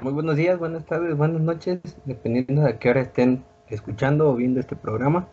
Muy 0.00 0.12
buenos 0.12 0.36
días, 0.36 0.58
buenas 0.58 0.86
tardes, 0.86 1.16
buenas 1.16 1.40
noches, 1.42 1.80
dependiendo 2.04 2.62
de 2.62 2.70
a 2.70 2.78
qué 2.78 2.90
hora 2.90 3.00
estén 3.00 3.44
escuchando 3.68 4.30
o 4.30 4.36
viendo 4.36 4.60
este 4.60 4.76
programa. 4.76 5.26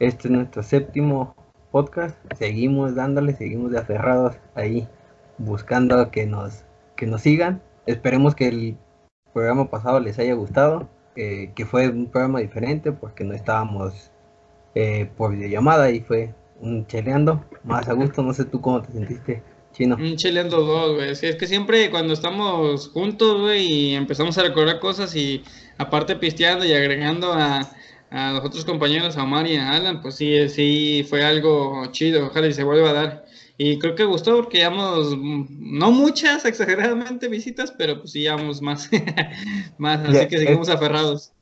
Este 0.00 0.28
es 0.28 0.32
nuestro 0.32 0.62
séptimo 0.62 1.36
podcast. 1.70 2.16
Seguimos 2.36 2.94
dándole, 2.94 3.34
seguimos 3.34 3.70
de 3.70 3.78
aferrados 3.78 4.36
ahí, 4.54 4.88
buscando 5.38 6.10
que 6.10 6.26
nos, 6.26 6.64
que 6.96 7.06
nos 7.06 7.22
sigan. 7.22 7.62
Esperemos 7.86 8.34
que 8.34 8.48
el 8.48 8.76
programa 9.32 9.70
pasado 9.70 10.00
les 10.00 10.18
haya 10.18 10.34
gustado, 10.34 10.88
eh, 11.14 11.52
que 11.54 11.64
fue 11.64 11.88
un 11.88 12.10
programa 12.10 12.40
diferente 12.40 12.92
porque 12.92 13.22
no 13.22 13.32
estábamos 13.32 14.10
eh, 14.74 15.08
por 15.16 15.30
videollamada 15.32 15.90
y 15.90 16.00
fue 16.00 16.34
cheleando 16.86 17.44
más 17.64 17.88
a 17.88 17.92
gusto. 17.92 18.22
No 18.22 18.32
sé 18.32 18.44
tú 18.44 18.60
cómo 18.60 18.82
te 18.82 18.92
sentiste. 18.92 19.42
Chino. 19.72 19.96
Un 19.96 20.16
cheleando 20.16 20.62
dos, 20.62 20.94
güey. 20.94 21.10
Es 21.10 21.36
que 21.36 21.46
siempre 21.46 21.90
cuando 21.90 22.14
estamos 22.14 22.88
juntos, 22.88 23.40
güey, 23.42 23.66
y 23.70 23.94
empezamos 23.94 24.38
a 24.38 24.42
recordar 24.42 24.80
cosas 24.80 25.14
y 25.14 25.44
aparte 25.76 26.16
pisteando 26.16 26.64
y 26.64 26.72
agregando 26.72 27.32
a, 27.32 27.60
a 28.10 28.32
los 28.32 28.44
otros 28.44 28.64
compañeros, 28.64 29.16
a 29.16 29.24
Omar 29.24 29.46
y 29.46 29.56
a 29.56 29.72
Alan, 29.72 30.00
pues 30.00 30.14
sí, 30.14 30.48
sí, 30.48 31.06
fue 31.08 31.24
algo 31.24 31.84
chido. 31.92 32.26
Ojalá 32.26 32.46
y 32.46 32.54
se 32.54 32.64
vuelva 32.64 32.90
a 32.90 32.94
dar. 32.94 33.26
Y 33.58 33.78
creo 33.78 33.94
que 33.94 34.04
gustó 34.04 34.36
porque 34.36 34.58
llevamos, 34.58 35.16
no 35.18 35.90
muchas 35.90 36.44
exageradamente 36.46 37.28
visitas, 37.28 37.72
pero 37.72 37.98
pues 37.98 38.12
sí 38.12 38.20
llevamos 38.20 38.62
más. 38.62 38.90
más 39.78 40.00
así 40.08 40.26
que 40.28 40.38
seguimos 40.38 40.68
aferrados. 40.68 41.32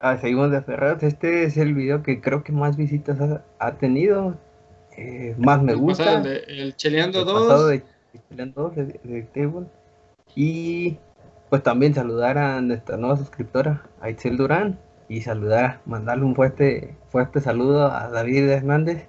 Ah, 0.00 0.16
seguimos 0.16 0.52
aferrados. 0.54 1.02
Este 1.02 1.42
es 1.42 1.56
el 1.56 1.74
video 1.74 2.04
que 2.04 2.20
creo 2.20 2.44
que 2.44 2.52
más 2.52 2.76
visitas 2.76 3.20
ha, 3.20 3.44
ha 3.58 3.72
tenido. 3.78 4.38
Eh, 4.96 5.34
más 5.38 5.60
me 5.60 5.74
gusta. 5.74 6.22
el 6.22 6.76
Cheleando 6.76 7.24
2. 7.24 7.68
De, 7.68 7.82
Cheleando 8.28 8.72
2 8.74 8.76
de, 8.76 9.28
Table. 9.34 9.66
Y 10.36 10.98
pues 11.50 11.64
también 11.64 11.94
saludar 11.94 12.38
a 12.38 12.60
nuestra 12.60 12.96
nueva 12.96 13.16
suscriptora, 13.16 13.82
Aitzel 14.00 14.36
Durán. 14.36 14.78
Y 15.08 15.22
saludar, 15.22 15.80
mandarle 15.86 16.24
un 16.26 16.34
fuerte, 16.34 16.94
fuerte 17.08 17.40
saludo 17.40 17.90
a 17.90 18.08
David 18.10 18.46
Hernández, 18.50 19.06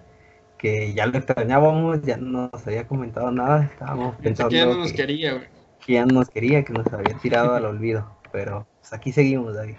que 0.57 0.93
ya 0.93 1.05
lo 1.05 1.17
extrañábamos, 1.17 2.01
ya 2.03 2.15
no 2.15 2.49
nos 2.51 2.65
había 2.65 2.87
comentado 2.87 3.31
nada. 3.31 3.65
Estábamos 3.65 4.15
pensando 4.15 4.49
que 4.49 4.55
ya 4.55 4.65
no 4.65 4.75
nos 4.75 4.93
quería, 4.93 5.33
güey. 5.33 5.47
Que 5.85 5.93
ya 5.93 6.05
no 6.05 6.13
nos 6.13 6.29
quería, 6.29 6.63
que 6.63 6.71
nos 6.71 6.87
había 6.93 7.15
tirado 7.17 7.53
al 7.53 7.65
olvido. 7.65 8.09
Pero 8.31 8.65
pues 8.79 8.93
aquí 8.93 9.11
seguimos, 9.11 9.53
David. 9.55 9.75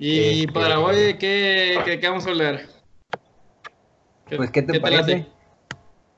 Y 0.00 0.44
este, 0.44 0.52
para 0.54 0.80
hoy, 0.80 1.14
¿qué, 1.18 1.78
qué, 1.84 2.00
qué 2.00 2.08
vamos 2.08 2.26
a 2.26 2.30
hablar? 2.30 2.62
Pues, 4.34 4.50
¿qué 4.50 4.62
te 4.62 4.72
¿qué 4.72 4.80
parece? 4.80 5.04
Te 5.04 5.26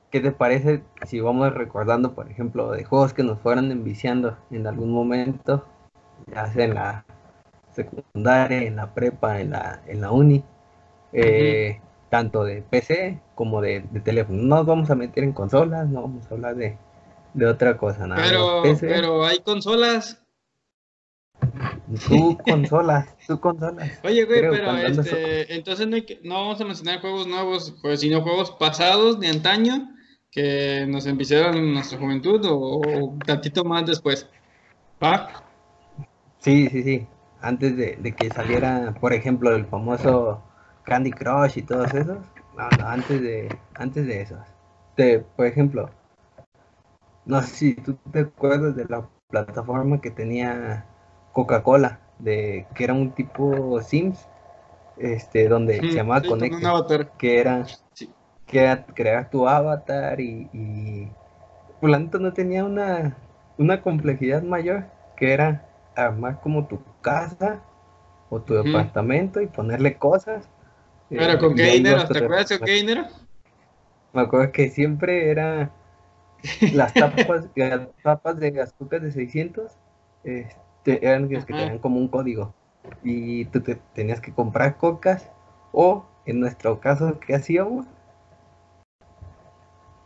¿Qué 0.09 0.19
te 0.21 0.31
parece 0.31 0.83
si 1.05 1.19
vamos 1.19 1.53
recordando, 1.53 2.15
por 2.15 2.31
ejemplo, 2.31 2.71
de 2.71 2.85
juegos 2.85 3.13
que 3.13 3.23
nos 3.23 3.39
fueron 3.39 3.71
enviciando 3.71 4.37
en 4.51 4.67
algún 4.67 4.91
momento, 4.91 5.67
ya 6.33 6.47
sea 6.47 6.63
en 6.63 6.75
la 6.75 7.05
secundaria, 7.71 8.59
en 8.63 8.77
la 8.77 8.93
prepa, 8.93 9.41
en 9.41 9.49
la, 9.49 9.81
en 9.85 9.99
la 9.99 10.11
uni, 10.11 10.45
eh, 11.11 11.81
tanto 12.09 12.45
de 12.45 12.61
PC 12.61 13.19
como 13.35 13.59
de, 13.59 13.83
de, 13.91 13.99
teléfono? 13.99 14.43
No 14.43 14.55
nos 14.57 14.65
vamos 14.65 14.89
a 14.91 14.95
meter 14.95 15.25
en 15.25 15.33
consolas, 15.33 15.89
no 15.89 16.03
vamos 16.03 16.25
a 16.31 16.35
hablar 16.35 16.55
de, 16.55 16.77
de 17.33 17.45
otra 17.47 17.75
cosa, 17.75 18.07
nada 18.07 18.23
pero, 18.23 18.61
PC. 18.61 18.87
pero 18.87 19.25
hay 19.25 19.39
consolas. 19.39 20.23
Tú 22.07 22.37
consolas, 22.37 23.15
tú 23.27 23.39
consolas. 23.39 23.99
Oye, 24.03 24.25
güey, 24.25 24.41
pero 24.41 24.77
este, 24.77 25.53
entonces 25.53 25.87
no, 25.87 25.95
hay 25.95 26.05
que, 26.05 26.19
no 26.23 26.35
vamos 26.35 26.61
a 26.61 26.65
mencionar 26.65 27.01
juegos 27.01 27.27
nuevos, 27.27 27.75
pues, 27.81 27.99
sino 27.99 28.21
juegos 28.21 28.51
pasados 28.51 29.19
de 29.19 29.27
antaño 29.27 29.89
que 30.31 30.85
nos 30.87 31.05
enviciaron 31.05 31.55
en 31.55 31.73
nuestra 31.73 31.99
juventud 31.99 32.43
o, 32.45 32.79
o 32.79 33.17
tantito 33.25 33.63
más 33.63 33.85
después. 33.85 34.27
¿Va? 35.01 35.43
Sí, 36.39 36.67
sí, 36.69 36.83
sí. 36.83 37.07
Antes 37.41 37.75
de, 37.77 37.97
de, 37.97 38.15
que 38.15 38.29
saliera, 38.29 38.95
por 38.99 39.13
ejemplo, 39.13 39.53
el 39.53 39.65
famoso 39.65 40.41
Candy 40.83 41.11
Crush 41.11 41.57
y 41.57 41.61
todos 41.61 41.93
esos. 41.93 42.17
No, 42.57 42.69
no, 42.79 42.87
antes 42.87 43.21
de, 43.21 43.55
antes 43.75 44.07
de 44.07 44.21
esos. 44.21 44.39
De, 44.95 45.19
por 45.35 45.45
ejemplo, 45.45 45.89
no 47.25 47.41
sé 47.41 47.55
si 47.55 47.75
tú 47.75 47.97
te 48.11 48.21
acuerdas 48.21 48.75
de 48.75 48.85
la 48.85 49.07
plataforma 49.29 50.01
que 50.01 50.11
tenía 50.11 50.85
Coca-Cola, 51.33 51.99
de 52.19 52.65
que 52.73 52.85
era 52.85 52.93
un 52.93 53.11
tipo 53.11 53.81
Sims, 53.81 54.25
este, 54.97 55.49
donde 55.49 55.79
se 55.79 55.91
llamaba 55.91 56.21
sí, 56.21 56.27
Connect, 56.29 56.63
que 57.17 57.39
era 57.39 57.65
sí 57.93 58.13
que 58.53 58.85
crear 58.93 59.29
tu 59.29 59.47
avatar 59.47 60.19
y, 60.19 60.49
y 60.53 61.11
no 61.81 62.33
tenía 62.33 62.63
una, 62.63 63.17
una 63.57 63.81
complejidad 63.81 64.43
mayor 64.43 64.85
que 65.17 65.33
era 65.33 65.65
armar 65.95 66.39
como 66.41 66.67
tu 66.67 66.79
casa 67.01 67.61
o 68.29 68.41
tu 68.41 68.53
departamento 68.53 69.41
y 69.41 69.47
ponerle 69.47 69.97
cosas. 69.97 70.47
Pero 71.09 71.39
con 71.39 71.55
qué 71.55 71.63
dinero, 71.63 72.07
¿te 72.07 72.19
acuerdas 72.19 72.57
con 72.57 72.65
qué 72.65 72.73
dinero? 72.73 73.05
Me 74.13 74.21
acuerdo 74.21 74.51
que 74.51 74.69
siempre 74.69 75.31
era 75.31 75.71
las 76.73 76.93
tapas, 76.93 77.49
las 77.55 77.87
tapas 78.03 78.39
de 78.39 78.61
azúcar 78.61 79.01
de 79.01 79.11
600 79.11 79.71
este, 80.23 80.62
eran 80.85 81.31
las 81.31 81.45
que 81.45 81.53
tenían 81.53 81.79
como 81.79 81.97
un 81.97 82.07
código 82.07 82.53
y 83.03 83.45
tú 83.45 83.61
te 83.61 83.75
tenías 83.93 84.21
que 84.21 84.33
comprar 84.33 84.77
cocas 84.77 85.29
o 85.71 86.05
en 86.25 86.39
nuestro 86.39 86.79
caso, 86.79 87.19
¿qué 87.19 87.35
hacíamos? 87.35 87.85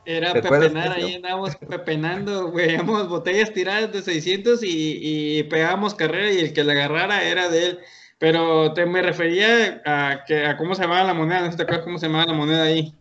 Era 0.06 0.34
pepenar, 0.34 0.94
ahí 0.94 1.16
andábamos 1.16 1.58
pepenando, 1.58 2.52
veíamos 2.52 3.10
botellas 3.10 3.52
tiradas 3.54 3.92
de 3.92 4.02
600 4.02 4.64
y, 4.64 4.70
y 5.02 5.44
pegábamos 5.44 5.96
carrera 5.96 6.32
y 6.32 6.40
el 6.40 6.54
que 6.54 6.64
la 6.64 6.72
agarrara 6.72 7.24
era 7.24 7.50
de 7.50 7.66
él. 7.66 7.80
Pero 8.18 8.74
te 8.74 8.86
me 8.86 9.02
refería 9.02 9.82
a, 9.86 10.24
que, 10.26 10.46
a 10.46 10.58
cómo 10.58 10.74
se 10.76 10.84
llamaba 10.84 11.04
la 11.04 11.14
moneda, 11.14 11.42
no 11.42 11.52
sé 11.52 11.58
te 11.58 11.64
acuerdas 11.64 11.84
cómo 11.84 12.00
se 12.00 12.08
llamaba 12.08 12.26
la 12.26 12.34
moneda 12.34 12.64
ahí. 12.64 12.96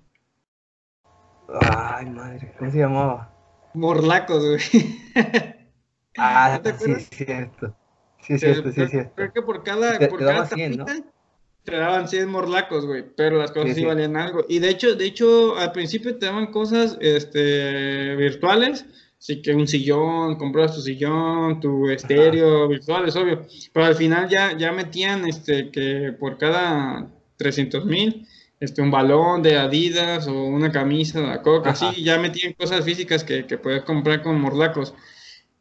Ay, 1.62 2.06
madre, 2.06 2.52
¿cómo 2.58 2.70
se 2.70 2.78
llamaba? 2.78 3.32
Morlacos, 3.72 4.44
güey. 4.44 4.98
Ah, 6.16 6.60
sí, 6.78 6.90
es 6.92 7.08
cierto. 7.08 7.76
Sí, 8.22 8.34
es 8.34 8.40
cierto, 8.40 8.72
sí, 8.72 8.82
es 8.82 8.90
cierto. 8.90 9.12
Creo 9.14 9.32
que 9.32 9.42
por 9.42 9.62
cada, 9.62 9.98
por 10.08 10.18
cada 10.18 10.46
100, 10.46 10.76
¿no? 10.76 10.86
te 11.66 11.76
daban 11.76 12.08
100 12.08 12.28
morlacos, 12.28 12.86
güey, 12.86 13.04
pero 13.16 13.38
las 13.38 13.50
cosas 13.50 13.70
sí, 13.70 13.80
sí, 13.80 13.84
valían 13.84 14.16
algo. 14.16 14.46
Y 14.48 14.60
de 14.60 14.70
hecho, 14.70 14.94
de 14.94 15.04
hecho, 15.04 15.56
al 15.56 15.72
principio 15.72 16.16
te 16.16 16.26
daban 16.26 16.52
cosas 16.52 16.96
este, 17.00 18.14
virtuales, 18.14 18.86
así 19.18 19.42
que 19.42 19.52
un 19.52 19.66
sillón, 19.66 20.36
comprabas 20.36 20.76
tu 20.76 20.80
sillón, 20.80 21.58
tu 21.60 21.90
estéreo, 21.90 22.58
Ajá. 22.58 22.68
virtuales, 22.68 23.16
obvio. 23.16 23.42
Pero 23.72 23.84
al 23.84 23.96
final 23.96 24.28
ya, 24.28 24.56
ya 24.56 24.70
metían 24.72 25.26
este, 25.26 25.70
que 25.72 26.14
por 26.18 26.38
cada 26.38 27.10
300 27.36 27.84
mil, 27.84 28.28
este, 28.60 28.80
un 28.80 28.92
balón 28.92 29.42
de 29.42 29.58
Adidas 29.58 30.28
o 30.28 30.44
una 30.44 30.70
camisa 30.70 31.20
de 31.20 31.26
la 31.26 31.42
Coca, 31.42 31.70
así, 31.70 32.04
ya 32.04 32.16
metían 32.18 32.52
cosas 32.52 32.84
físicas 32.84 33.24
que, 33.24 33.44
que 33.44 33.58
puedes 33.58 33.82
comprar 33.82 34.22
con 34.22 34.40
morlacos. 34.40 34.94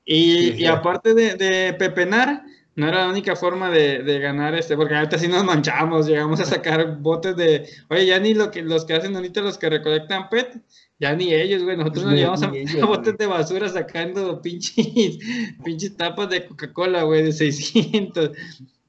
Y, 0.05 0.51
y 0.51 0.65
aparte 0.67 1.13
de, 1.13 1.35
de 1.35 1.73
pepenar, 1.73 2.43
no 2.75 2.87
era 2.87 3.05
la 3.05 3.09
única 3.09 3.35
forma 3.35 3.69
de, 3.69 4.03
de, 4.03 4.19
ganar 4.19 4.53
este, 4.53 4.75
porque 4.75 4.95
ahorita 4.95 5.17
sí 5.17 5.27
nos 5.27 5.43
manchamos, 5.45 6.07
llegamos 6.07 6.39
a 6.41 6.45
sacar 6.45 6.97
botes 6.97 7.35
de, 7.37 7.67
oye, 7.89 8.05
ya 8.05 8.19
ni 8.19 8.33
lo 8.33 8.51
que, 8.51 8.61
los 8.61 8.85
que 8.85 8.93
hacen 8.93 9.15
ahorita 9.15 9.41
los 9.41 9.57
que 9.57 9.69
recolectan 9.69 10.29
PET, 10.29 10.61
ya 10.99 11.15
ni 11.15 11.33
ellos, 11.33 11.63
güey, 11.63 11.77
nosotros 11.77 12.05
nos 12.05 12.13
llevamos 12.13 12.43
a, 12.43 12.51
ellos, 12.53 12.83
a 12.83 12.85
botes 12.85 13.17
de 13.17 13.27
basura 13.27 13.69
sacando 13.69 14.41
pinches, 14.41 15.17
pinches 15.63 15.95
tapas 15.95 16.29
de 16.29 16.45
Coca-Cola, 16.45 17.03
güey, 17.03 17.23
de 17.23 17.31
600. 17.31 18.31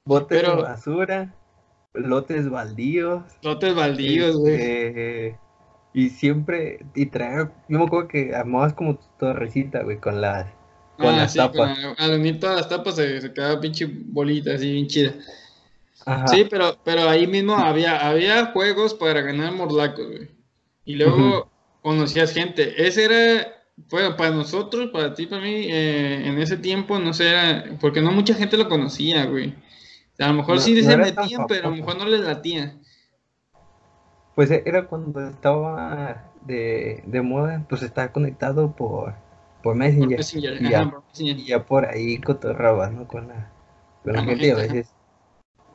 Botes 0.05 0.41
Pero, 0.41 0.56
de 0.56 0.62
basura, 0.62 1.34
lotes 1.94 2.49
baldíos. 2.50 3.22
Lotes 3.43 3.75
baldíos, 3.75 4.37
güey. 4.37 4.55
Eh, 4.59 5.37
y 5.94 6.10
siempre, 6.10 6.84
y 6.94 7.06
traer, 7.06 7.50
yo 7.69 7.78
me 7.78 7.87
acuerdo 7.87 8.09
que 8.09 8.35
armabas 8.35 8.75
como 8.75 8.96
tu 8.96 9.06
torrecita, 9.19 9.82
güey, 9.82 9.99
con 9.99 10.20
las 10.20 10.46
con 10.96 11.14
ah, 11.14 11.16
las 11.19 11.32
sí, 11.32 11.38
tapas. 11.38 11.78
Con, 11.78 11.94
al 11.98 12.19
unir 12.19 12.40
todas 12.40 12.56
las 12.56 12.69
tapas 12.69 12.96
se, 12.96 13.20
se 13.20 13.32
quedaba 13.32 13.60
pinche 13.60 13.87
bolita 13.87 14.54
así 14.54 14.72
bien 14.72 14.87
chida. 14.87 15.14
Ajá. 16.04 16.28
Sí, 16.28 16.46
pero, 16.48 16.78
pero 16.84 17.08
ahí 17.08 17.26
mismo 17.26 17.56
había, 17.56 18.08
había 18.08 18.46
juegos 18.52 18.94
para 18.94 19.20
ganar 19.22 19.52
morlacos, 19.52 20.06
güey. 20.06 20.31
Y 20.84 20.94
luego 20.94 21.16
uh 21.16 21.20
-huh. 21.20 21.48
conocías 21.82 22.32
gente. 22.32 22.87
Ese 22.87 23.04
era, 23.04 23.46
bueno, 23.90 24.16
para 24.16 24.31
nosotros, 24.31 24.90
para 24.93 25.14
ti, 25.14 25.26
para 25.26 25.43
mí, 25.43 25.66
eh, 25.69 26.26
en 26.26 26.38
ese 26.38 26.56
tiempo, 26.56 26.99
no 26.99 27.12
sé, 27.12 27.31
era, 27.31 27.64
porque 27.81 28.00
no 28.00 28.12
mucha 28.12 28.34
gente 28.34 28.56
lo 28.56 28.69
conocía, 28.69 29.26
güey. 29.26 29.54
A 30.19 30.28
lo 30.28 30.34
mejor 30.34 30.56
no, 30.56 30.60
sí 30.60 30.81
no 30.81 30.88
se 30.88 30.96
metían, 30.96 31.46
pero 31.49 31.69
a 31.69 31.70
lo 31.70 31.76
mejor 31.76 31.99
no 31.99 32.06
les 32.06 32.20
latía. 32.20 32.76
Pues 34.37 34.50
era 34.50 34.87
cuando 34.87 35.26
estaba 35.28 36.31
de, 36.42 37.02
de 37.06 37.22
moda, 37.22 37.66
pues 37.69 37.82
estaba 37.82 38.12
conectado 38.12 38.76
por 38.76 39.14
por 39.66 39.74
Messenger, 39.74 40.08
por 40.08 40.18
Messenger, 40.18 40.62
y, 40.62 40.70
ya, 40.70 40.80
ajá, 40.82 40.90
por 40.92 41.04
Messenger. 41.08 41.36
y, 41.38 41.44
ya, 41.46 41.66
por 41.66 41.86
ahí 41.86 42.18
cotorrabas, 42.18 42.92
¿no? 42.92 43.08
Con 43.08 43.26
la, 43.26 43.50
con 44.04 44.12
la 44.12 44.22
gente, 44.22 44.52
a 44.52 44.54
veces 44.54 44.94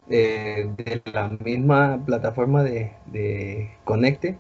eh, 0.10 0.74
de 0.78 1.02
la 1.12 1.28
misma 1.28 2.02
plataforma 2.06 2.64
de, 2.64 2.94
de 3.08 3.70
Conecte, 3.84 4.40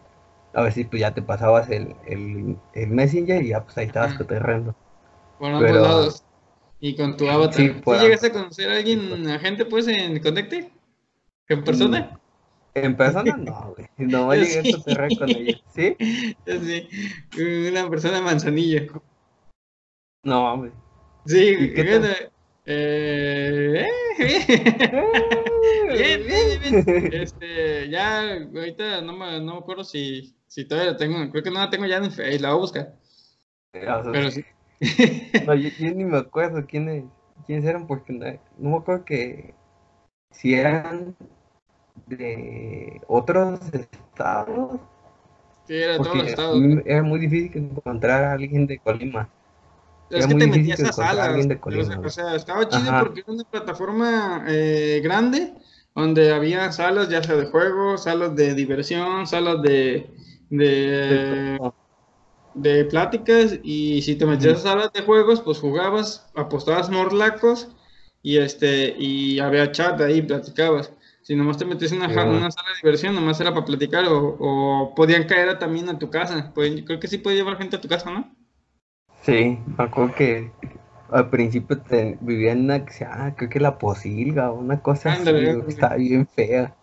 a 0.54 0.62
ver 0.62 0.72
si 0.72 0.86
pues 0.86 1.02
ya 1.02 1.14
te 1.14 1.22
pasabas 1.22 1.70
el, 1.70 1.98
el, 2.08 2.56
el 2.76 2.90
Messenger 2.92 3.44
y 3.44 3.50
ya 3.50 3.66
pues 3.66 3.78
ahí 3.78 3.88
estabas 3.88 4.14
coterrando. 4.14 4.74
Por 5.38 5.52
ambos 5.52 5.72
lados. 5.72 6.24
Y 6.80 6.96
con 6.96 7.18
tu 7.18 7.30
avatar. 7.30 7.54
Sí, 7.54 7.74
llegaste 8.00 8.28
a 8.28 8.32
conocer 8.32 8.70
a 8.72 8.78
alguien, 8.78 9.30
a 9.30 9.38
gente 9.38 9.66
pues 9.66 9.86
en 9.90 10.18
Conecte? 10.22 10.72
¿En 11.50 11.62
persona? 11.66 12.22
En 12.74 12.96
persona 12.96 13.36
no, 13.36 13.76
güey. 13.76 13.90
No 13.98 14.34
llegué 14.34 14.60
a 14.60 14.78
cotorrear 14.78 15.10
con 15.18 15.30
ella. 15.30 15.58
¿Sí? 15.76 15.98
Sí. 16.46 17.68
Una 17.68 17.90
persona 17.90 18.16
de 18.16 18.22
manzanilla. 18.22 18.88
No, 20.24 20.58
güey. 20.58 20.72
Sí, 21.26 21.74
qué 21.74 22.22
eh, 22.66 23.88
bien, 25.98 26.22
bien, 26.28 26.86
bien, 26.86 27.14
Este, 27.14 27.90
ya, 27.90 28.34
ahorita 28.34 29.02
no 29.02 29.14
me, 29.14 29.40
no 29.40 29.54
me 29.54 29.60
acuerdo 29.60 29.84
si, 29.84 30.36
si 30.48 30.66
todavía 30.66 30.92
la 30.92 30.98
tengo. 30.98 31.32
Creo 31.32 31.44
que 31.44 31.52
no 31.52 31.60
la 31.60 31.70
tengo 31.70 31.86
ya 31.86 31.98
en 31.98 32.12
Facebook, 32.12 32.42
la 32.42 32.50
voy 32.50 32.58
a 32.58 32.62
buscar. 32.62 32.96
Pero 33.72 34.32
sí. 34.32 34.46
No, 35.46 35.56
yo, 35.56 35.70
ni 35.80 36.06
me 36.06 36.18
acuerdo 36.18 36.66
quiénes, 36.66 37.06
quiénes 37.46 37.66
eran, 37.66 37.88
porque 37.88 38.14
no, 38.14 38.26
no, 38.58 38.70
me 38.70 38.78
acuerdo 38.78 39.06
que 39.06 39.54
si 40.32 40.54
eran 40.54 41.16
de 42.08 43.02
otros 43.08 43.60
estados. 43.74 44.80
Sí, 45.68 45.76
era 45.76 45.94
de 45.94 45.98
todos 46.00 46.16
los 46.16 46.28
estados. 46.28 46.62
Era 46.86 47.04
muy 47.04 47.20
difícil 47.20 47.52
encontrar 47.56 48.24
a 48.24 48.34
alguien 48.34 48.68
de 48.68 48.80
Colima. 48.80 49.30
Es 50.12 50.28
que 50.28 50.36
te 50.36 50.48
metías 50.48 50.84
a 50.84 50.92
salas. 50.92 51.48
O 52.04 52.10
sea, 52.10 52.36
estaba 52.36 52.68
chido 52.68 52.92
porque 53.00 53.22
era 53.22 53.34
una 53.34 53.44
plataforma 53.44 54.46
eh, 54.48 55.02
grande 55.04 55.54
donde 55.96 56.32
había 56.32 56.72
salas 56.72 57.10
ya 57.10 57.22
sea 57.22 57.36
de 57.36 57.46
juego, 57.46 57.98
salas 57.98 58.36
de 58.36 58.54
diversión, 58.54 59.28
salas 59.28 59.62
de, 59.62 60.10
de, 60.50 61.60
de 62.54 62.86
pláticas 62.86 63.60
y 63.64 64.02
si 64.02 64.16
te 64.16 64.26
metías 64.26 64.60
a 64.60 64.70
salas 64.70 64.94
de 64.94 65.02
juegos, 65.02 65.42
pues 65.42 65.60
jugabas, 65.60 66.30
apostabas 66.36 66.90
morlacos 66.90 67.70
y 68.24 68.38
este 68.38 68.96
y 68.98 69.40
había 69.40 69.72
chat 69.72 70.00
ahí, 70.02 70.22
platicabas. 70.22 70.92
Si 71.24 71.36
nomás 71.36 71.58
te 71.58 71.66
metías 71.66 71.92
en 71.92 72.00
una, 72.00 72.08
una, 72.08 72.52
sala 72.52 72.70
de 72.70 72.76
diversión, 72.82 73.14
nomás 73.14 73.40
era 73.40 73.54
para 73.54 73.66
platicar 73.66 74.06
o, 74.10 74.94
podían 74.96 75.26
caer 75.26 75.60
también 75.60 75.88
a 75.90 76.00
tu 76.00 76.10
casa. 76.10 76.52
Pues, 76.56 76.82
creo 76.84 77.00
que 77.00 77.08
sí 77.08 77.20
puede 77.20 77.36
llevar 77.38 77.58
gente 77.58 77.76
a 77.76 77.82
tu 77.82 77.88
casa, 77.88 78.10
¿no? 78.10 78.34
Sí, 79.22 79.60
me 79.78 79.84
acuerdo 79.84 80.16
que 80.16 80.52
al 81.12 81.30
principio 81.30 81.78
te, 81.78 82.18
vivía 82.22 82.54
en 82.54 82.62
una, 82.62 82.86
ah, 83.08 83.34
creo 83.36 83.50
que 83.50 83.60
la 83.60 83.78
posilga 83.78 84.52
o 84.52 84.60
una 84.60 84.82
cosa 84.82 85.12
así, 85.14 85.32
estaba 85.68 85.96
bien 85.96 86.28
fea. 86.28 86.76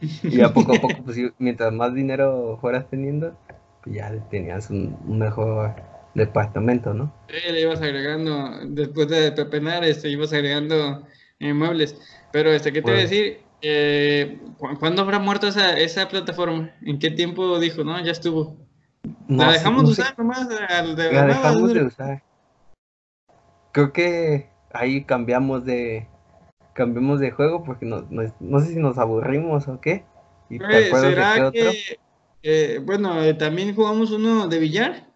Y 0.00 0.36
ya 0.36 0.52
poco 0.52 0.72
a 0.72 0.80
poco, 0.80 1.02
pues 1.04 1.16
mientras 1.38 1.72
más 1.72 1.94
dinero 1.94 2.58
fueras 2.60 2.88
teniendo, 2.88 3.36
pues 3.82 3.96
ya 3.96 4.12
tenías 4.30 4.70
un, 4.70 4.96
mejor 5.18 5.74
departamento, 6.14 6.92
¿no? 6.92 7.12
Sí, 7.28 7.52
le 7.52 7.62
ibas 7.62 7.80
agregando, 7.80 8.50
después 8.66 9.08
de 9.08 9.32
pepenar, 9.32 9.84
este, 9.84 10.08
ibas 10.08 10.32
agregando 10.32 11.06
eh, 11.40 11.52
muebles. 11.52 12.00
Pero, 12.32 12.52
este, 12.52 12.72
¿qué 12.72 12.82
te 12.82 12.90
voy 12.90 13.00
a 13.00 13.02
decir? 13.02 13.40
Eh, 13.60 14.40
¿Cuándo 14.78 15.02
habrá 15.02 15.18
muerto 15.18 15.48
esa, 15.48 15.78
esa 15.78 16.08
plataforma? 16.08 16.70
¿En 16.82 16.98
qué 16.98 17.10
tiempo 17.10 17.58
dijo, 17.58 17.82
no? 17.82 17.98
Ya 18.04 18.12
estuvo. 18.12 18.67
La 19.28 19.52
dejamos 19.52 19.84
de 19.84 19.90
usar 19.90 20.18
nomás. 20.18 20.48
De 20.48 21.12
la 21.12 21.24
dejamos 21.26 21.72
de 21.72 21.84
usar. 21.84 22.22
Creo 23.72 23.92
que 23.92 24.50
ahí 24.72 25.04
cambiamos 25.04 25.64
de 25.64 26.08
cambiamos 26.74 27.20
de 27.20 27.30
juego 27.32 27.64
porque 27.64 27.86
no, 27.86 28.06
no, 28.10 28.60
sé 28.60 28.74
si 28.74 28.76
nos 28.76 28.98
aburrimos 28.98 29.68
o 29.68 29.80
qué. 29.80 30.04
Y 30.48 30.58
¿Será 30.58 31.50
que, 31.50 31.98
eh, 32.42 32.80
bueno, 32.84 33.22
eh, 33.22 33.34
también 33.34 33.74
jugamos 33.74 34.10
uno 34.12 34.48
de 34.48 34.58
billar? 34.58 35.08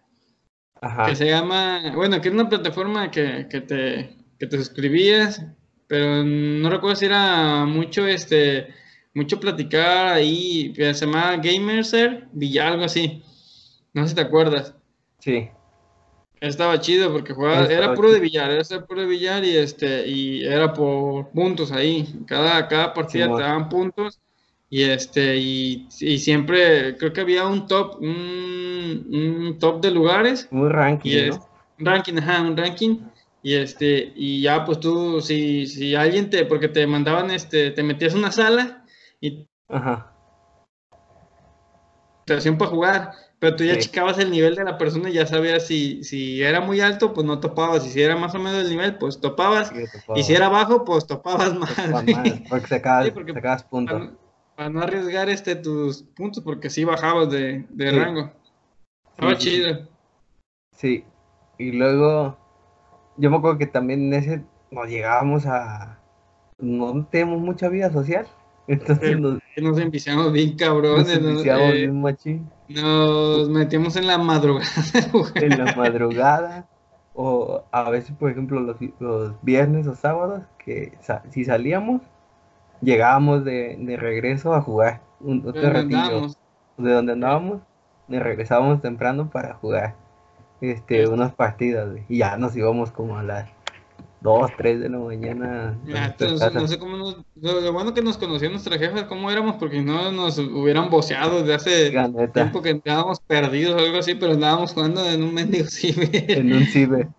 Ajá. 0.81 1.05
Que 1.05 1.15
se 1.15 1.25
llama, 1.25 1.93
bueno, 1.95 2.19
que 2.21 2.27
es 2.27 2.33
una 2.33 2.49
plataforma 2.49 3.09
que, 3.09 3.47
que, 3.49 3.61
te, 3.61 4.17
que 4.37 4.47
te 4.47 4.57
suscribías 4.57 5.41
pero 5.93 6.23
no 6.23 6.71
recuerdo 6.71 6.95
si 6.95 7.05
era 7.05 7.65
mucho, 7.65 8.07
este, 8.07 8.67
mucho 9.13 9.39
platicar 9.39 10.13
ahí, 10.13 10.73
se 10.75 10.93
llamaba 10.93 11.37
Gamerser, 11.37 12.29
Villa, 12.31 12.69
algo 12.69 12.85
así. 12.85 13.23
No 13.93 14.03
sé 14.03 14.09
si 14.09 14.15
te 14.15 14.21
acuerdas. 14.21 14.75
Sí. 15.19 15.49
Estaba 16.41 16.79
chido 16.81 17.11
porque 17.11 17.33
jugaba, 17.33 17.65
era 17.67 17.93
puro 17.93 18.11
de 18.11 18.19
billar, 18.19 18.51
era 18.51 18.85
puro 18.85 19.01
de 19.01 19.07
billar 19.07 19.45
y 19.45 19.55
este, 19.55 20.05
y 20.05 20.43
era 20.43 20.73
por 20.73 21.29
puntos 21.29 21.71
ahí. 21.71 22.21
Cada, 22.27 22.67
cada 22.67 22.93
partida 22.93 23.33
te 23.33 23.41
daban 23.41 23.69
puntos 23.69 24.19
y 24.69 24.83
este, 24.83 25.37
y, 25.37 25.87
siempre 25.89 26.97
creo 26.97 27.13
que 27.13 27.21
había 27.21 27.47
un 27.47 27.67
top, 27.67 28.01
un, 28.01 29.55
top 29.59 29.81
de 29.81 29.91
lugares. 29.91 30.49
Un 30.51 30.69
ranking. 30.69 31.31
Un 31.79 31.85
ranking, 31.85 32.17
ajá, 32.17 32.41
un 32.41 32.57
ranking 32.57 32.97
y 33.43 33.55
este, 33.55 34.13
y 34.15 34.41
ya 34.41 34.63
pues 34.63 34.79
tú, 34.79 35.19
si, 35.21 35.67
si 35.67 35.95
alguien 35.95 36.29
te, 36.29 36.45
porque 36.45 36.69
te 36.69 36.87
mandaban, 36.87 37.29
este, 37.29 37.71
te 37.71 37.83
metías 37.83 38.13
en 38.13 38.19
una 38.19 38.31
sala 38.31 38.85
y 39.19 39.45
Ajá. 39.67 40.13
te 42.25 42.35
hacían 42.35 42.57
para 42.57 42.71
jugar, 42.71 43.11
pero 43.43 43.57
tú 43.57 43.65
ya 43.65 43.77
checabas 43.77 44.17
el 44.19 44.31
nivel 44.31 44.55
de 44.55 44.63
la 44.63 44.77
persona 44.77 45.09
y 45.09 45.15
ya 45.15 45.27
sabías 45.27 45.67
si, 45.67 46.01
si 46.05 46.41
era 46.41 46.61
muy 46.61 46.79
alto, 46.79 47.13
pues 47.13 47.27
no 47.27 47.41
topabas, 47.41 47.85
y 47.85 47.89
si 47.89 48.01
era 48.01 48.15
más 48.15 48.33
o 48.35 48.39
menos 48.39 48.63
el 48.63 48.69
nivel, 48.69 48.97
pues 48.97 49.19
topabas, 49.19 49.69
y 50.15 50.23
si 50.23 50.33
era 50.33 50.47
bajo, 50.47 50.85
pues 50.85 51.05
topabas 51.05 51.53
más. 51.53 51.75
porque 52.49 52.67
sacabas, 52.67 53.11
puntos. 53.69 54.11
Para, 54.55 54.69
no 54.69 54.79
arriesgar 54.81 55.27
este 55.27 55.57
tus 55.57 56.03
puntos, 56.03 56.41
porque 56.41 56.69
sí 56.69 56.85
bajabas 56.85 57.31
de, 57.31 57.65
de 57.67 57.91
rango. 57.91 58.31
Estaba 59.11 59.37
chido. 59.37 59.89
Sí, 60.77 61.03
y 61.57 61.73
luego 61.73 62.37
yo 63.17 63.29
me 63.29 63.35
acuerdo 63.35 63.57
que 63.57 63.67
también 63.67 64.03
en 64.05 64.13
ese 64.13 64.43
nos 64.71 64.87
llegábamos 64.87 65.45
a. 65.47 65.99
No 66.59 67.05
tenemos 67.07 67.41
mucha 67.41 67.67
vida 67.67 67.91
social. 67.91 68.25
Entonces 68.67 69.19
nos, 69.19 69.39
nos 69.57 70.33
bien 70.33 70.55
cabrones. 70.55 71.21
Nos 71.21 71.31
enviciamos 71.31 71.73
eh, 71.73 71.73
bien 71.73 72.01
machín. 72.01 72.49
Nos 72.69 73.49
metíamos 73.49 73.95
en 73.95 74.07
la 74.07 74.17
madrugada. 74.17 74.71
en 75.35 75.49
la 75.63 75.75
madrugada. 75.75 76.67
O 77.13 77.63
a 77.71 77.89
veces, 77.89 78.15
por 78.15 78.31
ejemplo, 78.31 78.59
los, 78.59 78.77
los 78.99 79.33
viernes 79.43 79.85
o 79.87 79.95
sábados, 79.95 80.43
que 80.57 80.97
si 81.29 81.45
salíamos, 81.45 82.01
llegábamos 82.81 83.45
de, 83.45 83.77
de 83.79 83.97
regreso 83.97 84.53
a 84.53 84.61
jugar 84.61 85.01
un 85.19 85.47
otro 85.47 85.69
ratillo. 85.69 86.27
De 86.77 86.91
donde 86.91 87.13
andábamos, 87.13 87.61
de 88.07 88.19
regresábamos 88.19 88.81
temprano 88.81 89.29
para 89.29 89.53
jugar 89.55 89.95
este, 90.59 91.07
unas 91.07 91.33
partidas, 91.33 91.89
y 92.09 92.19
ya 92.19 92.37
nos 92.37 92.55
íbamos 92.55 92.91
como 92.91 93.17
a 93.17 93.23
las 93.23 93.49
2, 94.23 94.51
3 94.57 94.79
de 94.79 94.89
la 94.89 94.97
mañana. 94.97 95.77
no 95.85 96.67
sé 96.67 96.79
cómo 96.79 96.95
nos, 96.95 97.17
lo, 97.35 97.73
bueno 97.73 97.93
que 97.93 98.01
nos 98.01 98.17
conocía 98.17 98.49
nuestra 98.49 98.77
jefa, 98.77 99.07
cómo 99.07 99.29
éramos, 99.29 99.57
porque 99.57 99.81
no 99.81 100.11
nos 100.13 100.39
hubieran 100.39 100.89
boceado 100.89 101.43
desde 101.43 101.53
hace 101.53 102.29
tiempo 102.33 102.61
que 102.61 102.71
estábamos 102.71 103.19
perdidos 103.19 103.75
o 103.75 103.85
algo 103.85 103.97
así, 103.97 104.15
pero 104.15 104.33
andábamos 104.33 104.73
jugando 104.73 105.05
en 105.07 105.21
un 105.23 105.33
mendigo 105.33 105.65
ciber. 105.67 106.31
En 106.31 106.53
un 106.53 106.65
ciber. 106.65 107.09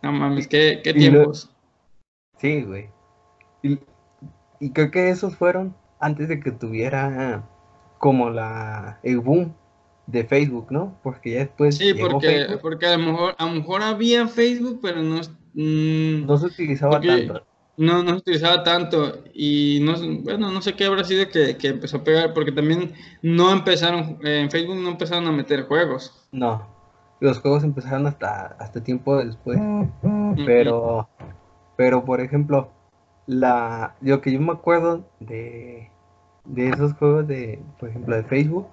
No 0.00 0.12
mames, 0.12 0.46
qué, 0.46 0.80
qué 0.84 0.94
tiempos. 0.94 1.50
Sí, 2.38 2.62
güey. 2.62 2.88
Y, 3.62 3.78
y, 4.60 4.70
creo 4.70 4.90
que 4.90 5.08
esos 5.08 5.34
fueron 5.34 5.74
antes 5.98 6.28
de 6.28 6.38
que 6.38 6.52
tuviera 6.52 7.48
como 7.98 8.30
la 8.30 9.00
el 9.02 9.18
boom 9.18 9.54
de 10.06 10.24
Facebook, 10.24 10.66
¿no? 10.70 10.98
Porque 11.02 11.32
ya 11.32 11.38
después. 11.40 11.78
Sí, 11.78 11.94
porque, 11.94 12.58
porque 12.60 12.86
a 12.86 12.96
lo 12.96 13.12
mejor, 13.12 13.34
a 13.38 13.46
lo 13.46 13.52
mejor 13.52 13.82
había 13.82 14.28
Facebook, 14.28 14.80
pero 14.82 15.02
no. 15.02 15.20
Mm, 15.54 16.26
no 16.26 16.36
se 16.36 16.46
utilizaba 16.46 17.00
tanto. 17.00 17.46
No, 17.76 18.02
no 18.02 18.10
se 18.10 18.16
utilizaba 18.16 18.62
tanto. 18.62 19.24
Y 19.32 19.80
no, 19.82 19.94
bueno, 20.22 20.50
no 20.50 20.62
sé 20.62 20.74
qué 20.74 20.84
habrá 20.84 21.04
sido 21.04 21.28
que, 21.28 21.56
que 21.56 21.68
empezó 21.68 21.98
a 21.98 22.04
pegar, 22.04 22.34
porque 22.34 22.52
también 22.52 22.92
no 23.22 23.52
empezaron, 23.52 24.18
en 24.22 24.50
Facebook 24.50 24.76
no 24.76 24.90
empezaron 24.90 25.26
a 25.26 25.32
meter 25.32 25.64
juegos. 25.64 26.26
No, 26.30 26.74
los 27.20 27.40
juegos 27.40 27.64
empezaron 27.64 28.06
hasta, 28.06 28.56
hasta 28.58 28.82
tiempo 28.82 29.16
después. 29.16 29.58
Pero, 30.44 31.08
pero 31.76 32.04
por 32.04 32.20
ejemplo, 32.20 32.70
la, 33.26 33.94
lo 34.00 34.20
que 34.20 34.32
yo 34.32 34.40
me 34.40 34.52
acuerdo 34.52 35.08
de, 35.20 35.90
de 36.44 36.68
esos 36.68 36.92
juegos 36.94 37.26
de, 37.26 37.62
por 37.78 37.88
ejemplo, 37.88 38.14
de 38.16 38.24
Facebook, 38.24 38.66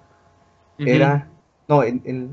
era, 0.78 1.28
no, 1.68 1.82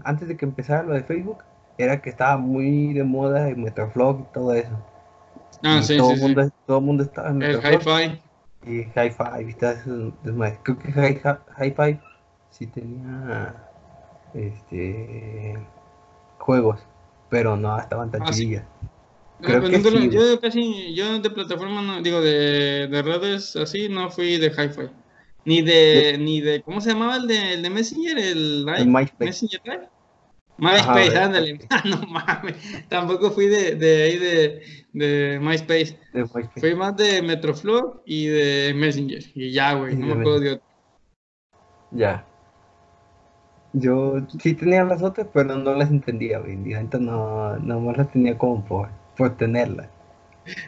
antes 0.03 0.27
de 0.27 0.36
que 0.36 0.46
empezara 0.46 0.84
lo 0.84 0.94
de 0.94 1.03
Facebook, 1.03 1.44
era 1.80 2.02
que 2.02 2.10
estaba 2.10 2.38
muy 2.38 2.94
de 2.94 3.06
moda 3.06 3.48
el 3.48 3.56
Metroflog 3.56 4.20
y 4.20 4.34
todo 4.34 4.54
eso. 4.54 4.86
Ah, 5.64 5.82
sí, 5.82 5.98
todo 5.98 6.14
sí, 6.14 6.22
mundo, 6.22 6.52
Todo 6.68 6.78
el 6.80 6.84
mundo 6.84 7.04
estaba 7.04 7.30
en 7.30 7.42
El 7.42 7.56
Hi-Fi. 7.56 8.22
Y 8.66 8.80
Hi-Fi, 8.82 9.46
¿viste? 9.46 9.76
Creo 10.64 10.78
que 10.78 11.22
Hi-Fi 11.58 12.00
sí 12.50 12.68
tenía 12.68 13.56
este 14.34 15.58
juegos, 16.38 16.82
pero 17.30 17.56
no 17.56 17.80
estaban 17.80 18.12
tan 18.12 18.24
ah, 18.24 18.32
Creo 19.42 19.62
que 19.62 19.80
sí, 19.80 20.10
yo 20.10 20.42
casi, 20.42 20.94
yo 20.94 21.20
de 21.20 21.30
plataforma, 21.30 21.82
no, 21.82 22.02
digo, 22.02 22.20
de, 22.20 22.88
de 22.88 23.02
redes 23.02 23.56
así, 23.56 23.88
no 23.88 24.10
fui 24.10 24.38
de 24.38 24.48
Hi-Fi. 24.48 24.90
Ni 25.46 25.62
de, 25.62 26.18
ni 26.20 26.42
de, 26.42 26.62
¿cómo 26.62 26.82
se 26.82 26.90
llamaba 26.90 27.16
el 27.16 27.28
de, 27.28 27.54
el 27.54 27.62
de 27.62 27.70
Messenger? 27.70 28.18
El, 28.18 28.66
el 28.68 28.88
MySpace. 28.88 29.26
Messenger 29.26 29.62
Live. 29.64 29.99
MySpace, 30.60 31.18
ándale. 31.18 31.60
Ah, 31.70 31.84
no 31.86 32.01
mames. 32.08 32.56
Tampoco 32.89 33.32
fui 33.32 33.48
de, 33.48 33.75
de 33.75 34.04
ahí 34.04 34.18
de, 34.18 34.62
de 34.94 35.39
MySpace. 35.39 35.98
de 36.13 36.22
MySpace. 36.22 36.60
Fui 36.60 36.75
más 36.75 36.96
de 36.98 37.22
Metroflog 37.22 38.01
y 38.06 38.28
de 38.28 38.74
Messenger. 38.75 39.24
Y 39.36 39.51
ya, 39.51 39.74
güey. 39.74 39.96
No 39.96 40.08
me 40.08 40.22
acuerdo 40.22 40.39
de 40.39 40.51
otro. 40.54 40.66
Ya. 41.92 42.25
Yo 43.74 44.25
sí 44.39 44.54
tenía 44.54 44.84
las 44.84 45.04
otras, 45.04 45.28
pero 45.34 45.56
no 45.56 45.74
las 45.75 45.89
entendía, 45.89 46.39
güey. 46.39 46.54
Entonces 46.54 47.01
no, 47.01 47.58
no 47.58 47.80
más 47.80 47.98
las 47.98 48.12
tenía 48.12 48.38
como 48.38 48.66
por, 48.66 48.89
por 49.16 49.38
tenerlas. 49.38 49.89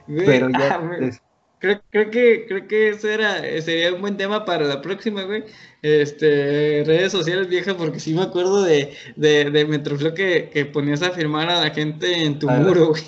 Pero 0.07 0.50
ya. 0.50 0.79
Ah, 0.81 1.30
creo, 1.62 1.80
creo, 1.91 2.10
que, 2.10 2.46
creo 2.48 2.68
que 2.68 2.89
eso 2.89 3.08
era, 3.08 3.39
sería 3.62 3.94
un 3.94 4.01
buen 4.01 4.18
tema 4.18 4.44
para 4.44 4.65
la 4.65 4.82
próxima, 4.82 5.24
güey. 5.24 5.46
Este, 5.82 6.84
redes 6.86 7.12
sociales 7.12 7.48
viejas, 7.48 7.75
porque 7.75 8.00
sí 8.00 8.13
me 8.13 8.24
acuerdo 8.24 8.63
de, 8.63 8.94
de, 9.15 9.50
de 9.50 9.65
Metroflow 9.65 10.13
que, 10.13 10.50
que, 10.51 10.65
ponías 10.65 11.01
a 11.03 11.12
firmar 11.12 11.50
a 11.50 11.62
la 11.62 11.70
gente 11.70 12.25
en 12.25 12.39
tu 12.39 12.50
ah, 12.50 12.58
muro, 12.58 12.89
güey. 12.89 13.03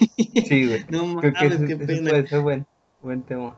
Sí, 0.46 0.68
güey. 0.68 0.86
No 0.90 1.06
mames, 1.08 1.34
qué 1.68 1.76
pena. 1.76 2.12
Puede 2.12 2.28
ser 2.28 2.40
buen, 2.40 2.66
buen 3.02 3.24
tema. 3.24 3.58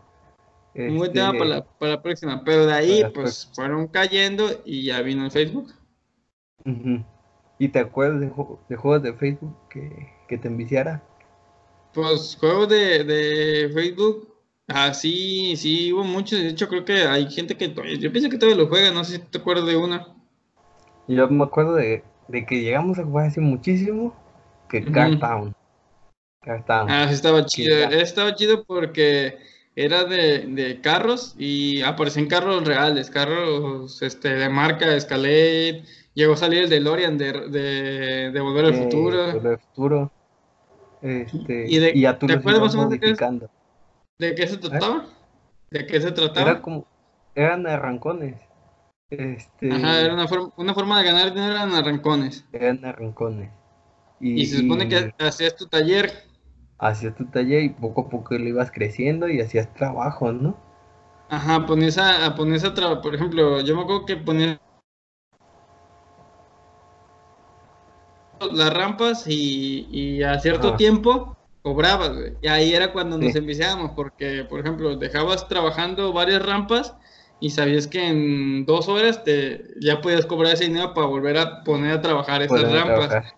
Un 0.74 0.98
buen 0.98 1.14
tema 1.14 1.32
para 1.34 1.46
la, 1.46 1.58
este, 1.58 1.70
para 1.78 1.92
la 1.92 2.02
próxima. 2.02 2.44
Pero 2.44 2.66
de 2.66 2.74
ahí, 2.74 3.04
pues, 3.14 3.52
fueron 3.54 3.88
cayendo 3.88 4.50
y 4.66 4.86
ya 4.86 5.02
vino 5.02 5.25
el 5.25 5.32
Facebook. 5.32 5.74
¿Y 7.60 7.68
te 7.68 7.80
acuerdas 7.80 8.22
de, 8.22 8.28
de, 8.28 8.75
juegos 8.75 9.04
de 9.04 9.14
Facebook 9.14 9.56
que, 9.70 10.10
que 10.28 10.38
te 10.38 10.48
enviciara? 10.48 11.04
Pues 11.94 12.38
juegos 12.40 12.70
de, 12.70 13.04
de 13.06 13.70
Facebook 13.74 14.35
Ah, 14.67 14.93
sí, 14.93 15.55
sí, 15.57 15.93
hubo 15.93 16.03
muchos. 16.03 16.39
De 16.39 16.50
hecho, 16.50 16.67
creo 16.67 16.86
que 16.86 17.03
hay 17.03 17.29
gente 17.29 17.55
que 17.55 17.74
yo 18.00 18.12
pienso 18.12 18.29
que 18.29 18.38
todavía 18.38 18.63
lo 18.63 18.69
juega. 18.69 18.91
No 18.91 19.03
sé 19.03 19.17
si 19.17 19.19
te 19.19 19.38
acuerdas 19.38 19.67
de 19.67 19.77
una. 19.77 20.07
Yo 21.07 21.27
me 21.29 21.43
acuerdo 21.43 21.75
de, 21.75 22.03
que 22.48 22.62
llegamos 22.62 22.98
a 22.98 23.03
jugar 23.03 23.27
así 23.27 23.39
muchísimo 23.39 24.15
que 24.69 24.79
uh 24.79 25.19
Town. 25.19 25.55
Ah, 26.89 27.05
sí, 27.07 27.13
estaba 27.13 27.45
chido. 27.45 27.75
Estaba 27.75 28.36
chido 28.36 28.63
porque 28.65 29.38
era 29.75 30.03
de, 30.05 30.48
de 30.48 30.81
carros 30.81 31.36
y 31.38 31.81
aparecían 31.81 32.27
carros 32.27 32.65
reales, 32.65 33.10
carros 33.10 34.01
este, 34.01 34.29
de 34.29 34.50
marca 34.50 34.95
Escalade. 34.95 35.84
Llegó 36.15 36.34
a 36.34 36.38
salir 36.38 36.63
el 36.63 36.69
DeLorean 36.69 37.17
de, 37.17 37.34
de, 37.50 38.31
de 38.31 38.39
Volver 38.41 38.65
al 38.65 38.74
Futuro. 38.74 39.34
Volver 39.34 39.53
al 39.53 39.60
Futuro. 39.60 40.12
Este, 41.01 41.65
y, 41.67 41.77
de, 41.77 41.91
y 41.93 42.01
ya 42.01 42.17
tú 42.17 42.25
¿te 42.25 42.34
acuerdas 42.34 42.62
más 42.62 42.74
o 42.74 42.77
menos 42.77 42.91
¿De 42.91 43.00
qué 43.00 43.15
se 44.19 44.57
trataba? 44.57 45.05
¿De 45.72 45.86
qué 45.86 46.01
se 46.01 46.12
trataba? 46.12 46.51
Era 46.51 46.62
como, 46.62 46.88
eran 47.36 47.67
arrancones. 47.67 48.39
Este... 49.10 49.72
Ajá, 49.72 50.01
era 50.01 50.13
una 50.13 50.27
forma, 50.27 50.51
una 50.57 50.74
forma 50.74 51.00
de 51.00 51.05
ganar 51.05 51.34
dinero 51.34 51.53
eran 51.53 51.74
arrancones. 51.74 52.45
Eran 52.51 52.84
arrancones. 52.86 53.51
Y, 54.19 54.45
se 54.45 54.60
supone 54.60 54.88
que 54.88 55.13
hacías 55.19 55.55
tu 55.55 55.67
taller. 55.67 56.12
Hacías 56.77 57.15
tu 57.15 57.25
taller 57.25 57.63
y 57.63 57.69
poco 57.69 58.01
a 58.01 58.10
poco 58.10 58.38
lo 58.38 58.48
ibas 58.48 58.72
creciendo 58.72 59.27
y 59.27 59.41
hacías 59.41 59.74
trabajo, 59.74 60.31
¿no? 60.31 60.57
Ajá, 61.29 61.65
ponías 61.65 61.98
a, 61.98 62.25
a 62.25 62.36
ponías 62.36 62.63
a 62.63 62.74
trabajar, 62.74 63.01
por 63.01 63.15
ejemplo, 63.15 63.62
yo 63.62 63.75
me 63.75 63.81
acuerdo 63.81 64.05
que 64.05 64.15
ponías 64.17 64.60
las 68.51 68.74
rampas 68.74 69.25
y, 69.27 69.88
y 69.89 70.24
a 70.24 70.39
cierto 70.39 70.75
tiempo 70.75 71.35
cobrabas, 71.65 72.13
güey. 72.15 72.34
Y 72.43 72.48
ahí 72.48 72.75
era 72.75 72.93
cuando 72.93 73.17
nos 73.17 73.36
enviciábamos, 73.36 73.93
porque, 73.95 74.45
por 74.48 74.60
ejemplo, 74.60 74.95
dejabas 74.98 75.48
trabajando 75.48 76.13
varias 76.13 76.45
rampas 76.45 76.93
y 77.39 77.50
sabías 77.50 77.88
que 77.88 78.07
en 78.07 78.67
dos 78.67 78.88
horas 78.88 79.24
te 79.24 79.63
ya 79.81 80.00
podías 80.00 80.27
cobrar 80.27 80.53
ese 80.53 80.65
dinero 80.65 80.93
para 80.93 81.07
volver 81.07 81.39
a 81.39 81.63
poner 81.63 81.93
a 81.93 82.01
trabajar 82.01 82.43
esas 82.43 82.72
rampas. 82.72 83.34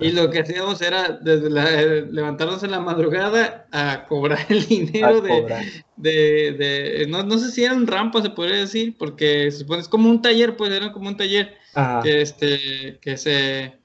Y 0.00 0.12
lo 0.12 0.28
que 0.28 0.40
hacíamos 0.40 0.82
era 0.82 1.18
desde 1.22 1.46
eh, 1.46 2.06
levantarnos 2.10 2.62
en 2.62 2.72
la 2.72 2.80
madrugada 2.80 3.66
a 3.72 4.04
cobrar 4.06 4.44
el 4.50 4.66
dinero 4.66 5.22
de, 5.22 5.82
de, 5.96 6.52
de, 6.52 7.06
no, 7.08 7.22
no, 7.22 7.38
sé 7.38 7.52
si 7.52 7.64
eran 7.64 7.86
rampas, 7.86 8.24
se 8.24 8.30
podría 8.30 8.56
decir, 8.56 8.96
porque 8.98 9.50
se 9.50 9.60
supone 9.60 9.80
es 9.80 9.88
como 9.88 10.10
un 10.10 10.20
taller, 10.20 10.58
pues 10.58 10.70
era 10.72 10.92
como 10.92 11.08
un 11.08 11.16
taller 11.16 11.54
que 12.02 12.20
este 12.20 12.98
que 13.00 13.16
se 13.16 13.78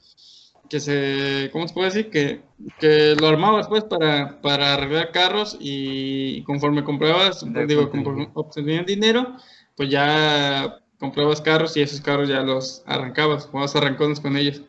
que 0.70 0.80
se, 0.80 1.50
¿cómo 1.52 1.68
se 1.68 1.74
puede 1.74 1.88
decir? 1.88 2.10
Que, 2.10 2.42
que 2.80 3.16
lo 3.20 3.28
armabas 3.28 3.68
pues 3.68 3.84
para, 3.84 4.42
para 4.42 4.74
arreglar 4.74 5.12
carros 5.12 5.58
y 5.60 6.44
conforme 6.44 6.84
comprabas, 6.84 7.46
digo, 7.68 7.90
conforme 7.90 8.30
obtenías 8.34 8.86
dinero, 8.86 9.36
pues 9.76 9.90
ya 9.90 10.80
comprabas 11.00 11.42
carros 11.42 11.78
y 11.78 11.82
esos 11.82 12.02
carros 12.02 12.30
ya 12.30 12.42
los 12.42 12.84
arrancabas, 12.86 13.46
jugabas 13.46 13.76
arrancones 13.76 14.20
con 14.20 14.36
ellos. 14.38 14.64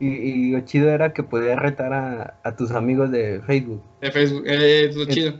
Y, 0.00 0.08
y, 0.08 0.50
lo 0.50 0.60
chido 0.62 0.90
era 0.90 1.12
que 1.12 1.22
podías 1.22 1.58
retar 1.58 1.92
a, 1.92 2.40
a 2.42 2.56
tus 2.56 2.72
amigos 2.72 3.10
de 3.10 3.40
Facebook. 3.46 3.82
De 4.00 4.10
Facebook, 4.10 4.42
eh, 4.46 4.86
es 4.86 4.96
lo 4.96 5.04
chido. 5.06 5.34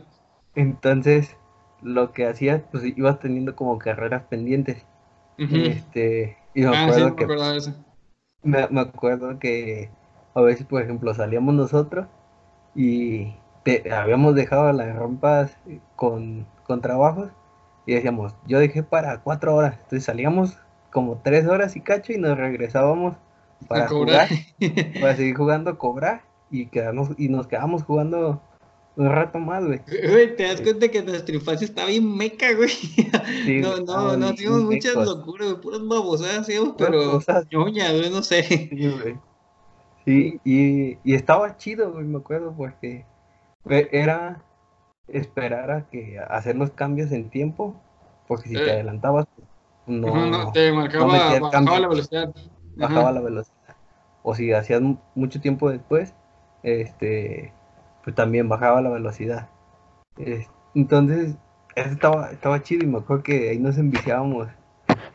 Entonces, 0.55 1.37
lo 1.83 2.13
que 2.13 2.27
hacías, 2.27 2.63
pues 2.71 2.85
ibas 2.97 3.19
teniendo 3.19 3.57
como 3.57 3.79
carreras 3.79 4.23
pendientes. 4.31 4.85
Este, 5.37 6.37
y 6.55 6.63
me 6.63 6.77
ah, 6.77 6.85
acuerdo 6.85 7.17
que... 7.17 7.27
Me 7.27 7.57
eso 7.57 7.75
me, 8.45 8.69
me 8.69 8.81
acuerdo 8.81 9.39
que 9.39 9.91
a 10.35 10.41
veces, 10.41 10.67
por 10.67 10.83
ejemplo, 10.83 11.13
salíamos 11.15 11.55
nosotros 11.55 12.07
y 12.75 13.35
te, 13.63 13.93
habíamos 13.93 14.35
dejado 14.35 14.73
las 14.73 14.95
rampas 14.95 15.57
con, 15.97 16.47
con 16.65 16.81
trabajos 16.81 17.31
y 17.87 17.95
decíamos, 17.95 18.35
yo 18.47 18.59
dejé 18.59 18.83
para 18.83 19.21
cuatro 19.21 19.55
horas. 19.55 19.75
Entonces 19.75 20.05
salíamos 20.05 20.59
como 20.91 21.21
tres 21.23 21.47
horas 21.47 21.77
y 21.77 21.81
cacho 21.81 22.13
y 22.13 22.19
nos 22.19 22.37
regresábamos 22.37 23.17
para 23.69 23.89
jugar, 23.89 24.29
para 25.01 25.17
seguir 25.17 25.37
jugando, 25.37 25.79
cobrar 25.79 26.23
y 26.51 26.67
quedarnos, 26.67 27.11
y 27.17 27.29
nos 27.29 27.47
quedamos 27.47 27.83
jugando 27.83 28.41
un 28.97 29.11
rato 29.11 29.39
más, 29.39 29.65
güey. 29.65 29.81
Güey, 29.87 30.37
te 30.37 30.45
das 30.45 30.61
cuenta 30.61 30.89
que 30.89 31.03
nuestra 31.03 31.35
infancia 31.35 31.65
está 31.65 31.87
bien 31.87 32.17
meca, 32.17 32.47
güey. 32.55 32.71
no, 33.61 33.79
no, 33.81 34.17
no, 34.17 34.27
hacíamos 34.29 34.63
muchas 34.63 34.95
locuras, 34.95 35.55
puras 35.55 35.81
babosadas 35.87 36.41
hacíamos, 36.41 36.75
pero 36.79 37.21
ñoña, 37.51 37.93
güey, 37.93 38.11
no 38.11 38.23
sé. 38.23 38.43
Sí, 38.45 38.89
güey. 38.89 39.19
Sí, 40.05 40.41
y, 40.45 40.99
y 41.03 41.15
estaba 41.15 41.57
chido, 41.57 41.91
güey, 41.93 42.05
me 42.05 42.19
acuerdo, 42.19 42.55
porque 42.57 43.07
era 43.65 44.45
esperar 45.09 45.71
a 45.71 45.89
que 45.89 46.19
hacer 46.29 46.57
los 46.57 46.71
cambios 46.71 47.11
en 47.11 47.31
tiempo, 47.31 47.75
porque 48.29 48.49
si 48.49 48.55
te 48.55 48.67
eh. 48.67 48.73
adelantabas, 48.73 49.27
no, 49.87 50.27
no, 50.27 50.53
te 50.53 50.73
marcaba, 50.73 51.39
bajaba 51.41 51.81
la 51.81 51.89
velocidad. 51.89 52.35
Bajaba 52.77 53.13
la 53.13 53.21
velocidad. 53.21 53.77
O 54.23 54.35
si 54.35 54.53
hacías 54.53 54.81
mucho 55.15 55.41
tiempo 55.41 55.71
después, 55.71 56.15
este, 56.63 57.53
pues 58.05 58.15
también 58.15 58.49
bajaba 58.49 58.83
la 58.83 58.91
velocidad. 58.91 59.49
entonces, 60.75 61.35
eso 61.75 61.91
estaba, 61.91 62.31
estaba 62.31 62.63
chido 62.63 62.85
y 62.85 62.87
me 62.87 62.99
acuerdo 62.99 63.25
que 63.25 63.51
ahí 63.51 63.59
nos 63.59 63.79
enviciábamos, 63.79 64.49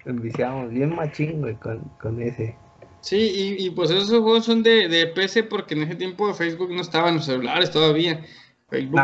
enviciábamos 0.06 0.72
bien 0.72 0.96
machín, 0.96 1.42
güey, 1.42 1.56
con, 1.56 1.80
con 2.02 2.22
ese. 2.22 2.58
Sí, 3.02 3.16
y, 3.60 3.66
y, 3.66 3.70
pues 3.70 3.92
esos 3.92 4.10
juegos 4.10 4.44
son 4.44 4.62
de, 4.62 4.90
de 4.90 5.08
PC 5.08 5.44
porque 5.44 5.74
en 5.76 5.84
ese 5.84 5.96
tiempo 5.96 6.34
Facebook 6.34 6.70
no 6.72 6.82
estaba 6.82 7.10
en 7.10 7.16
los 7.16 7.26
celulares 7.26 7.72
todavía. 7.72 8.26
Facebook 8.70 9.02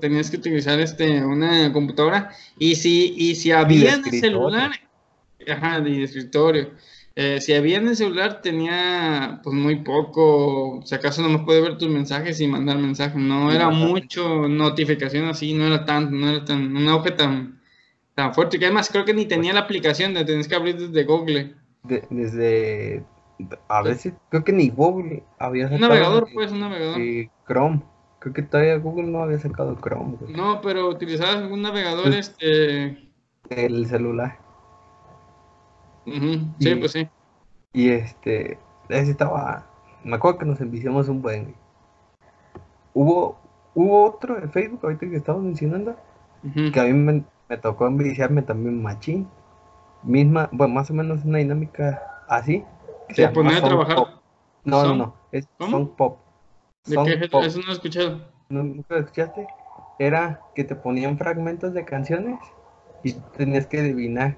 tenías 0.00 0.30
que 0.30 0.38
utilizar 0.38 0.80
este 0.80 1.24
una 1.24 1.72
computadora 1.72 2.30
y 2.58 2.74
si 2.74 3.14
y 3.16 3.36
si 3.36 3.52
había 3.52 3.94
en 3.94 4.04
el 4.04 4.20
celular, 4.20 4.72
ajá, 5.48 5.80
de 5.80 6.02
escritorio. 6.02 6.70
Eh, 7.18 7.40
si 7.40 7.54
había 7.54 7.78
en 7.78 7.88
el 7.88 7.96
celular 7.96 8.42
tenía 8.42 9.40
pues 9.42 9.56
muy 9.56 9.76
poco, 9.76 10.82
si 10.84 10.94
acaso 10.94 11.22
no 11.22 11.30
me 11.30 11.38
puede 11.46 11.62
ver 11.62 11.78
tus 11.78 11.88
mensajes 11.88 12.38
y 12.42 12.46
mandar 12.46 12.76
mensajes, 12.76 13.16
no 13.16 13.50
era 13.50 13.70
mucho 13.70 14.46
notificación 14.46 15.24
así, 15.24 15.54
no 15.54 15.66
era 15.66 15.86
tan, 15.86 16.20
no 16.20 16.28
era 16.28 16.44
tan, 16.44 16.76
un 16.76 16.86
auge 16.88 17.12
tan, 17.12 17.58
tan 18.14 18.34
fuerte, 18.34 18.58
que 18.58 18.66
además 18.66 18.90
creo 18.92 19.06
que 19.06 19.14
ni 19.14 19.24
tenía 19.24 19.54
la 19.54 19.60
aplicación, 19.60 20.12
de 20.12 20.26
tenías 20.26 20.46
que 20.46 20.56
abrir 20.56 20.76
desde 20.76 21.04
Google. 21.04 21.54
desde 22.10 23.02
a 23.68 23.82
veces 23.82 24.12
creo 24.28 24.44
que 24.44 24.52
ni 24.52 24.68
Google 24.68 25.22
había 25.38 25.70
sacado. 25.70 25.76
Un 25.76 25.88
navegador, 25.88 26.28
pues, 26.34 26.52
un 26.52 26.60
navegador. 26.60 27.00
Chrome. 27.46 27.82
Creo 28.18 28.34
que 28.34 28.42
todavía 28.42 28.76
Google 28.76 29.06
no 29.06 29.22
había 29.22 29.38
sacado 29.38 29.74
Chrome. 29.80 30.18
No, 30.28 30.60
pero 30.60 30.88
utilizabas 30.90 31.36
algún 31.36 31.62
navegador, 31.62 32.08
este. 32.08 33.10
El 33.48 33.86
celular. 33.86 34.38
Sí, 36.60 36.74
pues 36.76 36.92
sí. 36.92 37.08
Y 37.72 37.90
este. 37.90 38.58
Ese 38.88 39.10
estaba. 39.10 39.66
Me 40.04 40.16
acuerdo 40.16 40.38
que 40.38 40.46
nos 40.46 40.60
enviciamos 40.60 41.08
un 41.08 41.20
buen. 41.20 41.54
Hubo, 42.94 43.38
hubo 43.74 44.04
otro 44.04 44.38
en 44.38 44.50
Facebook 44.50 44.80
ahorita 44.84 45.10
que 45.10 45.16
estamos 45.16 45.42
mencionando. 45.42 45.96
Que 46.72 46.78
a 46.78 46.84
mí 46.84 46.92
me, 46.92 47.24
me 47.48 47.56
tocó 47.56 47.86
enviciarme 47.86 48.42
también 48.42 48.80
machín. 48.80 49.28
Misma, 50.04 50.48
bueno, 50.52 50.74
más 50.74 50.90
o 50.90 50.94
menos 50.94 51.24
una 51.24 51.38
dinámica 51.38 52.00
así 52.28 52.64
¿Se 53.14 53.28
ponía 53.28 53.58
a 53.58 53.62
trabajar? 53.62 53.96
No, 54.64 54.84
no, 54.84 54.94
no, 54.94 55.14
es 55.32 55.48
Song 55.58 55.88
Pop. 55.96 56.18
¿De 56.84 56.96
qué? 57.04 57.28
Pop. 57.28 57.42
Eso 57.44 57.60
no 57.60 57.68
he 57.68 57.72
escuchado. 57.72 58.20
¿Nunca 58.48 58.94
lo 58.94 59.00
escuchaste? 59.00 59.46
Era 59.98 60.40
que 60.54 60.64
te 60.64 60.74
ponían 60.74 61.18
fragmentos 61.18 61.72
de 61.72 61.84
canciones 61.84 62.38
y 63.02 63.12
tenías 63.36 63.66
que 63.66 63.80
adivinar 63.80 64.36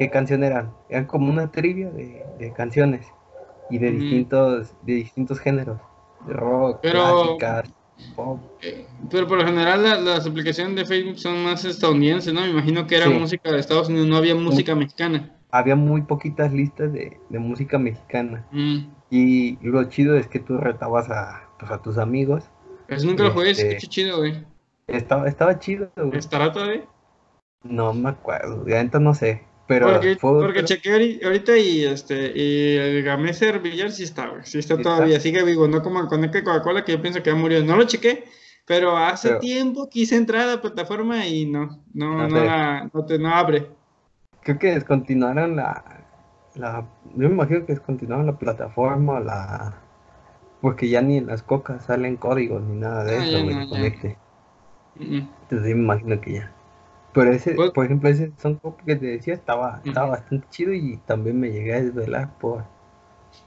qué 0.00 0.08
canción 0.08 0.42
eran. 0.42 0.72
Eran 0.88 1.04
como 1.04 1.30
una 1.30 1.52
trivia 1.52 1.90
de, 1.90 2.52
canciones 2.56 3.06
y 3.68 3.76
de 3.76 3.90
distintos 3.90 4.74
de 4.82 4.94
distintos 4.94 5.38
géneros, 5.38 5.78
de 6.26 6.32
rock, 6.32 6.78
pero, 6.80 7.36
eh, 8.62 8.86
pero 9.10 9.28
por 9.28 9.38
lo 9.38 9.44
general 9.44 9.84
las 10.02 10.26
aplicaciones 10.26 10.74
de 10.74 10.86
Facebook 10.86 11.18
son 11.18 11.44
más 11.44 11.66
estadounidenses, 11.66 12.32
¿no? 12.32 12.40
Me 12.40 12.48
imagino 12.48 12.86
que 12.86 12.96
era 12.96 13.10
música 13.10 13.52
de 13.52 13.60
Estados 13.60 13.90
Unidos, 13.90 14.08
no 14.08 14.16
había 14.16 14.34
música 14.34 14.74
mexicana. 14.74 15.36
Había 15.50 15.76
muy 15.76 16.00
poquitas 16.00 16.50
listas 16.50 16.90
de, 16.94 17.18
música 17.28 17.78
mexicana. 17.78 18.46
Mm. 18.52 18.78
Y 19.10 19.58
lo 19.60 19.84
chido 19.90 20.16
es 20.16 20.28
que 20.28 20.38
tú 20.38 20.56
retabas 20.56 21.10
a, 21.10 21.42
pues, 21.58 21.70
a 21.70 21.82
tus 21.82 21.98
amigos. 21.98 22.44
Pues 22.88 23.04
nunca 23.04 23.24
lo 23.24 23.32
jugué, 23.32 23.50
este, 23.50 23.76
chido, 23.76 24.16
güey. 24.16 24.46
Estaba, 24.86 25.28
estaba 25.28 25.58
chido, 25.58 25.90
güey. 25.94 26.16
¿Estará 26.16 26.50
todavía? 26.52 26.86
No 27.62 27.92
me 27.92 28.08
acuerdo, 28.08 28.64
de 28.64 28.78
entonces 28.78 29.04
no 29.04 29.14
sé. 29.14 29.49
Pero 29.70 29.86
porque, 29.86 30.16
porque 30.20 30.64
chequeé 30.64 31.20
ahorita 31.22 31.56
y 31.56 31.84
este 31.84 32.32
y 32.34 32.76
el 32.76 33.04
Gameser 33.04 33.60
Villar 33.60 33.92
sí 33.92 34.02
está, 34.02 34.26
güey. 34.26 34.40
Sí 34.42 34.58
está 34.58 34.76
todavía, 34.76 35.20
sigue 35.20 35.44
vivo, 35.44 35.68
no 35.68 35.80
como 35.80 36.00
el 36.00 36.08
Coca-Cola 36.08 36.84
que 36.84 36.90
yo 36.90 37.00
pienso 37.00 37.22
que 37.22 37.30
ha 37.30 37.36
murido. 37.36 37.64
No 37.64 37.76
lo 37.76 37.84
chequé, 37.84 38.24
pero 38.66 38.96
hace 38.96 39.36
tiempo 39.36 39.88
quise 39.88 40.16
entrar 40.16 40.42
a 40.42 40.56
la 40.56 40.60
plataforma 40.60 41.24
y 41.24 41.46
no, 41.46 41.84
no, 41.94 42.26
no, 42.26 42.90
no, 42.92 43.04
te, 43.06 43.16
no 43.20 43.32
abre. 43.32 43.68
Creo 44.42 44.58
que 44.58 44.72
descontinuaron 44.74 45.54
la, 45.54 46.04
la, 46.56 46.84
yo 47.14 47.28
me 47.28 47.34
imagino 47.34 47.64
que 47.64 47.74
descontinuaron 47.74 48.26
la 48.26 48.38
plataforma, 48.38 49.20
la, 49.20 49.80
porque 50.60 50.88
ya 50.88 51.00
ni 51.00 51.18
en 51.18 51.26
las 51.26 51.44
cocas 51.44 51.84
salen 51.84 52.16
códigos 52.16 52.60
ni 52.60 52.74
nada 52.74 53.04
de 53.04 53.16
ah, 53.16 53.24
eso, 53.24 53.44
güey, 53.44 53.68
conecte. 53.68 54.18
Entonces 54.98 55.68
yo 55.68 55.76
me 55.76 55.82
imagino 55.84 56.20
que 56.20 56.32
ya. 56.32 56.52
Pero 57.12 57.32
ese, 57.32 57.54
pues 57.54 57.70
por 57.70 57.84
ejemplo, 57.84 58.08
ese 58.08 58.32
son 58.38 58.60
que 58.86 58.96
te 58.96 59.06
decía 59.06 59.34
estaba, 59.34 59.80
estaba 59.84 60.10
bastante 60.10 60.46
chido 60.50 60.72
y 60.72 60.98
también 61.06 61.40
me 61.40 61.50
llegué 61.50 61.74
a 61.74 61.82
desvelar 61.82 62.38
por, 62.38 62.64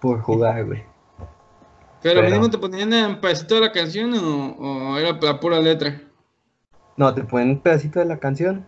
por 0.02 0.22
jugar, 0.22 0.66
güey. 0.66 0.84
Pero, 2.02 2.22
mismo 2.22 2.50
te 2.50 2.58
ponían 2.58 2.94
un 2.94 3.22
pedacito 3.22 3.56
de 3.56 3.62
la 3.62 3.72
canción 3.72 4.14
o, 4.14 4.98
era 4.98 5.14
la 5.14 5.40
pura 5.40 5.62
letra? 5.62 6.02
No, 6.98 7.14
te 7.14 7.24
ponían 7.24 7.52
un 7.52 7.60
pedacito 7.60 8.00
de 8.00 8.06
la 8.06 8.18
canción 8.18 8.68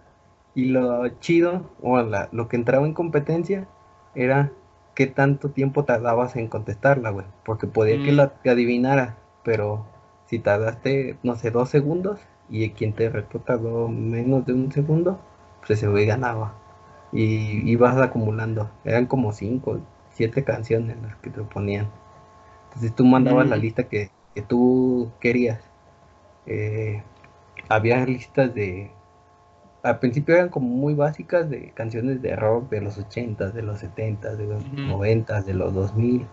y 0.56 0.66
lo 0.66 1.10
chido 1.20 1.70
o 1.82 2.02
lo 2.02 2.48
que 2.48 2.56
entraba 2.56 2.86
en 2.86 2.94
competencia 2.94 3.68
era 4.16 4.54
qué 4.96 5.08
tanto 5.08 5.50
tiempo 5.50 5.84
tardabas 5.84 6.38
en 6.38 6.48
contestarla, 6.48 7.10
güey. 7.10 7.26
Porque 7.44 7.68
podía 7.68 8.02
que 8.02 8.14
mm. 8.14 8.16
la 8.16 8.34
adivinara, 8.46 9.18
pero 9.44 9.86
si 10.28 10.40
tardaste, 10.40 11.18
no 11.22 11.36
sé, 11.36 11.52
dos 11.52 11.70
segundos, 11.70 12.22
y 12.50 12.70
quien 12.72 12.94
te 12.94 13.10
retó 13.10 13.40
menos 13.90 14.46
de 14.46 14.54
un 14.54 14.72
segundo, 14.72 15.20
pues 15.60 15.72
ese 15.72 15.88
güey 15.88 16.06
ganaba. 16.06 16.54
Y 17.12 17.70
ibas 17.70 17.98
acumulando. 17.98 18.70
Eran 18.84 19.06
como 19.06 19.32
cinco, 19.32 19.80
siete 20.12 20.44
canciones 20.44 20.98
las 21.02 21.16
que 21.18 21.30
te 21.30 21.42
ponían. 21.42 21.90
Entonces 22.66 22.94
tú 22.96 23.06
mandabas 23.06 23.48
la 23.48 23.58
mm. 23.58 23.60
lista 23.60 23.84
que, 23.88 24.12
tú 24.48 25.12
querías. 25.20 25.62
Eh, 26.46 27.04
había 27.70 28.06
listas 28.06 28.54
de... 28.54 28.92
Al 29.82 30.00
principio 30.00 30.36
eran 30.36 30.50
como 30.50 30.68
muy 30.68 30.96
básicas 30.96 31.50
de 31.50 31.70
canciones 31.72 32.22
de 32.22 32.36
rock 32.36 32.70
de 32.70 32.82
los 32.82 32.98
80, 32.98 33.52
de 33.52 33.62
los 33.62 33.80
70, 33.80 34.36
de 34.36 34.46
los 34.46 34.74
90, 34.74 35.44
de 35.44 35.54
los 35.54 35.74
2000. 35.74 36.28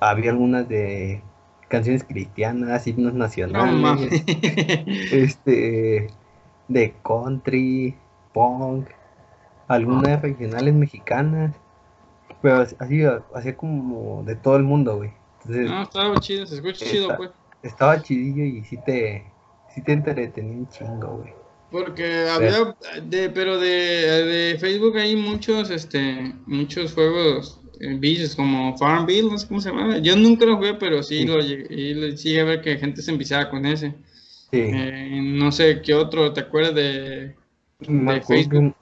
Había 0.00 0.32
algunas 0.32 0.68
de 0.68 1.22
canciones 1.68 2.04
cristianas, 2.04 2.86
himnos 2.86 3.14
nacionales, 3.14 4.10
este, 5.12 6.08
de 6.68 6.94
country, 7.04 7.96
punk, 8.32 8.88
algunas 9.68 10.20
regionales 10.22 10.74
mexicanas, 10.74 11.54
pero 12.42 12.60
así, 12.78 13.02
así 13.34 13.52
como 13.52 14.22
de 14.24 14.36
todo 14.36 14.56
el 14.56 14.64
mundo, 14.64 14.96
güey. 14.96 15.12
no, 15.44 15.82
estaba 15.82 16.18
chido, 16.18 16.46
se 16.46 16.56
escucha 16.56 16.84
chido, 16.84 17.16
pues. 17.16 17.30
Estaba 17.62 18.00
chidillo 18.00 18.44
y 18.44 18.64
sí 18.64 18.78
te, 18.86 19.24
sí 19.74 19.82
te 19.82 19.92
entretenía 19.92 20.56
un 20.56 20.68
chingo, 20.68 21.18
güey. 21.18 21.34
Porque 21.70 22.26
había, 22.30 22.74
de, 23.02 23.28
pero 23.28 23.58
de, 23.58 23.68
de 23.68 24.58
Facebook 24.58 24.96
hay 24.96 25.16
muchos, 25.16 25.68
este, 25.70 26.34
muchos 26.46 26.94
juegos 26.94 27.60
bichos 27.98 28.34
como 28.34 28.76
Farmville, 28.76 29.30
no 29.30 29.38
sé 29.38 29.48
cómo 29.48 29.60
se 29.60 29.70
llama. 29.70 29.98
Yo 29.98 30.16
nunca 30.16 30.46
lo 30.46 30.56
jugué, 30.56 30.74
pero 30.74 31.02
sí, 31.02 31.24
Lo, 31.24 31.40
y 31.40 32.16
sí 32.16 32.38
a 32.38 32.44
ver 32.44 32.60
que 32.60 32.78
gente 32.78 33.02
se 33.02 33.10
empezaba 33.10 33.50
con 33.50 33.66
ese. 33.66 33.94
Eh, 34.52 35.20
no 35.22 35.52
sé 35.52 35.82
qué 35.82 35.94
otro, 35.94 36.32
¿te 36.32 36.40
acuerdas 36.40 36.74
de, 36.74 37.34
de 37.80 38.20
Facebook? 38.26 38.74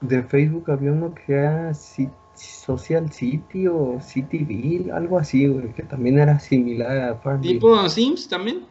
De 0.00 0.22
Facebook 0.24 0.70
había 0.70 0.92
uno 0.92 1.14
que 1.14 1.32
era 1.32 1.72
Social 1.74 3.10
City 3.12 3.66
o 3.68 3.98
Cityville, 4.00 4.90
algo 4.90 5.18
así, 5.18 5.46
güey, 5.46 5.72
que 5.72 5.84
también 5.84 6.18
era 6.18 6.38
similar 6.38 6.98
a 6.98 7.16
Farmville. 7.16 7.54
¿Tipo 7.54 7.88
Sims 7.88 8.28
también? 8.28 8.66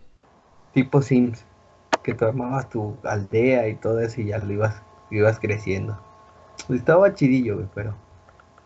Tipo 0.73 1.01
Sims, 1.01 1.45
que 2.03 2.13
tú 2.13 2.25
armabas 2.25 2.69
tu 2.69 2.97
aldea 3.03 3.67
y 3.69 3.75
todo 3.75 3.99
eso 4.01 4.21
y 4.21 4.27
ya 4.27 4.39
lo 4.39 4.51
ibas, 4.51 4.83
ibas 5.09 5.39
creciendo. 5.39 5.97
Estaba 6.69 7.13
chidillo, 7.13 7.55
güey, 7.55 7.67
pero 7.73 7.95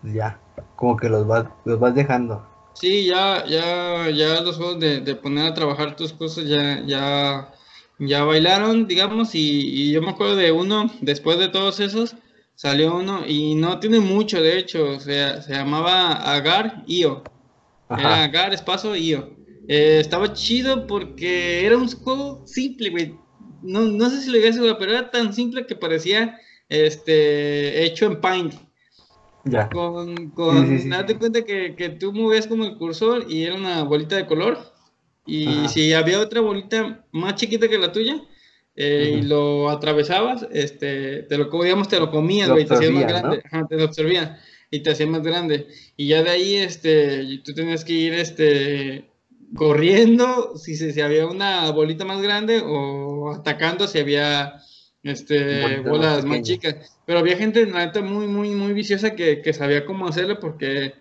ya, 0.03 0.39
como 0.75 0.97
que 0.97 1.09
los 1.09 1.27
vas, 1.27 1.45
los 1.65 1.79
vas 1.79 1.95
dejando. 1.95 2.45
Sí, 2.73 3.05
ya, 3.05 3.45
ya, 3.45 4.09
ya 4.09 4.41
los 4.41 4.57
juegos 4.57 4.79
de, 4.79 5.15
poner 5.15 5.47
a 5.47 5.53
trabajar 5.53 5.95
tus 5.95 6.13
cosas 6.13 6.45
ya, 6.45 6.81
ya, 6.85 7.53
ya 7.99 8.23
bailaron, 8.23 8.87
digamos, 8.87 9.35
y, 9.35 9.91
yo 9.91 10.01
me 10.01 10.11
acuerdo 10.11 10.35
de 10.35 10.51
uno, 10.51 10.89
después 11.01 11.37
de 11.39 11.49
todos 11.49 11.79
esos, 11.79 12.15
salió 12.55 12.95
uno, 12.95 13.23
y 13.27 13.55
no 13.55 13.79
tiene 13.79 13.99
mucho, 13.99 14.41
de 14.41 14.57
hecho, 14.57 14.91
o 14.91 14.99
sea, 14.99 15.41
se 15.41 15.53
llamaba 15.53 16.13
Agar 16.13 16.83
Io. 16.87 17.23
Era 17.89 18.23
Agar 18.23 18.53
Espacio 18.53 18.95
Io. 18.95 19.35
Eh, 19.67 19.99
estaba 19.99 20.33
chido 20.33 20.87
porque 20.87 21.65
era 21.65 21.77
un 21.77 21.89
juego 21.89 22.43
simple, 22.45 22.89
güey. 22.89 23.15
No, 23.61 23.81
no 23.81 24.09
sé 24.09 24.21
si 24.21 24.31
lo 24.31 24.37
digas, 24.37 24.57
pero 24.79 24.91
era 24.91 25.11
tan 25.11 25.33
simple 25.33 25.67
que 25.67 25.75
parecía 25.75 26.39
este, 26.69 27.83
hecho 27.83 28.05
en 28.05 28.21
Paint. 28.21 28.53
Ya. 29.49 29.69
Con, 29.69 30.29
con 30.31 30.89
date 30.89 31.17
cuenta 31.17 31.43
que, 31.43 31.75
que, 31.75 31.89
tú 31.89 32.13
movías 32.13 32.47
como 32.47 32.65
el 32.65 32.77
cursor 32.77 33.25
y 33.29 33.43
era 33.43 33.55
una 33.55 33.83
bolita 33.83 34.15
de 34.15 34.25
color. 34.25 34.57
Y 35.25 35.67
si 35.67 35.93
había 35.93 36.19
otra 36.19 36.41
bolita 36.41 37.05
más 37.11 37.35
chiquita 37.35 37.67
que 37.67 37.77
la 37.77 37.91
tuya 37.91 38.19
eh, 38.75 39.19
y 39.19 39.21
lo 39.21 39.69
atravesabas, 39.69 40.47
este, 40.51 41.23
te 41.23 41.37
lo, 41.37 41.49
digamos, 41.61 41.87
te 41.87 41.99
lo 41.99 42.09
comías, 42.09 42.47
te 42.47 42.73
hacías 42.73 42.91
más 42.91 43.07
grande. 43.07 43.43
te 43.69 43.75
lo 43.75 43.83
absorbía 43.83 44.39
y 44.71 44.79
te 44.79 44.91
hacía 44.91 45.05
más 45.05 45.21
grande. 45.21 45.67
Y 45.95 46.07
ya 46.07 46.23
de 46.23 46.29
ahí, 46.31 46.55
este, 46.55 47.41
tú 47.43 47.53
tenías 47.53 47.85
que 47.85 47.93
ir, 47.93 48.13
este, 48.13 49.09
corriendo 49.55 50.57
si, 50.57 50.75
si 50.75 51.01
había 51.01 51.27
una 51.27 51.71
bolita 51.71 52.05
más 52.05 52.21
grande 52.21 52.61
o 52.63 53.31
atacando 53.31 53.87
si 53.87 53.99
había 53.99 54.61
este, 55.03 55.79
bolas 55.81 56.25
más, 56.25 56.41
chicas. 56.41 56.99
Pero 57.05 57.19
había 57.19 57.37
gente, 57.37 57.65
la 57.65 57.85
neta, 57.85 58.01
muy, 58.01 58.27
muy, 58.27 58.49
muy 58.51 58.73
viciosa 58.73 59.15
que, 59.15 59.41
que, 59.41 59.53
sabía 59.53 59.85
cómo 59.85 60.07
hacerlo 60.07 60.39
porque, 60.39 60.93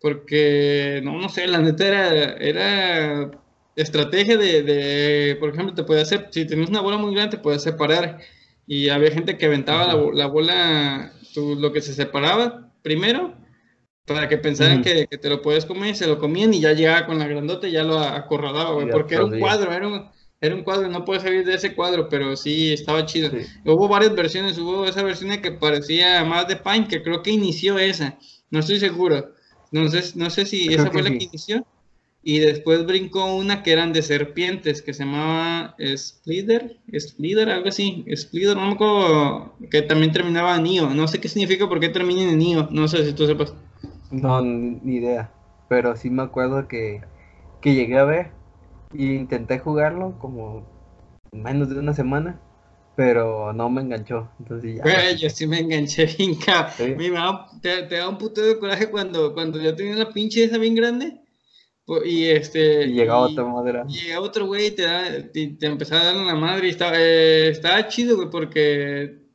porque, 0.00 1.00
no, 1.02 1.18
no 1.18 1.28
sé, 1.28 1.46
la 1.46 1.58
neta 1.58 1.86
era, 1.86 2.32
era 2.34 3.30
estrategia 3.74 4.36
de, 4.36 4.62
de, 4.62 5.36
por 5.36 5.50
ejemplo, 5.50 5.74
te 5.74 5.84
puede 5.84 6.02
hacer, 6.02 6.28
si 6.30 6.46
tenías 6.46 6.70
una 6.70 6.80
bola 6.80 6.98
muy 6.98 7.14
grande, 7.14 7.36
te 7.36 7.42
puedes 7.42 7.62
separar. 7.62 8.18
Y 8.66 8.88
había 8.88 9.10
gente 9.12 9.38
que 9.38 9.46
aventaba 9.46 9.86
la, 9.86 9.94
la, 10.12 10.26
bola, 10.26 11.12
lo 11.36 11.72
que 11.72 11.80
se 11.80 11.94
separaba 11.94 12.72
primero, 12.82 13.34
para 14.06 14.28
que 14.28 14.38
pensaran 14.38 14.82
que, 14.82 15.06
que, 15.06 15.18
te 15.18 15.28
lo 15.28 15.42
puedes 15.42 15.66
comer, 15.66 15.96
se 15.96 16.06
lo 16.06 16.18
comían 16.18 16.54
y 16.54 16.60
ya 16.60 16.72
llegaba 16.72 17.06
con 17.06 17.18
la 17.18 17.26
grandota 17.26 17.68
y 17.68 17.72
ya 17.72 17.82
lo 17.82 17.98
acorralaba, 17.98 18.86
porque 18.90 19.14
era 19.14 19.24
un 19.24 19.38
cuadro, 19.38 19.72
era 19.72 19.88
un 19.88 20.15
era 20.40 20.54
un 20.54 20.62
cuadro, 20.62 20.88
no 20.88 21.04
puedes 21.04 21.22
salir 21.22 21.44
de 21.44 21.54
ese 21.54 21.74
cuadro, 21.74 22.08
pero 22.08 22.36
sí 22.36 22.72
estaba 22.72 23.06
chido. 23.06 23.30
Hubo 23.64 23.88
varias 23.88 24.14
versiones, 24.14 24.58
hubo 24.58 24.84
esa 24.84 25.02
versión 25.02 25.40
que 25.40 25.52
parecía 25.52 26.24
más 26.24 26.46
de 26.46 26.56
Paint, 26.56 26.88
que 26.88 27.02
creo 27.02 27.22
que 27.22 27.30
inició 27.30 27.78
esa, 27.78 28.18
no 28.50 28.60
estoy 28.60 28.78
seguro. 28.78 29.32
No 29.72 29.88
sé, 29.88 30.16
no 30.16 30.30
sé 30.30 30.46
si 30.46 30.72
esa 30.72 30.90
fue 30.90 31.02
la 31.02 31.10
que 31.10 31.24
inició. 31.24 31.66
Y 32.22 32.40
después 32.40 32.84
brincó 32.86 33.36
una 33.36 33.62
que 33.62 33.72
eran 33.72 33.92
de 33.92 34.02
serpientes, 34.02 34.82
que 34.82 34.92
se 34.92 35.04
llamaba 35.04 35.76
Splitter, 35.78 36.80
Splitter, 36.98 37.48
algo 37.50 37.68
así, 37.68 38.04
Splitter, 38.14 38.56
no 38.56 38.66
me 38.66 38.72
acuerdo, 38.72 39.54
que 39.70 39.82
también 39.82 40.12
terminaba 40.12 40.56
en 40.56 40.66
IO. 40.66 40.90
No 40.90 41.06
sé 41.06 41.20
qué 41.20 41.28
significa 41.28 41.68
por 41.68 41.78
qué 41.78 41.88
termina 41.88 42.22
en 42.22 42.42
IO, 42.42 42.68
no 42.72 42.88
sé 42.88 43.06
si 43.06 43.12
tú 43.12 43.26
sepas. 43.26 43.54
No, 44.10 44.42
ni 44.42 44.96
idea, 44.96 45.32
pero 45.68 45.96
sí 45.96 46.10
me 46.10 46.22
acuerdo 46.22 46.66
que, 46.66 47.00
que 47.60 47.74
llegué 47.74 47.96
a 47.98 48.04
ver 48.04 48.35
y 48.98 49.14
intenté 49.14 49.58
jugarlo 49.58 50.18
como 50.18 50.66
menos 51.32 51.68
de 51.68 51.78
una 51.78 51.94
semana, 51.94 52.40
pero 52.96 53.52
no 53.52 53.68
me 53.70 53.82
enganchó. 53.82 54.28
Entonces 54.38 54.80
ya. 54.84 55.12
yo 55.12 55.30
sí 55.30 55.46
me 55.46 55.60
enganché 55.60 56.06
bien 56.18 56.36
te, 57.60 57.86
da 57.88 58.08
un 58.08 58.18
puto 58.18 58.40
de 58.40 58.58
coraje 58.58 58.90
cuando, 58.90 59.34
cuando 59.34 59.60
ya 59.60 59.76
tenía 59.76 59.96
la 59.96 60.10
pinche 60.10 60.44
esa 60.44 60.58
bien 60.58 60.74
grande. 60.74 61.20
Y 62.04 62.24
este. 62.24 62.86
Y 62.86 62.94
llegaba 62.94 63.20
otro 63.20 63.48
madera. 63.48 63.84
llegaba 63.86 64.26
otro 64.26 64.46
güey 64.46 64.66
y 64.66 64.70
te, 64.72 64.84
te, 65.56 65.66
empezaba 65.66 66.00
a 66.00 66.04
dar 66.06 66.16
la 66.16 66.34
madre. 66.34 66.66
Y 66.66 66.70
estaba, 66.70 66.94
eh, 66.96 67.50
estaba 67.50 67.86
chido, 67.86 68.16
güey, 68.16 68.28
porque 68.28 69.26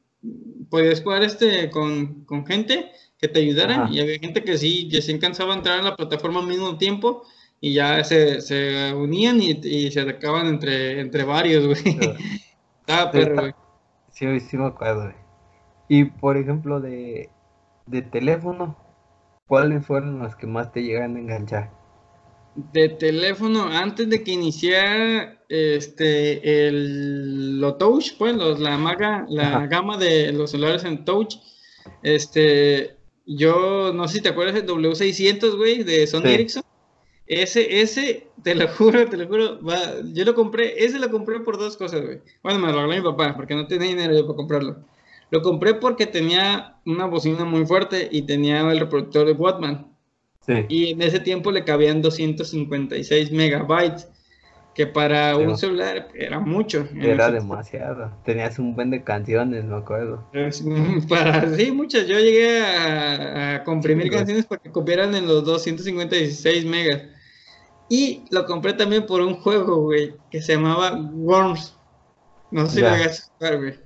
podías 0.70 1.02
jugar 1.02 1.24
este 1.24 1.70
con, 1.70 2.26
gente 2.46 2.92
que 3.18 3.28
te 3.28 3.40
ayudara 3.40 3.88
y 3.92 4.00
había 4.00 4.20
gente 4.20 4.44
que 4.44 4.58
sí, 4.58 4.90
que 4.90 5.02
se 5.02 5.18
cansaba 5.20 5.52
de 5.52 5.60
entrar 5.60 5.80
en 5.80 5.86
la 5.86 5.96
plataforma 5.96 6.40
al 6.40 6.48
mismo 6.48 6.78
tiempo 6.78 7.24
y 7.64 7.76
ya 7.76 8.04
se, 8.04 8.42
se 8.42 8.92
unían 8.94 9.40
y, 9.40 9.92
se 9.92 10.02
atacaban 10.02 10.48
entre, 10.48 11.00
entre 11.00 11.24
varios, 11.24 11.66
güey. 11.84 11.98
Sí, 14.10 14.40
sí 14.40 14.58
me 14.58 14.66
acuerdo, 14.66 15.04
güey. 15.04 15.16
Y 15.88 16.06
por 16.06 16.38
ejemplo, 16.38 16.82
de, 16.82 17.30
de 17.86 18.02
teléfono, 18.02 18.76
¿cuáles 19.46 19.86
fueron 19.86 20.20
los 20.20 20.36
que 20.36 20.48
más 20.48 20.72
te 20.72 20.82
llegan 20.82 21.16
a 21.16 21.20
enganchar? 21.20 21.70
De 22.56 22.90
teléfono, 22.90 23.68
antes 23.68 24.10
de 24.10 24.24
que 24.24 24.32
iniciara 24.32 25.38
este 25.48 26.68
el 26.68 27.62
lo 27.62 27.76
touch, 27.76 28.18
pues 28.18 28.36
la 28.36 28.78
maga, 28.78 29.26
la 29.30 29.68
gama 29.68 29.98
de 29.98 30.34
los 30.34 30.52
celulares 30.52 30.84
en 30.84 31.06
touch, 31.06 31.36
este 32.02 32.98
yo 33.26 33.94
no 33.94 34.08
sé 34.08 34.16
si 34.16 34.22
te 34.22 34.30
acuerdas 34.30 34.56
del 34.56 34.66
W600, 34.68 35.56
güey, 35.56 35.84
de 35.84 36.08
Sony 36.08 36.28
Ericsson. 36.28 36.64
Ese, 37.28 37.82
ese, 37.82 38.28
te 38.44 38.56
lo 38.56 38.68
juro, 38.78 39.08
te 39.08 39.18
lo 39.18 39.28
juro, 39.28 39.64
va, 39.64 39.80
yo 40.14 40.26
lo 40.26 40.36
compré, 40.36 40.84
ese 40.84 41.00
lo 41.00 41.10
compré 41.10 41.40
por 41.40 41.58
dos 41.58 41.78
cosas, 41.78 42.02
güey. 42.02 42.20
Bueno, 42.44 42.60
me 42.60 42.68
lo 42.68 42.74
regaló 42.74 42.94
mi 42.94 43.02
papá, 43.02 43.36
porque 43.36 43.56
no 43.56 43.68
tenía 43.68 43.88
dinero 43.88 44.26
para 44.26 44.36
comprarlo. 44.36 44.78
Lo 45.30 45.42
compré 45.42 45.76
porque 45.76 46.08
tenía 46.08 46.76
una 46.86 47.06
bocina 47.06 47.46
muy 47.46 47.66
fuerte 47.66 48.10
y 48.12 48.24
tenía 48.24 48.70
el 48.70 48.80
reproductor 48.80 49.26
de 49.26 49.32
Watman. 49.32 49.88
Sí. 50.46 50.54
Y 50.68 50.92
en 50.92 51.02
ese 51.02 51.20
tiempo 51.20 51.52
le 51.52 51.64
cabían 51.64 52.02
256 52.02 53.32
megabytes, 53.32 54.10
que 54.74 54.88
para 54.88 55.36
un 55.36 55.58
celular 55.58 56.08
era 56.14 56.40
mucho. 56.40 56.88
Era 56.96 57.30
demasiado. 57.30 58.12
Tenías 58.24 58.58
un 58.58 58.76
buen 58.76 58.90
de 58.90 59.04
canciones, 59.04 59.66
me 59.66 59.76
acuerdo. 59.76 60.26
para, 61.10 61.54
sí, 61.56 61.72
muchas. 61.72 62.08
Yo 62.08 62.18
llegué 62.20 62.62
a, 62.62 63.64
comprimir 63.66 64.10
canciones 64.12 64.46
para 64.46 64.62
que 64.62 64.72
cupieran 64.72 65.14
en 65.16 65.28
los 65.28 65.44
256 65.44 66.66
megas. 66.66 67.04
Y 67.90 68.24
lo 68.32 68.46
compré 68.46 68.74
también 68.74 69.06
por 69.06 69.20
un 69.22 69.36
juego, 69.36 69.82
güey, 69.82 70.16
que 70.30 70.42
se 70.42 70.56
llamaba 70.56 70.96
Worms. 71.14 71.76
No 72.50 72.66
sé 72.68 72.76
si 72.76 72.82
lo 72.82 72.90
hagas 72.90 73.32
jugar, 73.38 73.58
güey. 73.58 73.80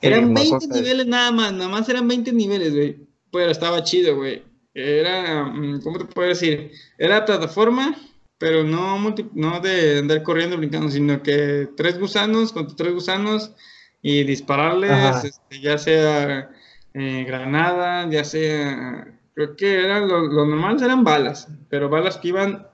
Eran 0.00 0.32
20 0.32 0.66
niveles 0.68 1.06
nada 1.06 1.30
más, 1.30 1.52
nada 1.52 1.68
más 1.68 1.86
eran 1.90 2.08
20 2.08 2.32
niveles, 2.32 2.74
güey. 2.74 2.96
Pero 3.30 3.50
estaba 3.50 3.82
chido, 3.84 4.16
güey. 4.16 4.42
Era, 4.72 5.44
mm, 5.44 5.82
¿cómo 5.82 5.98
te 5.98 6.06
puedo 6.06 6.28
decir? 6.28 6.70
Era 6.96 7.24
plataforma, 7.26 7.94
pero 8.40 8.64
no, 8.64 8.98
no 9.34 9.60
de 9.60 9.98
andar 9.98 10.22
corriendo 10.22 10.56
brincando, 10.56 10.88
sino 10.88 11.22
que 11.22 11.68
tres 11.76 12.00
gusanos 12.00 12.54
contra 12.54 12.74
tres 12.74 12.94
gusanos 12.94 13.54
y 14.00 14.24
dispararles, 14.24 15.24
este, 15.24 15.60
ya 15.60 15.76
sea 15.76 16.50
eh, 16.94 17.24
granada, 17.24 18.08
ya 18.08 18.24
sea, 18.24 19.08
creo 19.34 19.56
que 19.56 19.84
eran 19.84 20.08
lo, 20.08 20.22
lo 20.22 20.46
normal 20.46 20.82
eran 20.82 21.04
balas, 21.04 21.48
pero 21.68 21.90
balas 21.90 22.16
que 22.16 22.28
iban 22.28 22.66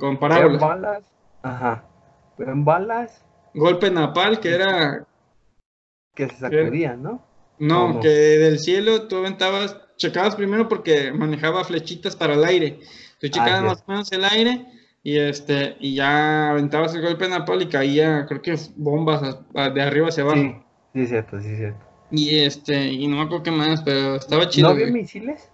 con 0.00 0.18
parábolas. 0.18 0.60
balas? 0.60 1.04
Ajá. 1.42 1.84
Pero 2.36 2.50
en 2.50 2.64
balas. 2.64 3.24
Golpe 3.54 3.92
napal, 3.92 4.40
que 4.40 4.50
era. 4.50 5.06
Que 6.16 6.28
se 6.28 6.38
sacudían, 6.38 7.04
¿no? 7.04 7.24
No, 7.60 8.00
que 8.00 8.08
del 8.08 8.58
cielo 8.58 9.06
tú 9.06 9.18
aventabas, 9.18 9.76
checabas 9.96 10.34
primero 10.34 10.68
porque 10.68 11.12
manejaba 11.12 11.62
flechitas 11.62 12.16
para 12.16 12.34
el 12.34 12.44
aire. 12.44 12.80
Tú 13.20 13.28
ah, 13.28 13.30
checabas 13.30 13.62
más 13.62 13.84
o 13.86 13.90
menos 13.92 14.12
el 14.12 14.24
aire 14.24 14.66
y 15.02 15.18
este 15.18 15.76
y 15.80 15.94
ya 15.94 16.50
aventabas 16.50 16.94
el 16.94 17.02
golpe 17.02 17.28
napal 17.28 17.62
y 17.62 17.68
caía, 17.68 18.26
creo 18.26 18.42
que 18.42 18.56
bombas 18.76 19.38
de 19.52 19.82
arriba 19.82 20.08
hacia 20.08 20.24
abajo. 20.24 20.36
Sí, 20.36 20.54
sí, 20.94 21.00
es 21.00 21.08
cierto, 21.08 21.40
sí, 21.40 21.48
es 21.48 21.58
cierto. 21.58 21.86
Y 22.10 22.38
este, 22.38 22.92
y 22.92 23.06
no 23.06 23.16
me 23.16 23.22
acuerdo 23.22 23.44
qué 23.44 23.50
más, 23.50 23.82
pero 23.82 24.16
estaba 24.16 24.48
chido. 24.48 24.68
¿No 24.68 24.74
había 24.74 24.86
misiles? 24.86 25.50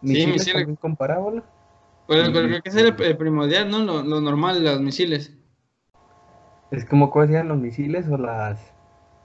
¿Misiles 0.00 0.44
sí, 0.44 0.52
misiles 0.54 0.78
con 0.78 0.96
parábola? 0.96 1.42
Pero, 2.08 2.32
creo 2.32 2.62
que 2.62 2.68
ese 2.68 2.80
era 2.80 2.96
el 2.96 3.16
primordial, 3.16 3.70
¿no? 3.70 3.78
Lo, 3.80 4.02
lo 4.02 4.20
normal, 4.20 4.62
los 4.62 4.80
misiles. 4.80 5.32
Es 6.70 6.84
como 6.84 7.10
cuáles 7.10 7.34
eran 7.34 7.48
los 7.48 7.58
misiles 7.58 8.08
o 8.08 8.16
las, 8.16 8.58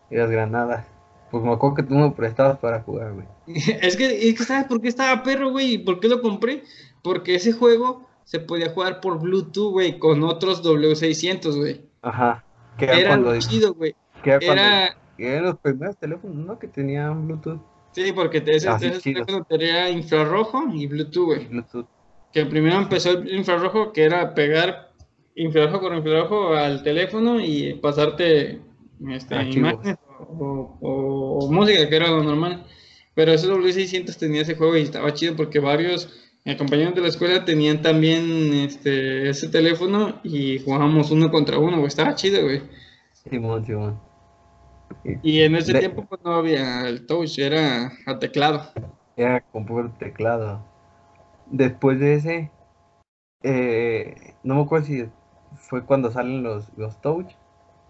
las 0.10 0.30
granadas. 0.30 0.86
Pues 1.32 1.44
me 1.44 1.52
acuerdo 1.52 1.76
que 1.76 1.84
tú 1.84 1.96
me 1.96 2.12
prestabas 2.12 2.58
para 2.60 2.82
jugar, 2.82 3.14
güey. 3.14 3.28
es, 3.82 3.98
que, 3.98 4.30
es 4.30 4.38
que, 4.38 4.44
¿sabes 4.44 4.66
por 4.66 4.82
qué 4.82 4.88
estaba 4.88 5.24
perro, 5.24 5.52
güey? 5.52 5.74
¿Y 5.74 5.78
por 5.80 6.00
qué 6.00 6.08
lo 6.08 6.22
compré? 6.22 6.64
Porque 7.04 7.36
ese 7.36 7.52
juego 7.54 8.08
se 8.28 8.42
podía 8.42 8.72
jugar 8.72 9.00
por 9.00 9.22
Bluetooth, 9.22 9.72
güey, 9.72 10.00
con 10.00 10.22
otros 10.22 10.62
W600, 10.62 11.56
güey. 11.56 11.82
Ajá. 12.02 12.44
Que 12.78 12.86
era, 12.86 13.08
cuando, 13.10 13.40
chido, 13.40 13.74
güey. 13.74 13.96
Era, 14.24 14.98
eran 15.18 15.44
los 15.46 15.58
primeros 15.60 15.98
teléfonos, 15.98 16.36
¿no? 16.36 16.60
Que 16.60 16.68
tenían 16.68 17.26
Bluetooth. 17.26 17.62
Sí, 17.94 18.12
porque 18.12 18.44
ese, 18.46 18.68
ah, 18.68 18.78
ese 18.82 19.00
teléfono 19.00 19.46
tenía 19.46 19.90
infrarrojo 19.90 20.66
y 20.74 20.88
Bluetooth, 20.88 21.26
güey. 21.26 21.48
Bluetooth 21.48 21.88
que 22.34 22.46
primero 22.46 22.78
empezó 22.78 23.12
el 23.12 23.34
infrarrojo, 23.34 23.94
que 23.94 24.04
era 24.04 24.36
pegar 24.36 24.92
infrarrojo 25.36 25.80
con 25.80 25.96
infrarrojo 25.96 26.54
al 26.54 26.84
teléfono 26.84 27.40
y 27.40 27.76
pasarte 27.76 28.62
este, 29.10 29.44
imágenes 29.44 29.98
o, 30.20 31.48
música, 31.50 31.88
que 31.88 31.96
era 31.96 32.10
lo 32.10 32.24
normal. 32.24 32.66
Pero 33.14 33.32
ese 33.32 33.48
W600 33.48 34.18
tenía 34.18 34.42
ese 34.42 34.56
juego 34.56 34.76
y 34.78 34.82
estaba 34.82 35.14
chido 35.14 35.36
porque 35.36 35.60
varios 35.60 36.27
compañeros 36.58 36.96
de 36.96 37.02
la 37.02 37.08
escuela 37.08 37.44
tenían 37.44 37.82
también 37.82 38.54
este, 38.54 39.30
ese 39.30 39.50
teléfono 39.50 40.20
y 40.24 40.60
jugábamos 40.60 41.12
uno 41.12 41.30
contra 41.30 41.60
uno, 41.60 41.86
Estaba 41.86 42.16
chido, 42.16 42.42
güey. 42.44 42.62
Simón, 43.12 43.66
Simón. 43.66 44.00
Y 45.22 45.42
en 45.42 45.56
ese 45.56 45.74
tiempo 45.74 46.06
pues, 46.08 46.22
no 46.24 46.36
había 46.36 46.88
el 46.88 47.06
touch, 47.06 47.40
era 47.40 47.92
a 48.06 48.20
teclado. 48.20 48.72
Era 49.18 49.42
con 49.42 49.66
puro 49.66 49.92
teclado 50.00 50.64
después 51.52 52.00
de 52.00 52.14
ese, 52.16 52.52
eh, 53.44 54.34
no 54.44 54.56
me 54.56 54.62
acuerdo 54.62 54.86
si 54.86 55.10
fue 55.56 55.86
cuando 55.86 56.12
salen 56.12 56.44
los, 56.44 56.72
los 56.78 57.00
Touch 57.02 57.32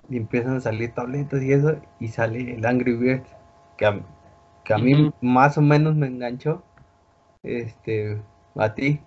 y 0.09 0.17
empiezan 0.17 0.57
a 0.57 0.61
salir 0.61 0.93
tabletas 0.93 1.41
y 1.43 1.51
eso, 1.51 1.77
y 1.99 2.09
sale 2.09 2.55
el 2.55 2.65
Angry 2.65 2.95
Birds, 2.95 3.29
que 3.77 3.85
a, 3.85 3.99
que 4.63 4.73
a 4.73 4.77
mí 4.77 5.11
más 5.21 5.57
o 5.57 5.61
menos 5.61 5.95
me 5.95 6.07
enganchó, 6.07 6.63
este, 7.43 8.21
a 8.57 8.73
ti. 8.73 8.99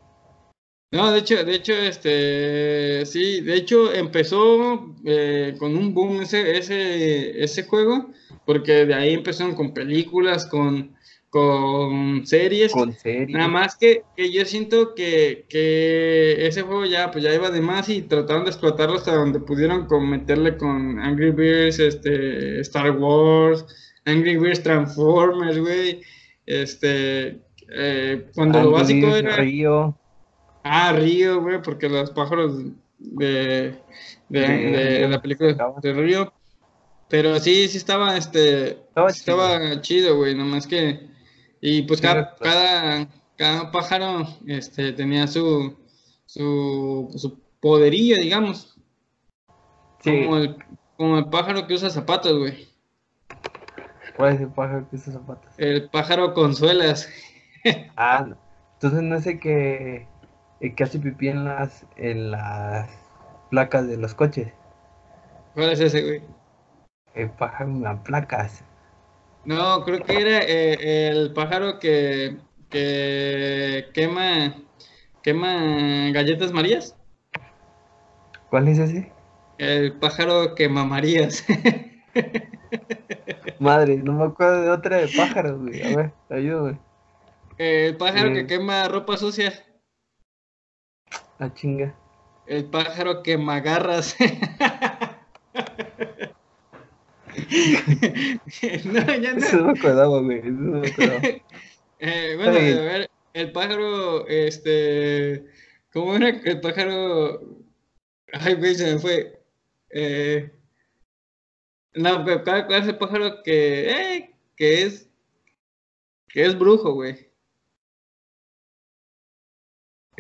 No, 0.93 1.13
de 1.13 1.21
hecho, 1.21 1.45
de 1.45 1.55
hecho, 1.55 1.73
este, 1.73 3.07
sí, 3.07 3.43
de 3.43 3.55
hecho 3.55 3.93
empezó 3.95 4.95
eh, 5.05 5.55
con 5.59 5.77
un 5.77 5.95
boom 5.95 6.23
ese, 6.23 6.59
ese, 6.59 7.43
ese 7.43 7.63
juego, 7.63 8.11
porque 8.45 8.87
de 8.87 8.95
ahí 8.95 9.15
empezaron 9.15 9.55
con 9.55 9.73
películas, 9.73 10.47
con 10.47 10.97
con 11.31 12.27
series. 12.27 12.73
Con 12.73 12.93
series. 12.93 13.31
Nada 13.31 13.49
más 13.49 13.77
que, 13.77 14.03
que 14.17 14.33
yo 14.33 14.45
siento 14.45 14.95
que, 14.95 15.47
que, 15.49 16.47
ese 16.47 16.63
juego 16.63 16.85
ya, 16.85 17.11
pues 17.11 17.25
ya 17.25 17.33
iba 17.33 17.51
de 17.51 17.61
más 17.61 17.89
y 17.89 18.03
trataron 18.03 18.45
de 18.45 18.51
explotarlo 18.51 18.97
hasta 18.97 19.15
donde 19.15 19.39
pudieron 19.39 19.87
con 19.87 20.11
meterle 20.11 20.57
con 20.57 20.99
Angry 20.99 21.31
Birds, 21.31 21.79
este, 21.79 22.61
Star 22.61 22.91
Wars, 22.91 23.65
Angry 24.05 24.37
Birds 24.37 24.63
Transformers, 24.63 25.59
güey. 25.59 26.03
Este, 26.47 27.41
eh, 27.71 28.31
cuando 28.35 28.63
lo 28.63 28.71
básico 28.73 29.15
era... 29.15 29.37
Río. 29.37 29.97
Ah, 30.63 30.93
Río, 30.93 31.41
güey, 31.41 31.63
porque 31.63 31.89
los 31.89 32.11
pájaros 32.11 32.63
de, 32.99 33.75
de, 34.29 34.41
de, 34.41 35.09
la 35.09 35.23
película 35.23 35.57
de 35.83 35.93
Río. 35.93 36.33
Pero 37.09 37.39
sí, 37.41 37.67
sí 37.69 37.79
estaba, 37.79 38.17
este, 38.17 38.71
estaba, 38.71 39.09
estaba 39.09 39.81
chido, 39.81 40.17
güey, 40.17 40.35
nomás 40.35 40.67
que 40.67 41.11
y 41.61 41.83
pues 41.83 42.01
cada, 42.01 42.37
cada, 43.37 43.71
pájaro 43.71 44.27
este, 44.47 44.93
tenía 44.93 45.27
su, 45.27 45.77
su, 46.25 47.11
su 47.17 47.39
poderío, 47.61 48.17
digamos. 48.17 48.79
Como, 50.03 50.39
el, 50.39 50.57
como 50.97 51.19
el 51.19 51.27
pájaro 51.27 51.67
que 51.67 51.75
usa 51.75 51.91
zapatos, 51.91 52.39
güey. 52.39 52.67
¿Cuál 54.17 54.35
es 54.35 54.41
el 54.41 54.49
pájaro 54.49 54.89
que 54.89 54.97
usa 54.97 55.13
zapatos? 55.13 55.53
El 55.59 55.91
pájaro 55.91 56.33
con 56.33 56.55
suelas. 56.55 57.09
ah, 57.97 58.27
entonces 58.75 59.03
no 59.03 59.21
sé 59.21 59.39
qué 59.39 60.07
que 60.61 60.85
hace 60.85 60.99
pipí 60.99 61.29
en 61.29 61.45
las, 61.45 61.87
en 61.97 62.31
las 62.31 62.91
placas 63.51 63.89
de 63.89 63.97
los 63.97 64.15
coches. 64.15 64.53
¿Cuál 65.55 65.71
es 65.71 65.81
ese, 65.81 66.03
güey? 66.03 66.23
El 67.15 67.31
pájaro 67.31 67.71
en 67.71 67.83
las 67.83 67.99
placas. 68.01 68.63
No, 69.45 69.85
creo 69.85 70.05
que 70.05 70.21
era 70.21 70.41
eh, 70.43 71.09
el 71.09 71.33
pájaro 71.33 71.79
que, 71.79 72.37
que 72.69 73.87
quema, 73.95 74.55
quema 75.23 76.11
galletas 76.13 76.53
Marías. 76.53 76.95
¿Cuál 78.51 78.69
es 78.69 78.79
ese? 78.79 79.11
El 79.57 79.95
pájaro 79.95 80.55
quema 80.55 80.85
Marías. 80.85 81.45
Madre, 83.59 83.97
no 83.97 84.13
me 84.13 84.25
acuerdo 84.25 84.63
de 84.63 84.71
otra 84.71 84.99
de 84.99 85.09
pájaros, 85.09 85.59
güey. 85.59 85.83
A 85.83 85.97
ver, 85.97 86.13
ayúdame. 86.29 86.79
El 87.61 87.95
pájaro 87.99 88.33
que 88.33 88.47
quema 88.47 88.89
ropa 88.89 89.19
sucia. 89.19 89.53
La 91.39 91.53
chinga. 91.53 91.95
El 92.47 92.65
pájaro 92.65 93.23
quema 93.23 93.61
garras. 93.61 94.17
no, 98.87 99.15
ya 99.15 99.35
no. 99.35 99.39
Eso 99.45 99.57
no 99.59 99.65
me 99.65 99.79
acordaba, 99.79 100.21
güey. 100.21 100.39
Eso 100.39 100.49
no 100.53 100.81
me 100.81 100.89
acordaba. 100.89 101.21
eh, 101.99 102.35
bueno, 102.37 102.53
a 102.53 102.83
ver, 102.83 103.11
el 103.35 103.53
pájaro, 103.53 104.27
este. 104.27 105.45
¿Cómo 105.93 106.15
era 106.15 106.29
el 106.31 106.63
pájaro? 106.63 107.43
Ay, 108.33 108.55
güey, 108.55 108.75
se 108.75 108.95
me 108.95 108.99
fue. 108.99 109.39
Eh. 109.91 110.51
No, 111.93 112.25
¿cuál, 112.25 112.43
cuál 112.67 112.83
es 112.83 112.89
el 112.89 112.97
pájaro 112.97 113.43
que. 113.43 113.91
Eh, 113.91 114.35
que 114.57 114.85
es. 114.85 115.11
Que 116.27 116.47
es 116.47 116.59
brujo, 116.59 116.95
güey? 116.95 117.30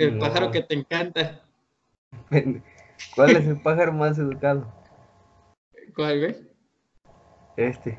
El 0.00 0.16
pájaro 0.16 0.50
que 0.50 0.62
te 0.62 0.74
encanta. 0.74 1.42
¿Cuál 3.14 3.36
es 3.36 3.46
el 3.46 3.60
pájaro 3.60 3.92
más 3.92 4.18
educado? 4.18 4.66
¿Cuál, 5.94 6.20
güey? 6.20 6.36
Este. 7.58 7.98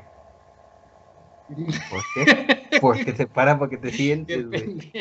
¿Por 1.48 2.02
qué? 2.14 2.62
Porque 2.80 3.12
se 3.12 3.28
para 3.28 3.56
para 3.56 3.70
que 3.70 3.76
te 3.76 3.92
sientes, 3.92 4.48
güey. 4.48 4.92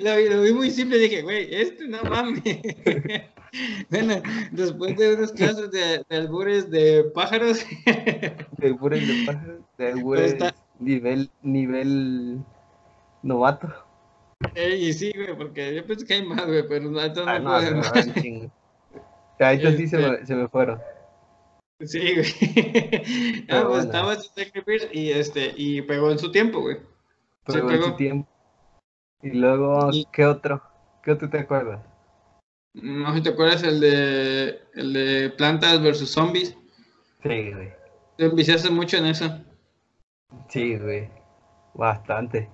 lo, 0.00 0.42
vi 0.42 0.52
muy 0.54 0.70
simple, 0.70 0.96
dije, 0.96 1.20
güey, 1.20 1.54
este 1.54 1.86
no 1.88 2.02
mames. 2.04 2.42
bueno, 3.90 4.22
después 4.52 4.96
de 4.96 5.14
unas 5.14 5.32
clases 5.32 5.70
de, 5.72 6.02
de 6.08 6.16
albures 6.16 6.70
de 6.70 7.04
pájaros. 7.14 7.66
de 7.84 8.66
albures 8.66 9.06
de 9.06 9.26
pájaros, 9.26 9.60
de 9.76 9.92
albures 9.92 10.36
nivel, 10.78 11.30
nivel 11.42 12.42
novato. 13.22 13.85
Ey, 14.54 14.92
sí, 14.92 15.12
güey, 15.14 15.36
porque 15.36 15.74
yo 15.74 15.86
pensé 15.86 16.06
que 16.06 16.14
hay 16.14 16.26
más, 16.26 16.46
güey, 16.46 16.66
pero 16.68 16.90
no, 16.90 17.00
entonces 17.00 17.26
ah, 17.26 17.38
no, 17.38 17.60
no, 17.60 17.70
no, 17.70 17.76
no 17.76 18.52
Ya, 19.38 19.52
estos 19.52 19.74
sí 19.76 19.86
se 19.88 19.96
me, 19.96 20.14
este 20.14 20.26
se 20.26 20.34
me 20.34 20.48
fueron. 20.48 20.80
Sí, 21.80 22.14
güey. 22.14 23.46
ah, 23.50 23.64
pues 23.66 23.84
estaba 23.84 24.14
en 24.14 24.90
y 24.92 25.10
este, 25.10 25.52
y 25.56 25.82
pegó 25.82 26.10
en 26.10 26.18
su 26.18 26.30
tiempo, 26.30 26.60
güey. 26.60 26.78
Pegó, 27.44 27.70
en 27.70 27.82
su 27.82 27.96
tiempo. 27.96 28.28
Y 29.22 29.30
luego, 29.30 29.90
¿qué 30.12 30.26
otro? 30.26 30.62
¿Qué 31.02 31.12
otro 31.12 31.30
te 31.30 31.38
acuerdas? 31.38 31.80
No 32.74 33.14
sé 33.14 33.22
te 33.22 33.30
acuerdas 33.30 33.62
el 33.62 33.80
de 33.80 34.60
el 34.74 34.92
de 34.92 35.30
plantas 35.30 35.82
versus 35.82 36.10
zombies. 36.10 36.56
Sí, 37.22 37.52
güey. 37.52 37.72
Te 38.16 38.26
enviciaste 38.26 38.70
mucho 38.70 38.98
en 38.98 39.06
eso. 39.06 39.38
Sí, 40.48 40.76
güey. 40.76 41.10
Bastante. 41.74 42.50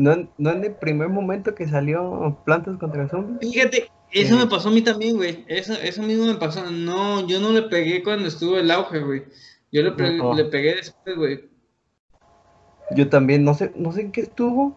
¿No, 0.00 0.16
¿No 0.38 0.52
en 0.52 0.64
el 0.64 0.72
primer 0.72 1.10
momento 1.10 1.54
que 1.54 1.68
salió 1.68 2.38
Plantas 2.46 2.78
contra 2.78 3.06
Zombies? 3.06 3.52
Fíjate, 3.52 3.90
eso 4.10 4.34
me 4.38 4.46
pasó 4.46 4.70
a 4.70 4.72
mí 4.72 4.80
también, 4.80 5.18
güey. 5.18 5.44
Eso, 5.46 5.74
eso 5.74 6.02
mismo 6.02 6.24
me 6.24 6.36
pasó. 6.36 6.70
No, 6.70 7.26
yo 7.26 7.38
no 7.38 7.50
le 7.50 7.64
pegué 7.64 8.02
cuando 8.02 8.26
estuvo 8.26 8.56
el 8.56 8.70
auge, 8.70 9.00
güey. 9.00 9.24
Yo 9.70 9.82
le, 9.82 9.90
le 9.90 10.44
pegué 10.46 10.76
después, 10.76 11.16
güey. 11.16 11.50
Yo 12.96 13.10
también, 13.10 13.44
no 13.44 13.52
sé, 13.52 13.72
no 13.76 13.92
sé 13.92 14.00
en 14.00 14.12
qué 14.12 14.22
estuvo. 14.22 14.74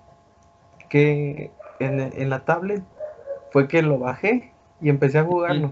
Que 0.89 1.51
en, 1.79 2.01
en 2.01 2.29
la 2.29 2.43
tablet 2.43 2.83
fue 3.51 3.69
que 3.69 3.81
lo 3.81 3.99
bajé 3.99 4.51
y 4.81 4.89
empecé 4.89 5.19
a 5.19 5.23
jugarlo. 5.23 5.71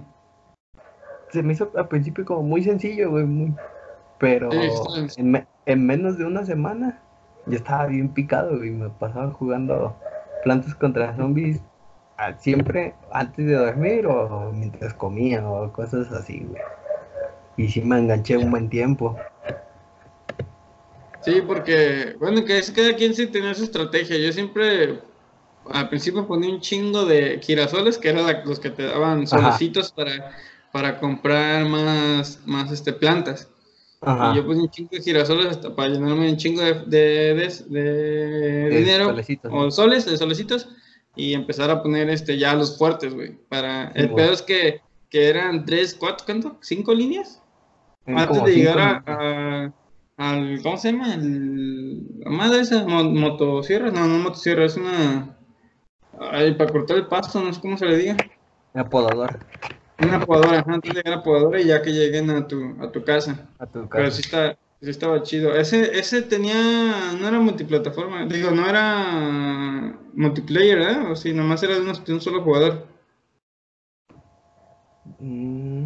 Se 1.33 1.43
me 1.43 1.51
hizo 1.51 1.73
al 1.75 1.89
principio 1.89 2.23
como 2.23 2.43
muy 2.43 2.63
sencillo, 2.63 3.09
güey. 3.09 3.25
Muy... 3.25 3.53
Pero 4.17 4.49
en, 4.53 5.45
en 5.65 5.85
menos 5.85 6.17
de 6.17 6.23
una 6.23 6.45
semana 6.45 7.03
yo 7.45 7.58
estaba 7.58 7.88
bien 7.88 8.10
picado, 8.10 8.63
y 8.63 8.71
me 8.71 8.89
pasaba 8.89 9.32
jugando 9.32 9.97
plantas 10.43 10.75
contra 10.75 11.15
zombies 11.15 11.62
siempre 12.39 12.93
antes 13.12 13.45
de 13.45 13.56
dormir 13.56 14.06
o 14.06 14.51
mientras 14.54 14.93
comía 14.93 15.47
o 15.47 15.71
cosas 15.71 16.12
así, 16.12 16.45
güey. 16.47 16.62
Y 17.58 17.67
sí 17.67 17.82
me 17.82 17.97
enganché 17.97 18.38
un 18.38 18.51
buen 18.51 18.69
tiempo. 18.69 19.17
Sí, 21.21 21.41
porque, 21.45 22.15
bueno, 22.19 22.43
que 22.45 22.58
es 22.58 22.71
cada 22.71 22.95
quien 22.95 23.13
sí 23.13 23.27
tenía 23.27 23.54
su 23.54 23.65
estrategia. 23.65 24.17
Yo 24.17 24.32
siempre, 24.32 24.99
al 25.71 25.89
principio 25.89 26.25
ponía 26.25 26.49
un 26.49 26.62
chingo 26.62 27.06
de 27.06 27.39
girasoles, 27.41 27.97
que 27.97 28.10
eran 28.10 28.25
los 28.45 28.60
que 28.60 28.71
te 28.71 28.84
daban 28.84 29.27
solecitos 29.27 29.91
para, 29.91 30.32
para 30.71 30.99
comprar 30.99 31.65
más, 31.65 32.39
más 32.45 32.71
este, 32.71 32.93
plantas. 32.93 33.50
Y 34.03 34.35
yo 34.35 34.45
puse 34.45 34.61
un 34.61 34.69
chingo 34.69 34.89
de 34.91 35.01
girasoles 35.01 35.45
hasta 35.45 35.75
para 35.75 35.89
llenarme 35.89 36.31
un 36.31 36.37
chingo 36.37 36.61
de, 36.61 36.73
de, 37.69 38.69
dinero 38.69 39.15
o 39.51 39.69
soles, 39.69 40.05
de 40.05 40.17
solecitos 40.17 40.69
y 41.15 41.33
empezar 41.33 41.69
a 41.69 41.83
poner 41.83 42.09
este 42.09 42.37
ya 42.39 42.55
los 42.55 42.79
fuertes, 42.79 43.13
güey. 43.13 43.37
Para 43.47 43.89
el 43.89 44.11
peor 44.13 44.33
es 44.33 44.41
que, 44.41 44.81
que, 45.09 45.29
eran 45.29 45.65
tres, 45.65 45.93
cuatro, 45.93 46.25
¿cuánto? 46.25 46.57
¿Cinco 46.61 46.95
líneas? 46.95 47.43
Antes 48.07 48.43
de 48.43 48.55
llegar 48.55 49.03
a, 49.05 49.71
al 50.17 50.61
¿cómo 50.63 50.77
se 50.77 50.91
llama? 50.91 51.13
El, 51.13 52.19
la 52.21 52.31
madre 52.31 52.61
esa 52.61 52.83
motosierra, 52.85 53.91
no, 53.91 54.07
no 54.07 54.17
motosierra, 54.17 54.65
es 54.65 54.77
una 54.77 55.37
ay, 56.19 56.55
para 56.55 56.71
cortar 56.71 56.97
el 56.97 57.07
pasto, 57.07 57.39
no 57.39 57.53
sé 57.53 57.61
cómo 57.61 57.77
se 57.77 57.85
le 57.85 57.97
diga. 57.97 58.17
Podadora. 58.89 59.39
Una 60.01 60.25
podadora, 60.25 60.63
antes 60.67 60.93
de 60.93 61.01
llegar 61.01 61.19
a 61.19 61.23
podadora 61.23 61.61
y 61.61 61.65
ya 61.65 61.81
que 61.81 61.91
lleguen 61.91 62.29
a 62.31 62.47
tu, 62.47 62.75
a 62.81 62.91
tu 62.91 63.03
casa. 63.03 63.47
A 63.59 63.67
tu 63.67 63.87
casa. 63.87 63.89
Pero 63.91 64.11
sí 64.11 64.21
está, 64.21 64.57
sí 64.81 64.89
estaba 64.89 65.21
chido. 65.21 65.55
Ese, 65.55 65.97
ese 65.97 66.23
tenía, 66.23 67.13
no 67.19 67.27
era 67.27 67.39
multiplataforma, 67.39 68.25
digo, 68.25 68.49
no 68.51 68.67
era 68.67 69.95
multiplayer, 70.13 70.79
¿eh? 70.79 70.97
O 71.11 71.15
sí, 71.15 71.33
nomás 71.33 71.61
era 71.61 71.75
de, 71.75 71.81
un 71.81 72.21
solo 72.21 72.41
jugador. 72.41 72.87
Mm. 75.19 75.85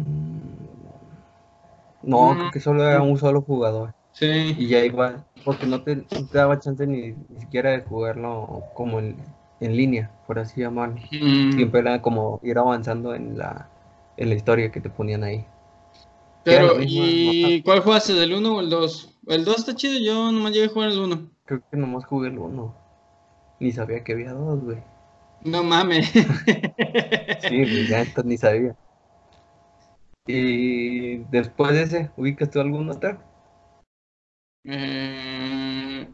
No, 2.02 2.34
creo 2.34 2.50
que 2.52 2.60
solo 2.60 2.88
era 2.88 3.02
un 3.02 3.18
solo 3.18 3.42
jugador. 3.42 3.92
Sí. 4.12 4.54
Y 4.56 4.68
ya 4.68 4.82
igual, 4.82 5.26
porque 5.44 5.66
no 5.66 5.82
te, 5.82 6.06
daba 6.32 6.58
chance 6.58 6.86
ni, 6.86 7.14
siquiera 7.38 7.72
de 7.72 7.82
jugarlo 7.82 8.62
como 8.72 8.98
en, 8.98 9.16
en 9.60 9.76
línea, 9.76 10.10
por 10.26 10.38
así 10.38 10.62
llamarlo. 10.62 10.96
Mm. 11.12 11.52
Siempre 11.52 11.80
era 11.80 12.00
como 12.00 12.40
ir 12.42 12.56
avanzando 12.56 13.14
en 13.14 13.36
la, 13.36 13.68
en 14.16 14.28
la 14.28 14.34
historia 14.34 14.70
que 14.70 14.80
te 14.80 14.90
ponían 14.90 15.24
ahí. 15.24 15.46
Pero, 16.44 16.76
¿y 16.80 17.62
cuál 17.62 17.80
jugaste? 17.80 18.14
¿Del 18.14 18.34
1 18.34 18.54
o 18.54 18.60
el 18.60 18.70
2? 18.70 19.18
El 19.26 19.44
2 19.44 19.58
está 19.58 19.74
chido, 19.74 19.98
yo 19.98 20.30
nomás 20.30 20.52
llegué 20.52 20.66
a 20.66 20.70
jugar 20.70 20.90
el 20.90 21.00
1. 21.00 21.30
Creo 21.44 21.62
que 21.70 21.76
nomás 21.76 22.04
jugué 22.04 22.28
el 22.28 22.38
1. 22.38 22.74
Ni 23.58 23.72
sabía 23.72 24.04
que 24.04 24.12
había 24.12 24.32
dos, 24.32 24.62
güey. 24.62 24.78
No 25.42 25.62
mames. 25.62 26.08
sí, 26.10 26.28
güey, 27.48 27.86
ya 27.88 28.02
esto 28.02 28.22
ni 28.22 28.36
sabía. 28.36 28.76
Y 30.26 31.18
después 31.30 31.72
de 31.72 31.82
ese, 31.82 32.10
¿ubicas 32.16 32.50
tú 32.50 32.60
algún 32.60 32.90
otro? 32.90 33.18
Eh, 34.64 36.08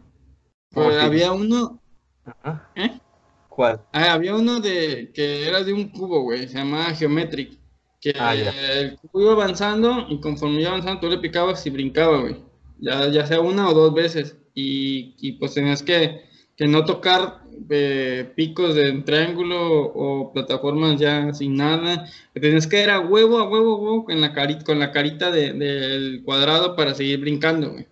pues 0.71 1.03
había 1.03 1.33
uno. 1.33 1.81
Ajá. 2.25 2.71
¿Eh? 2.75 3.01
¿Cuál? 3.49 3.83
Ah, 3.93 4.13
había 4.13 4.35
uno 4.35 4.61
de 4.61 5.11
que 5.13 5.47
era 5.47 5.63
de 5.63 5.73
un 5.73 5.89
cubo, 5.89 6.23
güey, 6.23 6.49
se 6.49 6.59
llamaba 6.59 6.95
Geometric. 6.95 7.62
Que 8.03 8.13
ah, 8.19 8.35
el 8.35 8.99
cubo 8.99 9.23
iba 9.23 9.33
avanzando 9.33 10.07
y 10.11 10.21
conforme 10.21 10.61
iba 10.61 10.71
avanzando 10.71 11.01
tú 11.01 11.09
le 11.09 11.19
picabas 11.19 11.65
y 11.67 11.71
brincaba, 11.71 12.21
güey. 12.21 12.37
Ya, 12.81 13.09
ya 13.09 13.25
sea 13.27 13.41
una 13.41 13.69
o 13.71 13.75
dos 13.75 13.95
veces. 13.95 14.37
Y, 14.55 15.15
y 15.21 15.33
pues 15.33 15.55
tenías 15.55 15.83
que, 15.85 16.23
que 16.57 16.67
no 16.67 16.85
tocar 16.85 17.43
eh, 17.71 18.33
picos 18.35 18.75
de 18.75 18.93
triángulo 19.03 19.83
o 19.85 20.33
plataformas 20.33 20.99
ya 20.99 21.33
sin 21.33 21.57
nada. 21.57 22.07
Tenías 22.35 22.67
que 22.67 22.83
ir 22.83 22.91
a 22.91 23.01
huevo, 23.01 23.39
a 23.39 23.49
huevo, 23.49 23.77
a 23.77 23.79
huevo 23.79 24.05
con 24.05 24.21
la 24.21 24.33
carita, 24.33 24.65
con 24.65 24.79
la 24.79 24.91
carita 24.91 25.31
de, 25.31 25.53
del 25.53 26.23
cuadrado 26.25 26.75
para 26.77 26.95
seguir 26.95 27.21
brincando, 27.21 27.71
güey. 27.71 27.87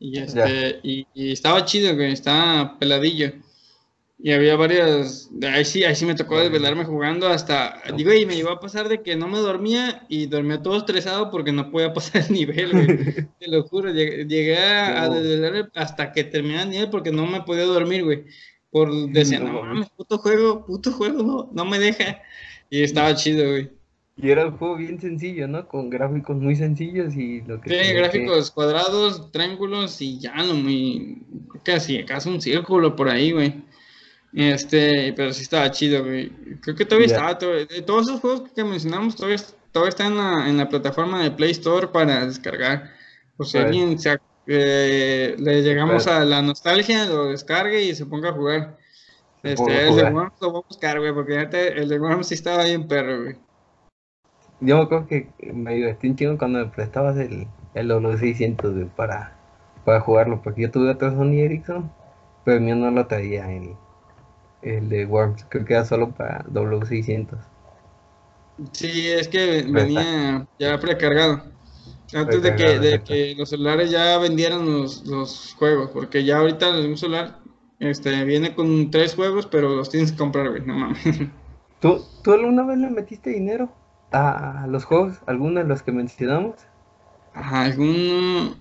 Y, 0.00 0.18
este, 0.18 0.80
y, 0.82 1.06
y, 1.14 1.32
estaba 1.32 1.64
chido, 1.64 1.94
güey, 1.94 2.12
estaba 2.12 2.78
peladillo. 2.78 3.32
Y 4.24 4.32
había 4.32 4.56
varias, 4.56 5.30
ahí 5.52 5.66
sí, 5.66 5.84
ahí 5.84 5.94
sí 5.94 6.06
me 6.06 6.14
tocó 6.14 6.40
desvelarme 6.40 6.86
jugando 6.86 7.28
hasta, 7.28 7.82
digo, 7.94 8.10
y 8.10 8.24
me 8.24 8.34
iba 8.34 8.52
a 8.52 8.58
pasar 8.58 8.88
de 8.88 9.02
que 9.02 9.16
no 9.16 9.28
me 9.28 9.38
dormía 9.38 10.06
y 10.08 10.24
dormía 10.28 10.62
todo 10.62 10.78
estresado 10.78 11.30
porque 11.30 11.52
no 11.52 11.70
podía 11.70 11.92
pasar 11.92 12.22
el 12.26 12.32
nivel, 12.32 12.72
güey. 12.72 12.86
Te 13.38 13.48
lo 13.48 13.64
juro, 13.64 13.92
llegué, 13.92 14.56
a, 14.56 15.10
desvelarme 15.10 15.68
hasta 15.74 16.10
que 16.10 16.24
terminé 16.24 16.62
el 16.62 16.70
nivel 16.70 16.88
porque 16.88 17.12
no 17.12 17.26
me 17.26 17.42
podía 17.42 17.64
dormir, 17.64 18.02
güey. 18.02 18.24
Por 18.70 18.90
decir, 19.10 19.40
no, 19.44 19.62
mames, 19.62 19.90
puto 19.90 20.16
juego, 20.16 20.64
puto 20.64 20.90
juego, 20.90 21.22
no, 21.22 21.50
no 21.52 21.66
me 21.66 21.78
deja. 21.78 22.22
Y 22.70 22.82
estaba 22.82 23.14
chido, 23.14 23.46
güey. 23.46 23.68
Y 24.16 24.30
era 24.30 24.46
un 24.46 24.56
juego 24.56 24.76
bien 24.76 24.98
sencillo, 24.98 25.46
¿no? 25.48 25.68
Con 25.68 25.90
gráficos 25.90 26.38
muy 26.38 26.56
sencillos 26.56 27.14
y 27.14 27.42
lo 27.42 27.60
que... 27.60 27.68
Sí, 27.68 27.92
gráficos 27.92 28.50
cuadrados, 28.50 29.30
triángulos 29.32 30.00
y 30.00 30.18
ya 30.18 30.34
no 30.36 30.54
muy... 30.54 31.18
Casi, 31.62 31.98
acaso 31.98 32.30
un 32.30 32.40
círculo 32.40 32.96
por 32.96 33.10
ahí, 33.10 33.30
güey. 33.30 33.62
Este, 34.34 35.12
pero 35.16 35.32
sí 35.32 35.42
estaba 35.42 35.70
chido, 35.70 36.04
güey. 36.04 36.30
Creo 36.60 36.74
que 36.74 36.84
todavía 36.84 37.06
estaba, 37.06 37.38
todos 37.38 38.08
esos 38.08 38.20
juegos 38.20 38.50
que 38.52 38.64
mencionamos 38.64 39.14
todavía, 39.14 39.38
todavía 39.70 39.90
están 39.90 40.12
en 40.12 40.18
la, 40.18 40.48
en 40.48 40.56
la, 40.56 40.68
plataforma 40.68 41.22
de 41.22 41.30
Play 41.30 41.52
Store 41.52 41.88
para 41.88 42.26
descargar. 42.26 42.90
O 43.36 43.44
sea, 43.44 43.62
alguien 43.62 43.96
se, 43.98 44.18
eh, 44.48 45.36
le 45.38 45.62
llegamos 45.62 46.08
a 46.08 46.24
la 46.24 46.42
nostalgia, 46.42 47.06
lo 47.06 47.26
descargue 47.26 47.82
y 47.82 47.94
se 47.94 48.06
ponga 48.06 48.30
a 48.30 48.32
jugar. 48.32 48.76
Este, 49.44 49.88
el 49.88 49.96
de 49.96 50.04
Worms 50.10 50.40
lo 50.40 50.50
voy 50.50 50.62
a 50.64 50.68
buscar, 50.68 50.98
güey, 50.98 51.12
porque 51.12 51.36
el 51.76 51.88
de 51.88 52.00
Worms 52.00 52.26
sí 52.28 52.34
estaba 52.34 52.64
bien 52.64 52.88
perro, 52.88 53.22
güey. 53.22 53.36
Yo 54.60 54.78
me 54.78 54.82
acuerdo 54.82 55.06
que 55.06 55.28
me 55.52 55.74
divertí 55.74 56.08
un 56.08 56.16
chingo 56.16 56.38
cuando 56.38 56.60
me 56.60 56.66
prestabas 56.66 57.18
el, 57.18 57.46
el 57.74 57.90
W600 57.90 58.88
para, 58.96 59.36
para 59.84 60.00
jugarlo, 60.00 60.42
porque 60.42 60.62
yo 60.62 60.70
tuve 60.70 60.90
otro 60.90 61.10
Sony 61.10 61.40
Ericsson, 61.40 61.92
pero 62.44 62.56
el 62.56 62.64
mío 62.64 62.74
no 62.74 62.90
lo 62.90 63.06
traía 63.06 63.52
el, 63.52 63.76
el 64.64 64.88
de 64.88 65.06
Worms, 65.06 65.46
creo 65.48 65.64
que 65.64 65.74
era 65.74 65.84
solo 65.84 66.10
para 66.10 66.44
W600. 66.46 67.38
Sí, 68.72 69.08
es 69.08 69.28
que 69.28 69.62
venía 69.62 70.46
ya 70.58 70.78
precargado. 70.78 71.42
Antes 72.12 72.42
de 72.42 72.54
que, 72.54 72.78
de 72.78 73.02
que 73.02 73.34
los 73.36 73.48
celulares 73.48 73.90
ya 73.90 74.18
vendieran 74.18 74.64
los, 74.64 75.04
los 75.04 75.54
juegos, 75.58 75.90
porque 75.90 76.24
ya 76.24 76.38
ahorita 76.38 76.70
un 76.78 76.96
celular 76.96 77.38
este, 77.80 78.24
viene 78.24 78.54
con 78.54 78.90
tres 78.90 79.14
juegos, 79.14 79.46
pero 79.46 79.74
los 79.74 79.90
tienes 79.90 80.12
que 80.12 80.18
comprar, 80.18 80.48
güey, 80.50 80.64
no 80.64 80.74
mames. 80.74 81.02
¿Tú, 81.80 82.04
¿Tú 82.22 82.32
alguna 82.32 82.62
vez 82.64 82.78
le 82.78 82.90
metiste 82.90 83.30
dinero 83.30 83.68
a 84.12 84.66
los 84.68 84.84
juegos, 84.84 85.18
algunos 85.26 85.64
de 85.64 85.68
los 85.68 85.82
que 85.82 85.92
mencionamos? 85.92 86.54
Alguno. 87.34 88.54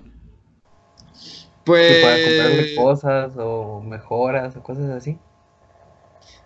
Pues. 1.64 2.04
para 2.04 2.16
comprarle 2.16 2.76
cosas 2.76 3.34
o 3.38 3.82
mejoras 3.82 4.58
o 4.58 4.64
cosas 4.64 4.90
así. 4.90 5.18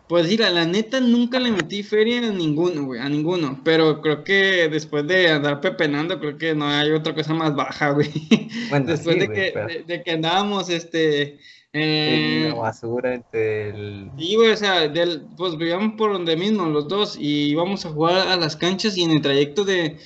Pues 0.08 0.28
mira, 0.28 0.50
la 0.50 0.66
neta 0.66 1.02
nunca 1.02 1.40
le 1.40 1.52
metí 1.52 1.84
feria 1.84 2.20
a 2.20 2.32
ninguno, 2.32 2.86
güey, 2.86 3.02
a 3.02 3.10
ninguno. 3.10 3.60
Pero 3.64 4.02
creo 4.02 4.24
que 4.24 4.70
después 4.70 5.06
de 5.06 5.30
andar 5.30 5.60
pepenando, 5.60 6.20
creo 6.20 6.38
que 6.38 6.56
no 6.56 6.68
hay 6.68 6.92
otra 6.92 7.14
cosa 7.14 7.34
más 7.34 7.56
baja, 7.56 7.90
güey. 7.94 8.10
Bueno, 8.70 8.88
después 8.88 9.20
de, 9.20 9.28
que, 9.28 9.84
de, 9.86 10.04
que 10.04 10.12
andábamos, 10.12 10.70
este, 10.70 11.40
eh, 11.74 12.46
la 12.50 12.56
basura 12.56 13.14
entre 13.14 13.70
el. 13.70 14.12
Güey, 14.16 14.52
o 14.52 14.58
sea, 14.58 14.88
del, 14.88 15.28
pues 15.36 15.58
vivíamos 15.58 15.96
por 15.98 16.14
donde 16.14 16.38
mismo 16.38 16.66
los 16.68 16.88
dos 16.88 17.18
y 17.20 17.50
íbamos 17.50 17.86
a 17.86 17.90
jugar 17.90 18.30
a 18.30 18.38
las 18.38 18.56
canchas 18.56 18.98
y 18.98 19.04
en 19.04 19.12
el 19.12 19.22
trayecto 19.22 19.66
de, 19.66 19.98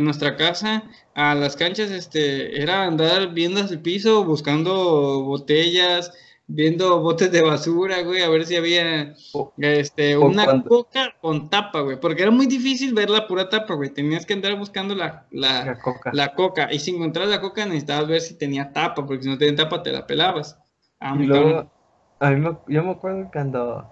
nuestra 0.00 0.36
casa 0.36 0.82
a 1.14 1.34
las 1.34 1.56
canchas, 1.56 1.90
este, 1.90 2.60
era 2.60 2.84
andar 2.84 3.32
viendo 3.32 3.60
el 3.60 3.80
piso, 3.80 4.24
buscando 4.24 5.22
botellas, 5.22 6.12
viendo 6.48 7.00
botes 7.00 7.30
de 7.30 7.42
basura, 7.42 8.02
güey, 8.02 8.22
a 8.22 8.28
ver 8.30 8.46
si 8.46 8.56
había 8.56 9.14
este, 9.58 10.16
una 10.16 10.62
coca 10.62 11.14
con 11.20 11.50
tapa, 11.50 11.82
güey, 11.82 12.00
porque 12.00 12.22
era 12.22 12.30
muy 12.30 12.46
difícil 12.46 12.94
ver 12.94 13.10
la 13.10 13.28
pura 13.28 13.50
tapa, 13.50 13.74
güey, 13.74 13.90
tenías 13.90 14.24
que 14.24 14.32
andar 14.32 14.56
buscando 14.56 14.94
la, 14.94 15.26
la, 15.30 15.78
coca. 15.78 16.10
la 16.14 16.34
coca, 16.34 16.72
y 16.72 16.78
si 16.78 16.96
encontrabas 16.96 17.30
la 17.30 17.42
coca 17.42 17.66
necesitabas 17.66 18.08
ver 18.08 18.20
si 18.22 18.38
tenía 18.38 18.72
tapa, 18.72 19.06
porque 19.06 19.22
si 19.22 19.28
no 19.28 19.36
tenía 19.36 19.56
tapa 19.56 19.82
te 19.82 19.92
la 19.92 20.06
pelabas. 20.06 20.58
Ah, 21.00 21.14
y 21.18 21.24
luego, 21.26 21.70
a 22.18 22.30
mí 22.30 22.40
me, 22.40 22.56
yo 22.66 22.82
me 22.82 22.90
acuerdo 22.92 23.28
cuando, 23.30 23.86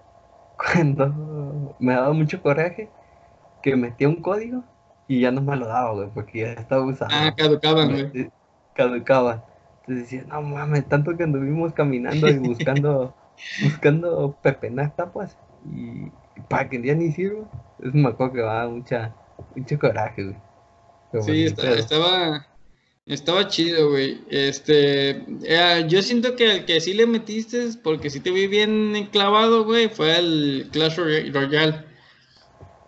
cuando 0.73 1.75
me 1.79 1.93
daba 1.93 2.11
mucho 2.11 2.41
coraje 2.41 2.89
que 3.61 3.75
metía 3.75 4.09
un 4.09 4.21
código 4.21 4.63
y 5.07 5.21
ya 5.21 5.31
no 5.31 5.41
me 5.41 5.55
lo 5.55 5.67
daba, 5.67 5.93
güey, 5.93 6.09
porque 6.11 6.39
ya 6.39 6.53
estaba 6.53 6.83
usando. 6.83 7.13
Ah, 7.15 7.33
caducaban, 7.37 7.91
güey. 7.91 8.31
Caducaban. 8.73 9.43
Entonces 9.87 10.11
decía, 10.11 10.27
no 10.27 10.41
mames, 10.41 10.87
tanto 10.89 11.15
que 11.15 11.23
anduvimos 11.23 11.71
caminando 11.73 12.27
y 12.27 12.37
buscando, 12.39 13.15
buscando 13.63 14.37
pepenas 14.41 14.93
tapas 14.97 15.37
y, 15.73 16.11
para 16.49 16.69
que 16.69 16.81
ya 16.81 16.93
ni 16.93 17.11
sirva. 17.11 17.49
Es 17.81 17.93
me 17.93 18.09
acuerdo 18.09 18.33
que 18.33 18.41
va 18.41 18.67
mucha, 18.67 19.15
mucho 19.55 19.79
coraje, 19.79 20.23
güey. 20.23 21.23
sí, 21.23 21.45
estaba, 21.45 22.45
estaba 23.05 23.47
chido, 23.47 23.91
güey. 23.91 24.21
Este, 24.29 25.23
eh, 25.45 25.85
yo 25.87 26.01
siento 26.01 26.35
que 26.35 26.51
el 26.51 26.65
que 26.65 26.81
sí 26.81 26.93
le 26.93 27.07
metiste, 27.07 27.69
porque 27.81 28.09
sí 28.09 28.19
te 28.19 28.31
vi 28.31 28.47
bien 28.47 28.93
enclavado, 28.93 29.63
güey, 29.63 29.87
fue 29.87 30.17
el 30.17 30.67
Clash 30.73 30.97
Royale. 30.97 31.85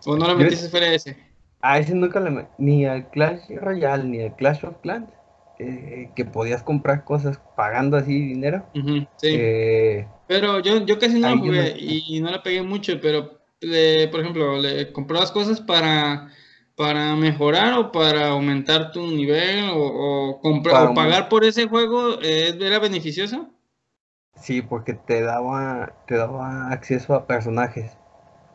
¿O 0.05 0.17
no 0.17 0.27
le 0.27 0.35
metiste 0.35 0.67
fuera 0.67 0.93
ese? 0.93 1.15
A 1.61 1.79
ese 1.79 1.95
nunca 1.95 2.19
le 2.19 2.31
metí, 2.31 2.49
ni 2.57 2.85
al 2.85 3.09
Clash 3.09 3.49
Royale, 3.61 4.03
ni 4.03 4.21
al 4.21 4.35
Clash 4.35 4.65
of 4.65 4.75
Clans. 4.81 5.18
Eh, 5.59 6.11
que 6.15 6.23
podías 6.23 6.63
comprar 6.63 7.03
cosas 7.03 7.41
pagando 7.57 7.97
así 7.97 8.17
dinero. 8.17 8.65
sí. 9.17 9.27
Eh, 9.27 10.07
pero 10.27 10.59
yo, 10.59 10.85
yo 10.85 10.97
casi 10.97 11.19
no 11.19 11.37
jugué 11.37 11.75
y 11.77 12.21
no 12.21 12.31
le 12.31 12.39
pegué 12.39 12.61
mucho, 12.61 12.99
pero 13.01 13.39
por 13.59 14.19
ejemplo, 14.21 14.57
le 14.57 14.93
comprabas 14.93 15.31
cosas 15.31 15.59
para 15.59 16.29
para 16.79 17.13
mejorar 17.17 17.77
o 17.77 17.91
para 17.91 18.29
aumentar 18.29 18.93
tu 18.93 19.05
nivel 19.05 19.69
o, 19.73 20.39
comprar 20.41 20.87
o 20.87 20.93
pagar 20.93 21.27
por 21.27 21.43
ese 21.43 21.67
juego 21.67 22.21
eh, 22.21 22.57
era 22.57 22.79
beneficioso 22.79 23.49
sí 24.39 24.61
porque 24.61 24.93
te 24.93 25.21
daba 25.21 25.91
te 26.07 26.15
daba 26.15 26.71
acceso 26.71 27.15
a 27.15 27.27
personajes 27.27 27.97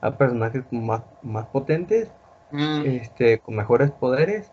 a 0.00 0.16
personajes 0.16 0.64
más, 0.70 1.02
más 1.22 1.48
potentes 1.48 2.08
ah. 2.54 2.82
este 2.86 3.40
con 3.40 3.56
mejores 3.56 3.90
poderes 3.90 4.50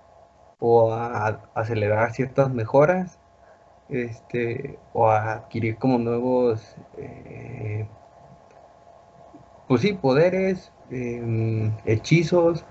o 0.61 0.93
a, 0.93 1.41
acelerar 1.55 2.13
ciertas 2.13 2.53
mejoras 2.53 3.17
este 3.89 4.79
o 4.93 5.09
a 5.09 5.33
adquirir 5.33 5.77
como 5.77 5.97
nuevos 5.97 6.75
eh, 6.97 7.89
pues 9.67 9.81
sí 9.81 9.93
poderes 9.93 10.71
em, 10.89 11.75
hechizos 11.83 12.63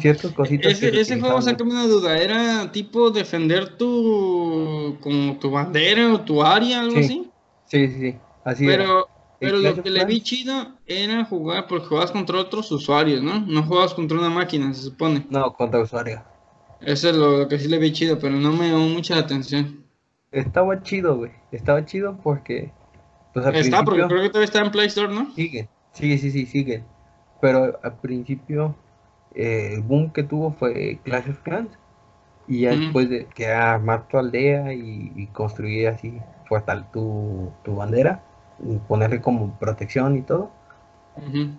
ciertas 0.00 0.32
cositas. 0.32 0.72
Ese, 0.72 1.00
ese 1.00 1.20
juego, 1.20 1.38
una 1.38 1.86
duda, 1.86 2.16
¿era 2.16 2.70
tipo 2.70 3.10
defender 3.10 3.76
tu, 3.76 4.96
como 5.00 5.38
tu 5.38 5.50
bandera 5.50 6.14
o 6.14 6.20
tu 6.20 6.42
área, 6.42 6.80
algo 6.80 6.98
así? 6.98 7.30
Sí, 7.64 7.88
sí, 7.88 8.00
sí, 8.00 8.20
así 8.44 8.66
Pero, 8.66 9.08
pero 9.38 9.58
lo 9.58 9.82
que 9.82 9.90
le 9.90 10.04
vi 10.04 10.20
chido 10.20 10.78
era 10.86 11.24
jugar, 11.24 11.66
porque 11.66 11.86
jugabas 11.86 12.12
contra 12.12 12.38
otros 12.38 12.70
usuarios, 12.70 13.22
¿no? 13.22 13.40
No 13.40 13.62
jugabas 13.64 13.94
contra 13.94 14.18
una 14.18 14.30
máquina, 14.30 14.72
se 14.72 14.82
supone. 14.82 15.26
No, 15.28 15.52
contra 15.52 15.80
usuarios. 15.80 16.20
Eso 16.80 17.10
es 17.10 17.16
lo, 17.16 17.48
que 17.48 17.58
sí 17.58 17.68
le 17.68 17.78
vi 17.78 17.92
chido, 17.92 18.18
pero 18.18 18.34
no 18.34 18.52
me 18.52 18.70
llamó 18.70 18.88
mucha 18.88 19.18
atención. 19.18 19.84
Estaba 20.30 20.82
chido, 20.82 21.16
güey. 21.16 21.32
Estaba 21.52 21.84
chido 21.84 22.18
porque. 22.22 22.72
Pues, 23.32 23.46
está, 23.54 23.84
porque 23.84 24.02
creo 24.06 24.22
que 24.22 24.28
todavía 24.28 24.46
está 24.46 24.60
en 24.60 24.70
Play 24.70 24.86
Store, 24.86 25.12
¿no? 25.12 25.32
Sigue, 25.34 25.68
sí, 25.92 26.18
sí, 26.18 26.30
sí, 26.30 26.46
sigue. 26.46 26.84
Pero 27.40 27.78
al 27.82 28.00
principio 28.00 28.74
eh, 29.36 29.74
el 29.74 29.82
boom 29.82 30.10
que 30.10 30.22
tuvo 30.22 30.52
fue 30.52 30.98
Clash 31.04 31.30
of 31.30 31.40
Clans. 31.42 31.78
Y 32.48 32.60
ya 32.60 32.70
después 32.70 33.10
de 33.10 33.26
que 33.26 33.48
armar 33.48 34.06
tu 34.08 34.18
aldea 34.18 34.72
y, 34.72 35.28
construir 35.32 35.88
así 35.88 36.20
tal 36.64 36.90
tu, 36.92 37.52
tu, 37.64 37.74
bandera, 37.74 38.22
y 38.64 38.76
ponerle 38.76 39.20
como 39.20 39.58
protección 39.58 40.16
y 40.16 40.22
todo. 40.22 40.52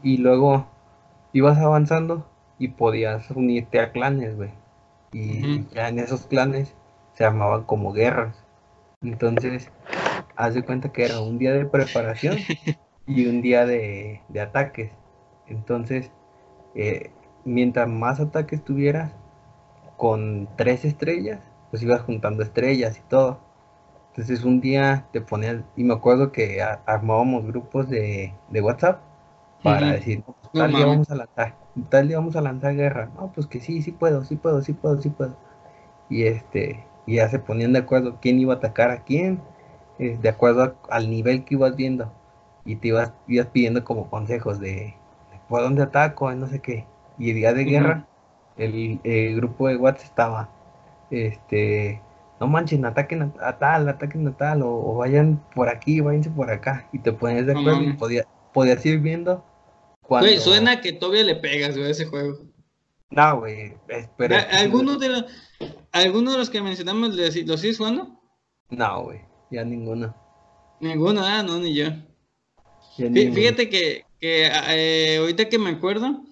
Y 0.01 0.17
luego 0.17 0.67
ibas 1.33 1.57
avanzando 1.57 2.25
y 2.57 2.69
podías 2.69 3.29
unirte 3.31 3.79
a 3.81 3.91
clanes, 3.91 4.35
güey. 4.37 4.51
Y 5.17 5.65
ya 5.73 5.89
en 5.89 5.99
esos 5.99 6.27
clanes 6.27 6.75
se 7.13 7.25
armaban 7.25 7.63
como 7.63 7.91
guerras. 7.93 8.43
Entonces, 9.01 9.71
haz 10.35 10.53
de 10.53 10.63
cuenta 10.63 10.91
que 10.91 11.05
era 11.05 11.19
un 11.21 11.37
día 11.37 11.53
de 11.53 11.65
preparación 11.65 12.37
y 13.07 13.25
un 13.27 13.41
día 13.41 13.65
de, 13.65 14.21
de 14.29 14.41
ataques. 14.41 14.91
Entonces, 15.47 16.11
eh, 16.75 17.11
mientras 17.45 17.87
más 17.87 18.19
ataques 18.19 18.63
tuvieras 18.63 19.11
con 19.95 20.47
tres 20.55 20.85
estrellas, 20.85 21.39
pues 21.71 21.81
ibas 21.81 22.01
juntando 22.01 22.43
estrellas 22.43 22.97
y 22.97 23.01
todo. 23.09 23.39
Entonces 24.09 24.43
un 24.43 24.61
día 24.61 25.07
te 25.11 25.21
ponías, 25.21 25.63
y 25.75 25.83
me 25.83 25.93
acuerdo 25.93 26.31
que 26.31 26.61
armábamos 26.61 27.45
grupos 27.45 27.89
de, 27.89 28.33
WhatsApp 28.51 29.01
para 29.63 29.91
decir, 29.93 30.23
tal 30.53 30.71
día 30.71 30.85
vamos 30.85 31.09
a 31.11 31.15
lanzar, 31.15 31.55
tal 31.83 32.07
día 32.07 32.17
vamos 32.17 32.35
a 32.35 32.41
lanzar 32.41 32.75
guerra. 32.75 33.11
No, 33.15 33.31
pues 33.33 33.47
que 33.47 33.59
sí, 33.59 33.81
sí 33.81 33.91
puedo, 33.91 34.23
sí 34.23 34.35
puedo, 34.35 34.61
sí 34.61 34.73
puedo, 34.73 35.01
sí 35.01 35.09
puedo. 35.09 35.35
Y 36.09 36.23
este, 36.23 36.85
ya 37.07 37.29
se 37.29 37.39
ponían 37.39 37.73
de 37.73 37.79
acuerdo 37.79 38.17
quién 38.21 38.39
iba 38.39 38.53
a 38.55 38.57
atacar 38.57 38.91
a 38.91 39.03
quién, 39.03 39.41
eh, 39.99 40.17
de 40.21 40.29
acuerdo 40.29 40.75
al 40.89 41.09
nivel 41.09 41.45
que 41.45 41.55
ibas 41.55 41.75
viendo. 41.75 42.11
Y 42.65 42.77
te 42.77 42.89
ibas, 42.89 43.13
ibas 43.27 43.47
pidiendo 43.47 43.83
como 43.83 44.09
consejos 44.09 44.59
de, 44.59 44.95
por 45.49 45.61
dónde 45.61 45.83
ataco, 45.83 46.33
no 46.33 46.47
sé 46.47 46.59
qué 46.61 46.85
y 47.17 47.33
día 47.33 47.53
de 47.53 47.63
guerra, 47.63 48.07
el, 48.57 49.35
grupo 49.35 49.67
de 49.67 49.77
WhatsApp 49.77 50.05
estaba, 50.05 50.49
este, 51.09 52.01
no 52.39 52.47
manchen, 52.47 52.85
ataquen 52.85 53.33
a, 53.39 53.57
tal, 53.57 53.89
ataquen 53.89 54.27
a 54.27 54.31
tal, 54.31 54.61
o, 54.63 54.95
vayan 54.95 55.41
por 55.55 55.69
aquí, 55.69 55.99
váyanse 55.99 56.29
por 56.29 56.51
acá, 56.51 56.87
y 56.91 56.99
te 56.99 57.11
pones 57.11 57.45
de 57.45 57.53
acuerdo 57.53 57.81
y 57.81 57.93
podía, 57.93 58.25
podías 58.53 58.85
ir 58.85 58.99
viendo 58.99 59.43
cuando... 60.07 60.27
Güey, 60.27 60.39
suena 60.39 60.81
que 60.81 60.93
todavía 60.93 61.23
le 61.23 61.35
pegas, 61.35 61.75
güey, 61.75 61.87
a 61.87 61.91
ese 61.91 62.05
juego. 62.05 62.39
No, 63.09 63.39
güey, 63.39 63.73
espera. 63.87 64.41
¿Alguno 64.51 64.97
de, 64.97 65.09
los, 65.09 65.25
¿Alguno 65.91 66.31
de 66.31 66.37
los 66.37 66.49
que 66.49 66.61
mencionamos 66.61 67.15
los 67.15 67.33
sigues 67.33 67.77
jugando? 67.77 68.19
No, 68.69 69.03
güey, 69.03 69.21
ya 69.51 69.63
ninguno. 69.63 70.15
Ninguno, 70.79 71.21
ah, 71.23 71.41
no, 71.43 71.57
ni 71.59 71.73
yo. 71.73 71.87
Fíjate 72.97 73.69
que, 73.69 74.05
que 74.19 74.47
eh, 74.47 75.17
ahorita 75.17 75.49
que 75.49 75.57
me 75.57 75.69
acuerdo, 75.69 76.23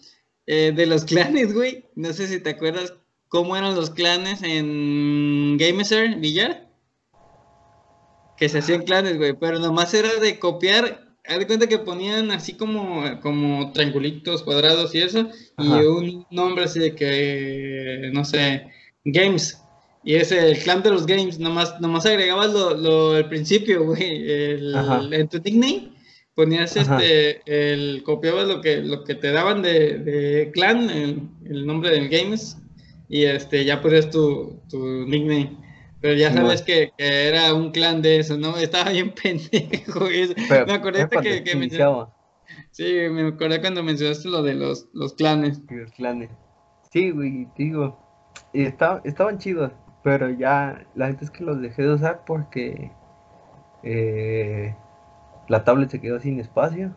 eh, 0.47 0.71
de 0.75 0.85
los 0.85 1.05
clanes, 1.05 1.53
güey. 1.53 1.85
No 1.95 2.13
sé 2.13 2.27
si 2.27 2.39
te 2.39 2.51
acuerdas 2.51 2.93
cómo 3.29 3.55
eran 3.55 3.75
los 3.75 3.89
clanes 3.89 4.41
en 4.43 5.57
Gameser 5.57 6.17
Villar. 6.17 6.69
Que 8.37 8.49
se 8.49 8.59
hacían 8.59 8.83
clanes, 8.83 9.17
güey. 9.17 9.33
Pero 9.33 9.59
nomás 9.59 9.93
era 9.93 10.13
de 10.15 10.39
copiar. 10.39 11.04
Haz 11.27 11.39
de 11.39 11.47
cuenta 11.47 11.67
que 11.67 11.79
ponían 11.79 12.31
así 12.31 12.53
como, 12.53 13.03
como 13.21 13.71
triangulitos 13.71 14.43
cuadrados 14.43 14.93
y 14.93 15.01
eso. 15.01 15.29
Y 15.57 15.67
un 15.67 16.25
nombre 16.29 16.65
así 16.65 16.79
de 16.79 16.95
que, 16.95 18.11
no 18.13 18.23
sé, 18.25 18.67
Games. 19.05 19.61
Y 20.03 20.15
es 20.15 20.31
el 20.31 20.59
clan 20.59 20.83
de 20.83 20.91
los 20.91 21.07
games, 21.07 21.39
nomás, 21.39 21.81
nomás 21.81 22.05
agregabas 22.05 22.53
lo, 22.53 22.75
lo 22.75 23.11
al 23.13 23.27
principio, 23.27 23.85
güey, 23.85 24.31
el, 24.31 24.75
en 25.11 25.27
tu 25.27 25.39
nickname, 25.39 25.93
ponías 26.35 26.75
este, 26.77 27.41
el, 27.47 28.03
copiabas 28.03 28.47
lo 28.47 28.61
que, 28.61 28.77
lo 28.77 29.03
que 29.03 29.15
te 29.15 29.31
daban 29.31 29.63
de, 29.63 29.97
de 29.97 30.51
clan, 30.53 30.91
el, 30.91 31.21
el, 31.49 31.65
nombre 31.65 31.89
del 31.89 32.09
games, 32.09 32.55
y 33.09 33.23
este, 33.23 33.65
ya 33.65 33.81
ponías 33.81 34.11
tu, 34.11 34.61
tu 34.69 35.07
nickname. 35.07 35.57
Pero 36.05 36.17
ya 36.19 36.31
sabes 36.31 36.61
que, 36.61 36.93
que, 36.95 37.27
era 37.29 37.51
un 37.55 37.71
clan 37.71 38.03
de 38.03 38.19
eso, 38.19 38.37
¿no? 38.37 38.57
Estaba 38.57 38.91
bien 38.91 39.11
pendejo. 39.23 40.01
me 40.67 40.73
acordé 40.73 41.09
que, 41.09 41.43
que 41.43 41.55
mencionaste. 41.55 42.13
Sí, 42.69 42.93
me 43.09 43.29
acordé 43.29 43.59
cuando 43.59 43.81
mencionaste 43.81 44.29
lo 44.29 44.43
de 44.43 44.53
los, 44.53 44.87
los 44.93 45.15
clanes. 45.15 45.63
Los 45.67 45.91
clanes. 45.93 46.29
Sí, 46.91 47.09
güey, 47.09 47.47
digo. 47.57 47.97
Y 48.53 48.65
estaba, 48.65 49.01
estaban 49.03 49.39
chidos, 49.39 49.71
pero 50.03 50.29
ya 50.29 50.85
la 50.93 51.07
gente 51.07 51.25
es 51.25 51.31
que 51.31 51.43
los 51.43 51.59
dejé 51.59 51.81
de 51.81 51.95
usar 51.95 52.23
porque 52.23 52.91
eh, 53.81 54.75
la 55.47 55.63
tablet 55.63 55.89
se 55.89 56.01
quedó 56.01 56.19
sin 56.19 56.39
espacio. 56.39 56.95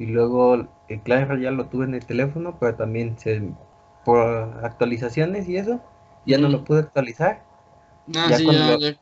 Y 0.00 0.06
luego 0.06 0.56
el 0.88 1.00
Clash 1.04 1.28
Royale 1.28 1.56
lo 1.56 1.66
tuve 1.66 1.84
en 1.84 1.94
el 1.94 2.04
teléfono, 2.04 2.56
pero 2.58 2.74
también 2.74 3.16
se, 3.16 3.48
por 4.04 4.58
actualizaciones 4.64 5.48
y 5.48 5.56
eso, 5.56 5.80
ya 6.26 6.36
no 6.38 6.48
lo 6.48 6.64
pude 6.64 6.80
actualizar. 6.80 7.53
Ah, 8.14 8.28
ya, 8.30 8.44
cuando, 8.44 8.78
lo, 8.78 8.96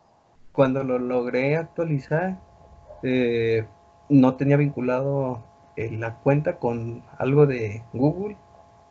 cuando, 0.53 0.85
lo, 0.85 0.99
logré 0.99 1.57
actualizar, 1.57 2.41
eh, 3.03 3.67
no 4.09 4.37
tenía 4.37 4.57
vinculado 4.57 5.45
eh, 5.77 5.91
la 5.97 6.19
cuenta 6.19 6.59
con 6.59 7.03
algo 7.19 7.47
de 7.47 7.83
Google. 7.93 8.37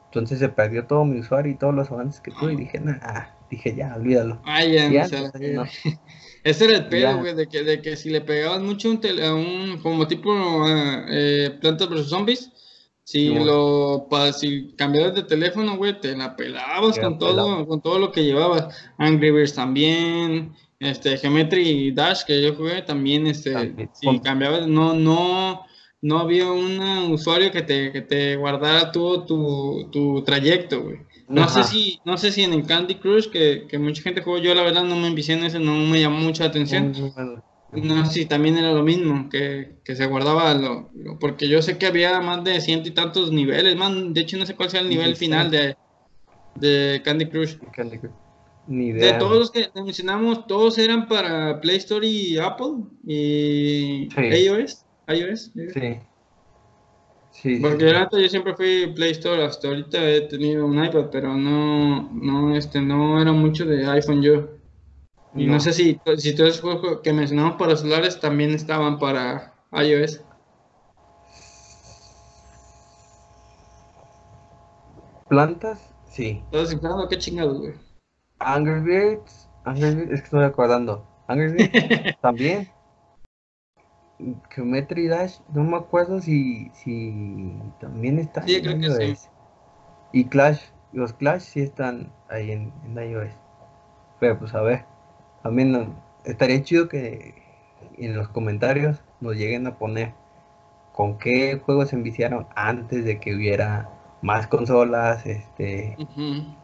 Entonces 0.05 0.39
se 0.39 0.49
perdió 0.49 0.88
todo 0.88 1.05
mi 1.05 1.20
usuario 1.20 1.53
y 1.53 1.55
todos 1.55 1.74
los 1.74 1.89
avances 1.89 2.20
que 2.20 2.32
tuve 2.32 2.53
y 2.53 2.57
dije, 2.57 2.82
nah, 2.82 3.28
dije 3.49 3.74
ya, 3.76 3.95
olvídalo. 3.95 4.41
Ya, 4.91 5.07
no, 5.53 5.64
Ese 6.43 6.66
era 6.66 6.78
el 6.78 6.88
pedo, 6.88 7.20
güey, 7.20 7.36
de 7.36 7.47
que, 7.47 7.64
de 7.64 7.82
que 7.82 7.95
si 7.95 8.09
le 8.09 8.22
pegabas 8.22 8.62
mucho 8.62 8.89
un, 8.89 8.99
a 9.22 9.36
un 9.36 9.80
como 9.82 10.07
tipo 10.07 10.34
eh, 10.68 11.55
Plantas 11.62 11.88
vs 11.88 12.09
Zombies, 12.09 12.51
si 13.12 13.28
lo 13.28 14.07
si 14.34 14.72
cambiabas 14.78 15.14
de 15.16 15.24
teléfono, 15.24 15.76
güey, 15.76 15.99
te 15.99 16.16
la 16.16 16.38
pelabas 16.38 16.97
con 16.97 17.20
todo, 17.20 17.68
con 17.68 17.82
todo 17.82 17.99
lo 17.99 18.09
que 18.09 18.24
llevabas. 18.24 18.74
Angry 18.97 19.32
Birds 19.32 19.53
también, 19.53 20.53
este, 20.80 21.18
Geometry 21.18 21.91
Dash 21.91 22.24
que 22.24 22.41
yo 22.41 22.55
jugué 22.55 22.82
también, 22.84 23.28
este, 23.28 23.89
si 23.91 24.20
cambiabas, 24.22 24.66
no, 24.66 24.93
no, 24.93 25.66
no 26.01 26.20
había 26.20 26.49
un 26.49 26.80
usuario 27.12 27.51
que 27.51 27.64
te, 27.64 27.91
que 27.91 28.01
te 28.01 28.38
guardara 28.38 28.93
todo 28.93 29.26
tu, 29.26 29.89
tu 29.91 30.24
trayecto, 30.24 30.82
güey. 30.82 30.99
No 31.28 31.49
sé 31.49 31.64
si, 31.66 31.99
no 32.05 32.18
sé 32.18 32.32
si 32.32 32.43
en 32.43 32.53
el 32.53 32.66
Candy 32.66 32.95
Crush, 32.95 33.28
que, 33.28 33.66
que 33.68 33.78
mucha 33.78 34.01
gente 34.03 34.22
jugó, 34.22 34.38
yo 34.38 34.55
la 34.55 34.64
verdad 34.64 34.84
no 34.86 34.95
me 34.95 35.07
envicié 35.07 35.36
en 35.36 35.43
ese, 35.43 35.59
no 35.59 35.74
me 35.74 35.99
llamó 35.99 36.20
mucha 36.20 36.45
atención. 36.45 36.93
No 37.72 38.05
si 38.05 38.26
también 38.26 38.57
era 38.57 38.74
lo 38.74 38.84
mismo, 38.84 39.30
que, 39.30 39.76
que 39.86 39.95
se 39.95 40.05
guardaba 40.05 40.53
lo, 40.53 40.89
porque 41.19 41.47
yo 41.47 41.61
sé 41.61 41.78
que 41.78 41.86
había 41.86 42.19
más 42.19 42.43
de 42.43 42.59
ciento 42.59 42.89
y 42.89 42.91
tantos 42.91 43.32
niveles, 43.32 43.78
man, 43.78 44.13
de 44.13 44.22
hecho 44.22 44.38
no 44.38 44.45
sé 44.45 44.55
cuál 44.55 44.69
sea 44.69 44.82
el 44.82 44.89
nivel 44.89 45.15
final 45.15 45.49
de, 45.49 45.78
de 46.55 47.01
Candy 47.03 47.28
Crush. 47.28 47.55
Candy 47.72 47.97
Crush. 47.97 48.11
Ni 48.67 48.88
idea. 48.88 49.13
De 49.13 49.19
todos 49.19 49.39
los 49.39 49.51
que 49.51 49.69
mencionamos, 49.74 50.47
todos 50.47 50.78
eran 50.78 51.07
para 51.07 51.61
Play 51.61 51.78
Store 51.78 52.05
y 52.05 52.38
Apple 52.38 52.84
y 53.05 54.09
iOS. 54.17 54.86
iOS. 55.07 55.51
Sí. 55.74 55.99
Sí, 57.32 57.55
Porque 57.61 57.91
yo 58.11 58.30
siempre 58.30 58.53
fui 58.55 58.91
Play 58.93 59.11
Store, 59.11 59.43
hasta 59.43 59.69
ahorita 59.69 60.09
he 60.09 60.22
tenido 60.22 60.65
un 60.65 60.84
iPad, 60.84 61.05
pero 61.11 61.34
no, 61.34 62.09
no, 62.11 62.55
este, 62.55 62.82
no 62.82 63.22
era 63.22 63.32
mucho 63.32 63.65
de 63.65 63.86
iPhone 63.88 64.22
yo. 64.22 64.61
Y 65.34 65.47
no, 65.47 65.59
sé 65.59 65.71
si, 65.71 65.99
si 66.17 66.36
todos 66.36 66.49
los 66.49 66.61
juegos 66.61 66.99
que 67.01 67.13
mencionamos 67.13 67.55
para 67.55 67.77
celulares 67.77 68.19
también 68.19 68.51
estaban 68.51 68.99
para 68.99 69.53
iOS. 69.71 70.21
¿Plantas? 75.29 75.79
Sí. 76.09 76.43
¿Estás 76.51 76.73
inflando? 76.73 77.07
¿Qué 77.07 77.17
chingados, 77.17 77.59
güey? 77.59 77.73
Angry 78.39 78.82
Birds, 78.82 79.47
Angry 79.63 79.95
Birds, 79.95 80.11
es 80.11 80.19
que 80.19 80.25
estoy 80.25 80.43
acordando. 80.43 81.07
Angry 81.27 81.53
Birds 81.53 82.17
también. 82.21 82.69
Geometry 84.49 85.07
Dash, 85.07 85.39
no 85.53 85.63
me 85.63 85.77
acuerdo 85.77 86.19
si, 86.19 86.69
si 86.73 87.57
también 87.79 88.19
está 88.19 88.43
sí, 88.43 88.61
creo 88.61 88.77
que 88.77 89.15
sí. 89.15 89.27
Y 90.11 90.25
Clash, 90.25 90.59
los 90.91 91.13
Clash 91.13 91.41
sí 91.41 91.61
están 91.61 92.11
ahí 92.29 92.51
en, 92.51 92.73
en 92.86 93.11
iOS. 93.11 93.32
Pero 94.19 94.38
pues 94.38 94.53
a 94.53 94.61
ver. 94.61 94.90
También 95.43 95.95
estaría 96.25 96.63
chido 96.63 96.87
que 96.87 97.35
en 97.97 98.15
los 98.15 98.27
comentarios 98.29 98.97
nos 99.19 99.35
lleguen 99.35 99.67
a 99.67 99.77
poner 99.77 100.13
con 100.93 101.17
qué 101.17 101.59
juegos 101.63 101.89
se 101.89 101.95
enviciaron 101.95 102.47
antes 102.55 103.05
de 103.05 103.19
que 103.19 103.35
hubiera 103.35 103.89
más 104.21 104.45
consolas, 104.47 105.25
este, 105.25 105.97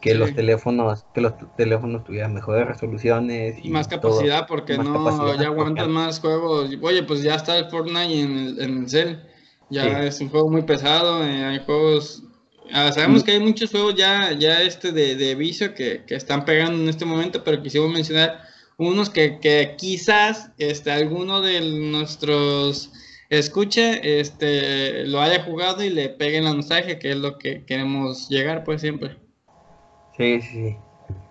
que 0.00 0.14
los 0.14 0.32
teléfonos, 0.34 1.04
que 1.12 1.20
los 1.20 1.34
teléfonos 1.56 2.04
tuvieran 2.04 2.32
mejores 2.32 2.66
resoluciones 2.66 3.56
y, 3.62 3.70
más 3.70 3.88
capacidad, 3.88 4.46
porque 4.46 4.78
no 4.78 5.36
ya 5.36 5.48
aguantan 5.48 5.90
más 5.90 6.20
juegos. 6.20 6.70
Oye, 6.80 7.02
pues 7.02 7.22
ya 7.22 7.34
está 7.34 7.58
el 7.58 7.68
Fortnite 7.68 8.20
en 8.20 8.36
el, 8.36 8.60
en 8.60 8.88
cel, 8.88 9.24
ya 9.70 10.04
es 10.04 10.20
un 10.20 10.28
juego 10.28 10.48
muy 10.48 10.62
pesado, 10.62 11.24
eh, 11.24 11.44
hay 11.44 11.58
juegos, 11.64 12.22
ah, 12.72 12.92
sabemos 12.92 13.22
mm. 13.22 13.26
que 13.26 13.32
hay 13.32 13.40
muchos 13.40 13.70
juegos 13.70 13.96
ya, 13.96 14.32
ya 14.32 14.62
este 14.62 14.92
de, 14.92 15.16
de 15.16 15.34
vicio 15.34 15.74
que, 15.74 16.04
que 16.06 16.14
están 16.14 16.44
pegando 16.44 16.80
en 16.80 16.88
este 16.88 17.04
momento, 17.04 17.42
pero 17.42 17.60
quisimos 17.60 17.90
mencionar 17.90 18.40
unos 18.78 19.10
que, 19.10 19.40
que 19.40 19.74
quizás 19.76 20.52
este, 20.56 20.90
alguno 20.90 21.42
de 21.42 21.60
nuestros 21.60 22.90
escuche, 23.28 24.20
este, 24.20 25.04
lo 25.06 25.20
haya 25.20 25.42
jugado 25.42 25.82
y 25.82 25.90
le 25.90 26.08
pegue 26.08 26.40
la 26.40 26.54
nostalgia, 26.54 26.98
que 26.98 27.10
es 27.10 27.16
lo 27.16 27.38
que 27.38 27.64
queremos 27.66 28.28
llegar, 28.28 28.64
pues 28.64 28.80
siempre. 28.80 29.18
Sí, 30.16 30.40
sí. 30.40 30.76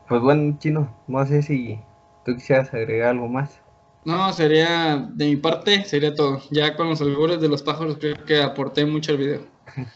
Pues 0.07 0.21
bueno, 0.21 0.57
Chino, 0.59 0.95
no 1.07 1.25
sé 1.25 1.41
si 1.41 1.79
tú 2.25 2.35
quisieras 2.35 2.73
agregar 2.73 3.09
algo 3.09 3.27
más. 3.27 3.59
No, 4.05 4.31
sería, 4.31 5.09
de 5.13 5.25
mi 5.25 5.35
parte, 5.37 5.83
sería 5.85 6.13
todo. 6.13 6.41
Ya 6.51 6.75
con 6.75 6.89
los 6.89 7.01
albures 7.01 7.41
de 7.41 7.49
los 7.49 7.63
pájaros 7.63 7.97
creo 7.97 8.23
que 8.25 8.41
aporté 8.41 8.85
mucho 8.85 9.13
al 9.13 9.17
video. 9.17 9.41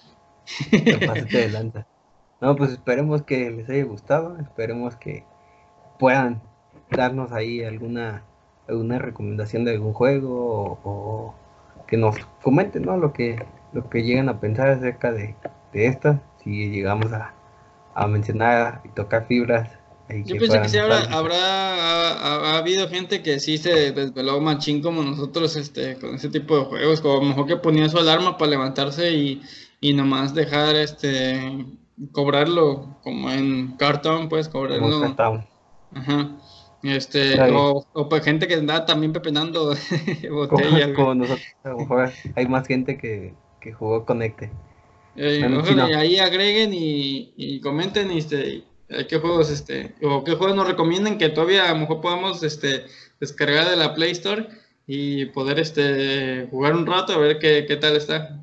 No, 2.41 2.55
pues 2.55 2.71
esperemos 2.71 3.21
que 3.21 3.51
les 3.51 3.69
haya 3.69 3.83
gustado, 3.83 4.35
esperemos 4.39 4.95
que 4.95 5.23
puedan 5.99 6.41
darnos 6.91 7.31
ahí 7.31 7.63
alguna, 7.63 8.23
alguna 8.67 8.99
recomendación 8.99 9.65
de 9.65 9.71
algún 9.71 9.93
juego 9.93 10.79
o, 10.83 11.35
que 11.87 11.97
nos 11.97 12.15
comenten 12.41 12.83
¿no? 12.83 12.97
lo 12.97 13.11
que 13.11 13.43
lo 13.73 13.89
que 13.89 14.03
llegan 14.03 14.29
a 14.29 14.39
pensar 14.39 14.69
acerca 14.69 15.11
de, 15.11 15.35
de 15.73 15.87
esta, 15.87 16.21
si 16.43 16.69
llegamos 16.69 17.11
a, 17.13 17.33
a 17.95 18.07
mencionar 18.07 18.81
y 18.83 18.89
tocar 18.89 19.27
fibras. 19.27 19.69
Yo 20.25 20.37
pienso 20.37 20.61
que 20.61 20.67
sí 20.67 20.77
habrá, 20.77 21.03
habrá 21.03 22.11
ha, 22.21 22.57
habido 22.57 22.89
gente 22.89 23.23
que 23.23 23.39
sí 23.39 23.57
se 23.57 23.93
desveló 23.93 24.41
machín 24.41 24.81
como 24.81 25.03
nosotros 25.03 25.55
este, 25.55 25.95
con 25.95 26.15
ese 26.15 26.27
tipo 26.27 26.57
de 26.57 26.65
juegos, 26.65 26.99
como 26.99 27.21
mejor 27.21 27.47
que 27.47 27.55
ponía 27.55 27.87
su 27.87 27.97
alarma 27.97 28.37
para 28.37 28.51
levantarse 28.51 29.11
y, 29.11 29.41
y 29.79 29.93
nomás 29.93 30.35
dejar 30.35 30.75
este 30.75 31.65
cobrarlo 32.11 32.97
como 33.03 33.31
en 33.31 33.77
cartón, 33.77 34.27
pues 34.27 34.49
cobrarlo. 34.49 35.15
Ajá. 35.93 36.31
Este, 36.83 37.39
o, 37.39 37.85
pues 38.09 38.23
gente 38.23 38.47
que 38.47 38.55
anda 38.55 38.85
también 38.85 39.13
pepenando 39.13 39.75
botellas. 40.31 40.91
Como, 40.95 41.15
nosotros, 41.15 41.45
a 41.63 41.69
lo 41.69 41.77
mejor 41.77 42.11
hay 42.35 42.47
más 42.47 42.67
gente 42.67 42.97
que, 42.97 43.33
que 43.59 43.73
jugó 43.73 44.05
Conecte. 44.05 44.51
Eh, 45.15 45.45
ahí 45.95 46.19
agreguen 46.19 46.73
y, 46.73 47.33
y 47.35 47.59
comenten 47.59 48.11
este, 48.11 48.63
qué 49.09 49.19
juegos 49.19 49.51
este, 49.51 49.93
o 50.01 50.23
qué 50.23 50.35
juegos 50.35 50.55
nos 50.55 50.67
recomiendan 50.67 51.17
que 51.17 51.29
todavía 51.29 51.69
a 51.69 51.73
lo 51.73 51.79
mejor 51.79 52.01
podamos 52.01 52.43
este, 52.43 52.85
descargar 53.19 53.69
de 53.69 53.75
la 53.75 53.93
Play 53.93 54.11
Store 54.11 54.47
y 54.87 55.25
poder 55.27 55.59
este, 55.59 56.47
jugar 56.49 56.73
un 56.73 56.85
rato 56.85 57.13
a 57.13 57.17
ver 57.17 57.39
qué, 57.39 57.65
qué 57.67 57.75
tal 57.77 57.95
está. 57.95 58.41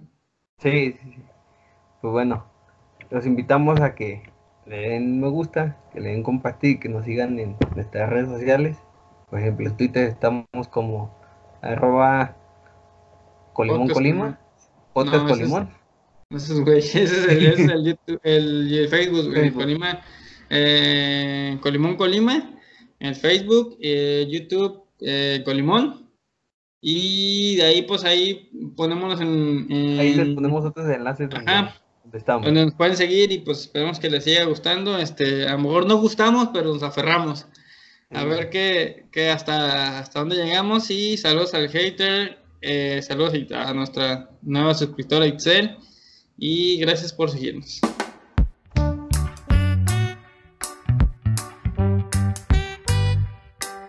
Sí, 0.58 0.92
sí, 0.92 0.98
sí. 1.02 1.22
Pues 2.00 2.12
bueno, 2.12 2.46
los 3.10 3.26
invitamos 3.26 3.80
a 3.80 3.94
que 3.94 4.22
le 4.68 4.90
den 4.90 5.20
me 5.20 5.28
gusta, 5.28 5.76
que 5.92 6.00
le 6.00 6.10
den 6.10 6.22
compartir, 6.22 6.78
que 6.78 6.88
nos 6.88 7.04
sigan 7.04 7.38
en 7.38 7.56
nuestras 7.74 8.10
redes 8.10 8.28
sociales. 8.28 8.76
Por 9.30 9.40
ejemplo, 9.40 9.68
en 9.68 9.76
Twitter 9.76 10.04
estamos 10.04 10.46
como 10.70 11.14
arroba 11.62 12.36
colimón 13.54 13.88
colima, 13.88 14.38
podcast 14.92 15.24
no, 15.24 15.28
colimón. 15.30 15.70
Ese 16.30 16.52
es, 16.52 16.60
güey, 16.60 16.78
ese 16.78 17.02
es 17.02 17.28
el, 17.28 17.46
ese 17.46 17.64
es 17.64 17.70
el, 17.70 17.84
YouTube, 17.84 18.20
el, 18.22 18.88
Facebook, 18.90 19.34
güey, 19.34 19.50
Colima, 19.50 20.02
eh, 20.50 21.58
Colimón 21.62 21.96
Colima, 21.96 22.50
en 23.00 23.14
Facebook, 23.14 23.76
eh, 23.80 24.26
YouTube, 24.30 24.84
eh, 25.00 25.42
Colimón. 25.44 26.06
Y 26.80 27.56
de 27.56 27.62
ahí, 27.64 27.82
pues 27.82 28.04
ahí 28.04 28.50
ponemos 28.76 29.20
en, 29.20 29.66
en... 29.68 29.98
Ahí 29.98 30.14
les 30.14 30.34
ponemos 30.34 30.64
otros 30.64 30.88
enlaces. 30.88 31.28
Ajá. 31.34 31.74
Estamos. 32.12 32.50
nos 32.52 32.74
pueden 32.74 32.96
seguir 32.96 33.30
y 33.32 33.38
pues 33.38 33.60
esperemos 33.60 33.98
que 33.98 34.10
les 34.10 34.24
siga 34.24 34.44
gustando. 34.44 34.98
Este, 34.98 35.46
a 35.46 35.52
lo 35.52 35.58
mejor 35.58 35.86
no 35.86 35.98
gustamos, 35.98 36.50
pero 36.52 36.72
nos 36.72 36.82
aferramos. 36.82 37.46
A 38.10 38.24
ver 38.24 38.48
qué, 38.48 39.04
qué 39.12 39.28
hasta, 39.28 39.98
hasta 39.98 40.20
dónde 40.20 40.36
llegamos 40.36 40.90
y 40.90 41.18
saludos 41.18 41.52
al 41.52 41.68
hater, 41.68 42.38
eh, 42.62 43.02
saludos 43.02 43.34
a 43.54 43.74
nuestra 43.74 44.30
nueva 44.40 44.72
suscriptora 44.74 45.26
Itzel 45.26 45.76
y 46.38 46.78
gracias 46.78 47.12
por 47.12 47.30
seguirnos. 47.30 47.80